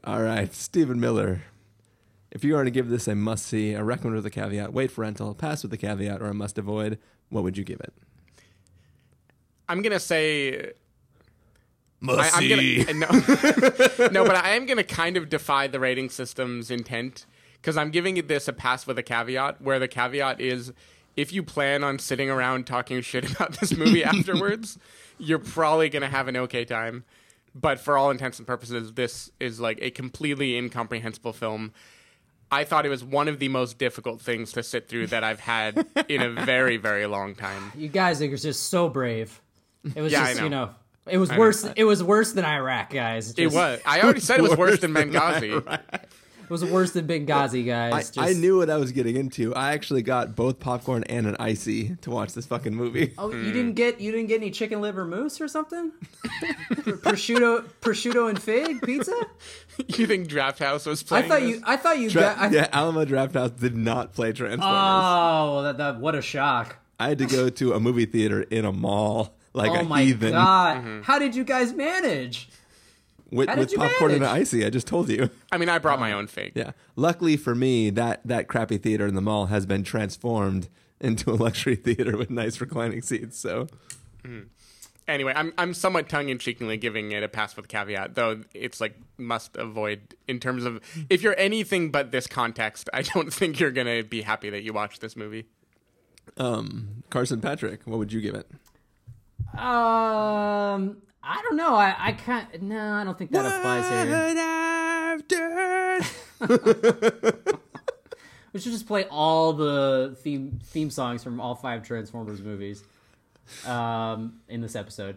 [0.03, 1.43] All right, Stephen Miller.
[2.31, 4.89] If you were to give this a must see, a recommend with a caveat, wait
[4.89, 6.97] for rental, pass with a caveat, or a must avoid,
[7.29, 7.93] what would you give it?
[9.67, 10.71] I'm gonna say
[11.99, 12.83] Must I, am see.
[12.83, 13.07] gonna no,
[14.11, 18.17] no, but I am gonna kind of defy the rating system's intent because I'm giving
[18.17, 20.73] it this a pass with a caveat, where the caveat is
[21.21, 24.77] if you plan on sitting around talking shit about this movie afterwards,
[25.19, 27.03] you're probably gonna have an okay time.
[27.53, 31.73] But for all intents and purposes, this is like a completely incomprehensible film.
[32.49, 35.39] I thought it was one of the most difficult things to sit through that I've
[35.39, 37.71] had in a very, very long time.
[37.75, 39.41] You guys are just so brave.
[39.95, 40.43] It was Yeah, just, know.
[40.45, 40.69] you know,
[41.07, 41.39] it was I know.
[41.39, 41.65] worse.
[41.75, 43.33] It was worse than Iraq, guys.
[43.37, 43.79] It was.
[43.85, 45.65] I already said it was worse than than Benghazi.
[45.93, 46.10] It
[46.51, 48.11] was worse than Benghazi, guys.
[48.17, 49.55] I Just- knew what I was getting into.
[49.55, 53.13] I actually got both popcorn and an icy to watch this fucking movie.
[53.17, 53.45] Oh, Hmm.
[53.45, 55.91] you didn't get you didn't get any chicken liver mousse or something?
[56.21, 59.13] Pr- prosciutto, prosciutto and fig pizza.
[59.97, 61.25] You think Drafthouse was playing?
[61.25, 61.49] I thought this?
[61.49, 61.63] you.
[61.65, 62.37] I thought you Dra- got.
[62.37, 64.69] I, yeah, Alamo Drafthouse did not play Transformers.
[64.77, 66.75] Oh, that, that what a shock!
[66.99, 70.03] I had to go to a movie theater in a mall like oh a my
[70.03, 70.77] heathen god!
[70.83, 71.01] Mm-hmm.
[71.03, 72.49] How did you guys manage?
[73.31, 74.65] With, how did with you popcorn and icy.
[74.65, 75.29] I just told you.
[75.51, 76.53] I mean, I brought my own fig.
[76.55, 76.71] Yeah.
[76.95, 81.35] Luckily for me, that that crappy theater in the mall has been transformed into a
[81.35, 83.39] luxury theater with nice reclining seats.
[83.39, 83.67] So
[85.07, 88.79] Anyway, I'm I'm somewhat tongue in cheekingly giving it a pass with caveat, though it's
[88.79, 90.79] like must avoid in terms of
[91.09, 94.73] if you're anything but this context, I don't think you're gonna be happy that you
[94.73, 95.45] watched this movie.
[96.37, 98.49] um, Carson Patrick, what would you give it?
[99.59, 101.75] Um, I don't know.
[101.75, 102.61] I I can't.
[102.61, 104.05] No, I don't think that applies here.
[108.53, 112.83] We should just play all the theme theme songs from all five Transformers movies
[113.65, 115.15] um, in this episode.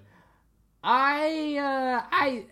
[0.85, 2.45] I uh, I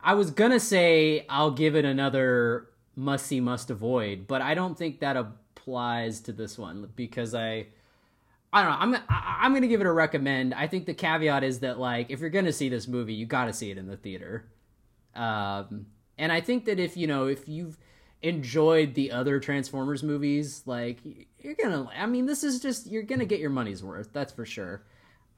[0.00, 4.78] I was gonna say I'll give it another must see must avoid, but I don't
[4.78, 7.66] think that applies to this one because I
[8.54, 8.96] I don't know.
[8.96, 10.54] I'm I- I'm gonna give it a recommend.
[10.54, 13.46] I think the caveat is that like if you're gonna see this movie, you got
[13.46, 14.46] to see it in the theater.
[15.14, 15.86] Um,
[16.16, 17.76] and I think that if you know if you've
[18.22, 20.98] enjoyed the other Transformers movies, like
[21.38, 21.88] you're gonna.
[21.96, 24.10] I mean, this is just you're gonna get your money's worth.
[24.12, 24.82] That's for sure.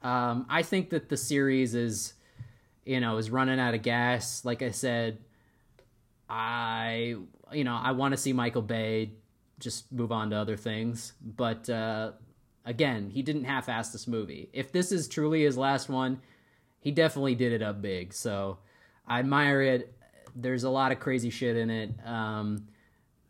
[0.03, 2.13] Um, I think that the series is,
[2.85, 4.45] you know, is running out of gas.
[4.45, 5.17] Like I said,
[6.29, 7.15] I
[7.51, 9.11] you know I want to see Michael Bay
[9.59, 12.11] just move on to other things, but uh,
[12.67, 14.49] again, he didn't half-ass this movie.
[14.53, 16.19] If this is truly his last one,
[16.79, 18.13] he definitely did it up big.
[18.13, 18.59] So
[19.07, 19.93] I admire it.
[20.35, 21.91] There's a lot of crazy shit in it.
[22.05, 22.67] Um,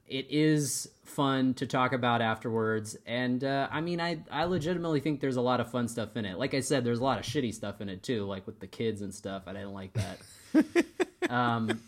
[0.08, 5.20] it is fun to talk about afterwards, and uh, I mean, I I legitimately think
[5.20, 6.38] there's a lot of fun stuff in it.
[6.38, 8.68] Like I said, there's a lot of shitty stuff in it too, like with the
[8.68, 9.44] kids and stuff.
[9.48, 10.86] I didn't like that.
[11.30, 11.82] um,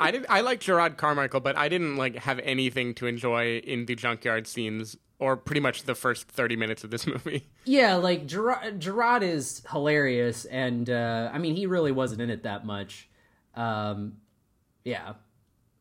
[0.00, 3.84] I did I like Jerrod Carmichael, but I didn't like have anything to enjoy in
[3.84, 7.46] the junkyard scenes or pretty much the first thirty minutes of this movie.
[7.64, 12.44] Yeah, like Jerrod, Jerrod is hilarious, and uh, I mean, he really wasn't in it
[12.44, 13.08] that much.
[13.54, 14.14] Um,
[14.84, 15.14] yeah,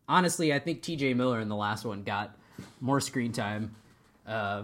[0.10, 1.14] honestly, I think T.J.
[1.14, 2.36] Miller in the last one got
[2.82, 3.74] more screen time
[4.28, 4.64] uh,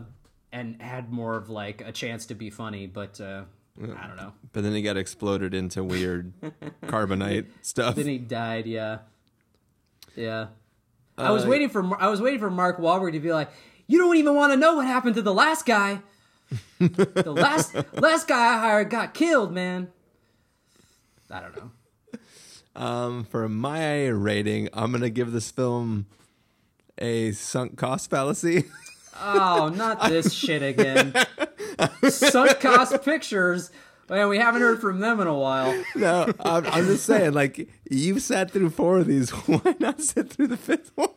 [0.52, 3.44] and had more of like a chance to be funny, but uh,
[3.82, 4.34] I don't know.
[4.52, 6.34] But then he got exploded into weird
[6.84, 7.96] carbonite stuff.
[7.96, 8.66] Then he died.
[8.66, 8.98] Yeah,
[10.16, 10.48] yeah.
[11.18, 13.50] I was Uh, waiting for I was waiting for Mark Wahlberg to be like,
[13.88, 16.02] "You don't even want to know what happened to the last guy.
[16.80, 19.92] the last last guy I hired got killed, man."
[21.30, 21.72] I don't know.
[22.76, 26.08] Um, for my rating, I'm gonna give this film
[26.98, 28.66] a sunk cost fallacy.
[29.20, 31.14] Oh, not this shit again.
[32.10, 33.72] Sunk cost pictures
[34.10, 35.82] Man, we haven't heard from them in a while.
[35.96, 39.30] No, I'm, I'm just saying, like you've sat through four of these.
[39.48, 41.10] Why not sit through the fifth one?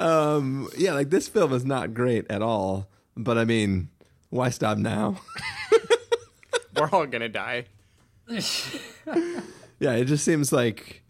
[0.00, 2.88] Um, yeah, like this film is not great at all.
[3.16, 3.88] But I mean,
[4.30, 5.20] why stop now?
[6.76, 7.66] We're all gonna die.
[8.28, 11.02] yeah, it just seems like.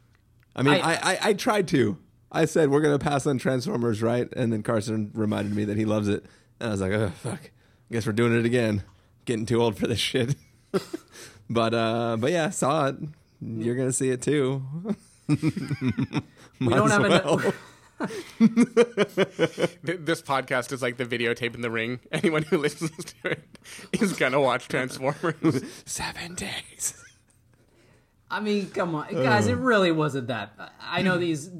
[0.57, 1.97] I mean, I, I- I, I, tried to.
[2.33, 4.29] I said we're gonna pass on Transformers, right?
[4.35, 6.25] And then Carson reminded me that he loves it,
[6.59, 7.41] and I was like, oh fuck,
[7.91, 8.83] I guess we're doing it again.
[9.27, 10.35] Getting too old for this shit.
[11.51, 12.97] but uh, but yeah, saw it.
[13.41, 14.63] You're gonna see it too.
[15.29, 15.37] We
[16.69, 17.39] don't have well.
[17.39, 17.55] Th-
[19.83, 22.01] This podcast is like the videotape in the ring.
[22.13, 23.43] Anyone who listens to it
[23.93, 25.63] is gonna watch Transformers.
[25.85, 26.95] seven days.
[28.31, 29.53] I mean, come on, guys, Uh.
[29.53, 30.53] it really wasn't that.
[30.81, 31.51] I know these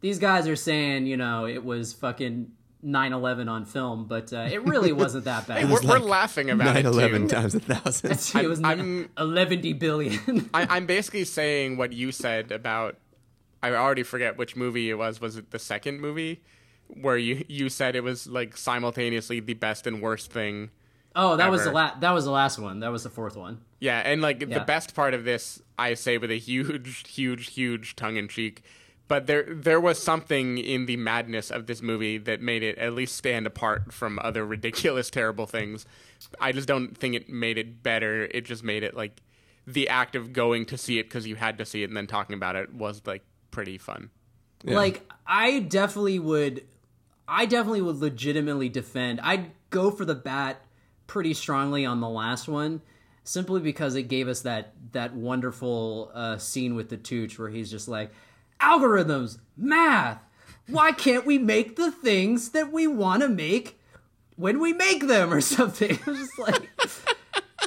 [0.00, 2.52] these guys are saying, you know, it was fucking
[2.84, 5.58] 9/11 on film, but uh, it really wasn't that bad.
[5.58, 8.42] Hey, we're, we're laughing about it 9/11 times a thousand.
[8.42, 10.48] it was I'm- 11 billion.
[10.54, 12.96] I, I'm basically saying what you said about.
[13.62, 15.20] I already forget which movie it was.
[15.20, 16.42] Was it the second movie
[16.88, 20.70] where you you said it was like simultaneously the best and worst thing?
[21.16, 22.00] oh, that was the last.
[22.00, 22.80] That was the last one.
[22.80, 23.60] That was the fourth one.
[23.80, 24.58] Yeah, and like Yeah.
[24.60, 28.62] the best part of this, I say with a huge, huge, huge tongue in cheek.
[29.08, 32.92] But there, there was something in the madness of this movie that made it at
[32.92, 35.84] least stand apart from other ridiculous, terrible things.
[36.40, 38.28] I just don't think it made it better.
[38.30, 39.20] It just made it like
[39.66, 42.06] the act of going to see it because you had to see it and then
[42.06, 44.10] talking about it was like pretty fun.
[44.64, 46.64] Like I definitely would
[47.26, 49.20] I definitely would legitimately defend.
[49.20, 50.64] I'd go for the bat
[51.06, 52.82] pretty strongly on the last one
[53.24, 57.70] simply because it gave us that that wonderful uh, scene with the Tooch where he's
[57.70, 58.10] just like
[58.60, 60.20] algorithms, math.
[60.66, 63.80] Why can't we make the things that we want to make
[64.36, 65.98] when we make them or something?
[66.06, 66.68] I was just like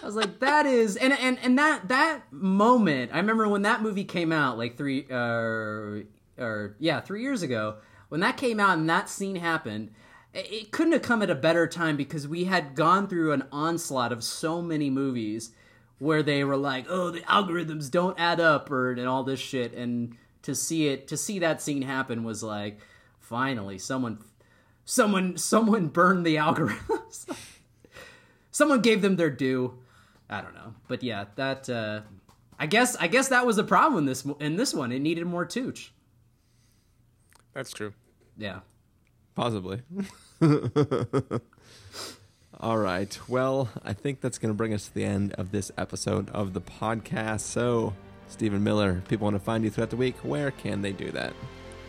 [0.01, 3.11] I was like, that is, and and and that that moment.
[3.13, 6.03] I remember when that movie came out, like three, uh,
[6.37, 7.75] or yeah, three years ago.
[8.09, 9.91] When that came out and that scene happened,
[10.33, 14.11] it, couldn't have come at a better time because we had gone through an onslaught
[14.11, 15.51] of so many movies
[15.99, 19.73] where they were like, "Oh, the algorithms don't add up," or and all this shit.
[19.73, 22.79] And to see it, to see that scene happen was like,
[23.19, 24.19] finally, someone,
[24.85, 27.25] someone, someone burned the algorithms.
[28.51, 29.79] someone gave them their due.
[30.29, 32.01] I don't know, but yeah, that uh,
[32.59, 34.91] I guess I guess that was a problem in this in this one.
[34.91, 35.91] It needed more Tooch.
[37.53, 37.93] That's true.
[38.37, 38.59] Yeah.
[39.35, 39.81] Possibly.
[42.59, 43.19] All right.
[43.27, 46.53] Well, I think that's going to bring us to the end of this episode of
[46.53, 47.41] the podcast.
[47.41, 47.93] So,
[48.27, 51.11] Stephen Miller, if people want to find you throughout the week, where can they do
[51.11, 51.33] that?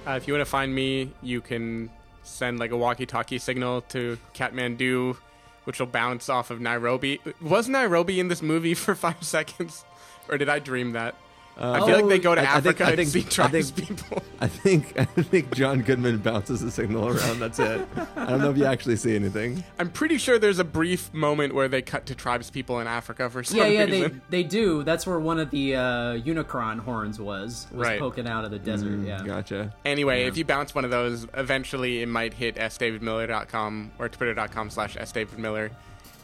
[0.07, 1.91] Uh, if you want to find me, you can
[2.23, 5.17] send like a walkie-talkie signal to Kathmandu,
[5.65, 7.21] which will bounce off of Nairobi.
[7.41, 9.85] Was Nairobi in this movie for five seconds,
[10.29, 11.15] or did I dream that?
[11.57, 13.21] I feel like they go to Uh, I- I think- Africa I think- and see
[13.21, 14.23] I tribes think- people.
[14.41, 17.39] I think I think John Goodman bounces the signal around.
[17.39, 17.87] That's it.
[18.17, 19.63] I don't know if you actually see anything.
[19.79, 23.31] I'm pretty sure there's a brief moment where they cut to tribes people in Africa
[23.31, 24.23] for some Yeah, yeah, reason.
[24.31, 24.83] they they do.
[24.83, 25.81] That's where one of the uh,
[26.19, 28.01] Unicron horns was was Right.
[28.01, 28.91] poking out of the desert.
[29.01, 29.73] Mm, yeah, Gotcha.
[29.85, 30.29] Anyway, Yeah.
[30.29, 35.71] if you bounce one of those, eventually it might hit sdavidmiller.com or twitter.com slash sdavidmiller,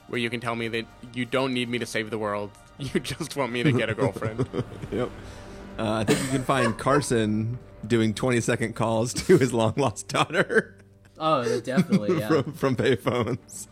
[0.08, 2.50] where you can tell me that you don't need me to save the world.
[2.94, 4.48] You just want me to get a girlfriend.
[4.92, 5.10] Yep.
[5.78, 10.08] Uh, I think you can find Carson doing 20 second calls to his long lost
[10.08, 10.76] daughter
[11.18, 12.18] Oh, definitely.
[12.18, 12.28] Yeah.
[12.28, 13.66] from, from payphones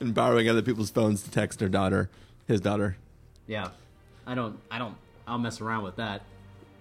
[0.00, 2.10] and borrowing other people's phones to text her daughter,
[2.46, 2.96] his daughter.
[3.46, 3.70] yeah.
[4.26, 4.58] I don't.
[4.70, 4.94] I don't.
[5.26, 6.20] I'll mess around with that.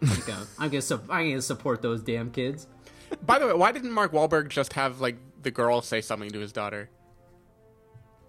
[0.02, 0.46] I'm gonna.
[0.60, 2.68] I'm gonna, su- I'm gonna support those damn kids.
[3.26, 6.40] By the way, why didn't Mark Wahlberg just have like the girl say something to
[6.40, 6.90] his daughter?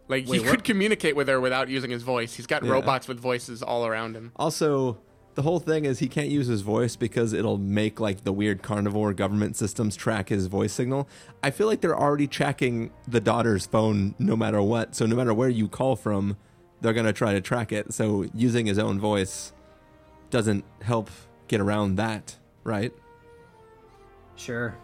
[0.09, 2.35] Like he Wait, could communicate with her without using his voice.
[2.35, 2.73] He's got Yeah.
[2.73, 4.33] robots with voices all around him.
[4.37, 4.99] Also,
[5.35, 8.63] the whole thing is he can't use his voice because it'll make like the weird
[8.63, 11.09] carnivore government systems track his voice signal.
[11.43, 14.97] I feel like they're already tracking the daughter's phone no matter what.
[14.97, 16.37] So no matter where you call from,
[16.81, 17.93] they're going to try to track it.
[17.93, 19.53] So using his own voice
[20.31, 21.11] doesn't help
[21.49, 22.93] get around that, right?
[24.37, 24.75] Sure.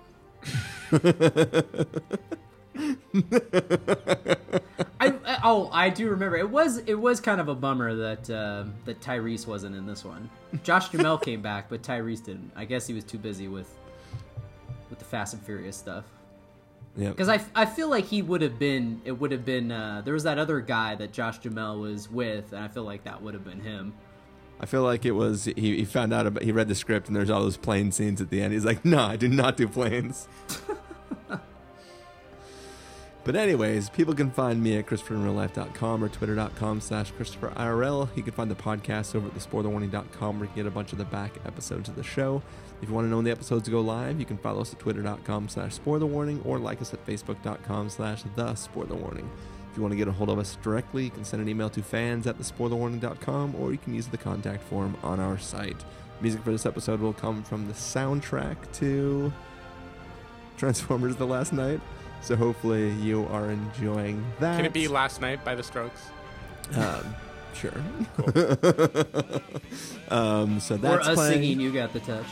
[2.75, 4.37] I,
[5.01, 8.65] I- oh I do remember it was it was kind of a bummer that uh,
[8.85, 10.29] that Tyrese wasn't in this one.
[10.63, 12.51] Josh Duhamel came back, but Tyrese didn't.
[12.57, 13.73] I guess he was too busy with
[14.91, 16.05] with the Fast and Furious stuff.
[16.97, 17.09] Yeah.
[17.09, 20.15] Because I, I feel like he would have been it would have been uh, there
[20.15, 23.35] was that other guy that Josh Duhamel was with, and I feel like that would
[23.35, 23.95] have been him.
[24.61, 27.17] I feel like it was he, he found out about he read the script and
[27.17, 28.53] there's all those plane scenes at the end.
[28.53, 30.29] He's like, "No, I do not do planes."
[33.25, 38.15] But anyways, people can find me at ChristopherInRealLife.com or Twitter.com slash ChristopherIRL.
[38.15, 40.99] You can find the podcast over at TheSpoilerWarning.com where you can get a bunch of
[40.99, 42.43] the back episodes of the show.
[42.83, 44.79] If you want to know when the episodes go live, you can follow us at
[44.79, 49.27] Twitter.com slash SpoilerWarning or like us at Facebook.com slash The SpoilerWarning.
[49.71, 51.71] If you want to get a hold of us directly, you can send an email
[51.71, 55.83] to fans at thespoilerwarning.com or you can use the contact form on our site.
[56.21, 59.33] Music for this episode will come from the soundtrack to
[60.59, 61.81] Transformers The Last Knight.
[62.25, 64.57] So hopefully you are enjoying that.
[64.57, 66.07] Can it be Last Night by the Strokes?
[66.75, 67.15] Um,
[67.53, 67.71] sure.
[70.09, 71.33] um, so that's Or that's us playing.
[71.43, 72.25] singing "You Got the Touch."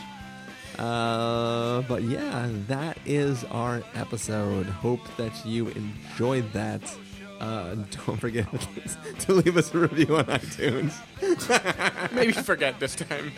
[0.79, 4.65] Uh, but yeah, that is our episode.
[4.65, 6.81] Hope that you enjoyed that.
[7.39, 7.75] Uh,
[8.07, 8.47] don't forget
[9.19, 10.93] to leave us a review on iTunes.
[12.13, 13.31] Maybe forget this time.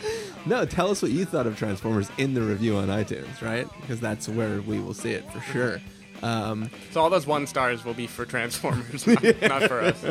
[0.46, 3.68] No, tell us what you thought of Transformers in the review on iTunes, right?
[3.82, 5.82] Because that's where we will see it for sure.
[6.26, 10.04] Um, So all those one stars will be for Transformers, not, not for us.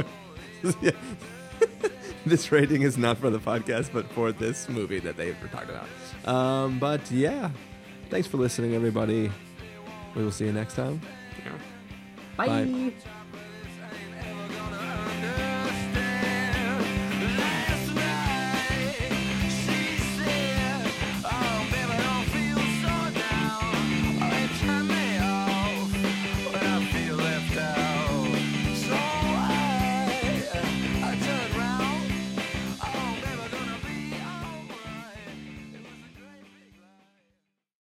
[0.80, 0.90] yeah.
[2.26, 5.70] this rating is not for the podcast, but for this movie that they were talking
[5.70, 5.88] about.
[6.32, 7.50] Um, but yeah,
[8.10, 9.30] thanks for listening, everybody.
[10.14, 11.00] We will see you next time.
[11.44, 11.52] Yeah.
[12.36, 12.46] Bye.
[12.64, 12.92] Bye.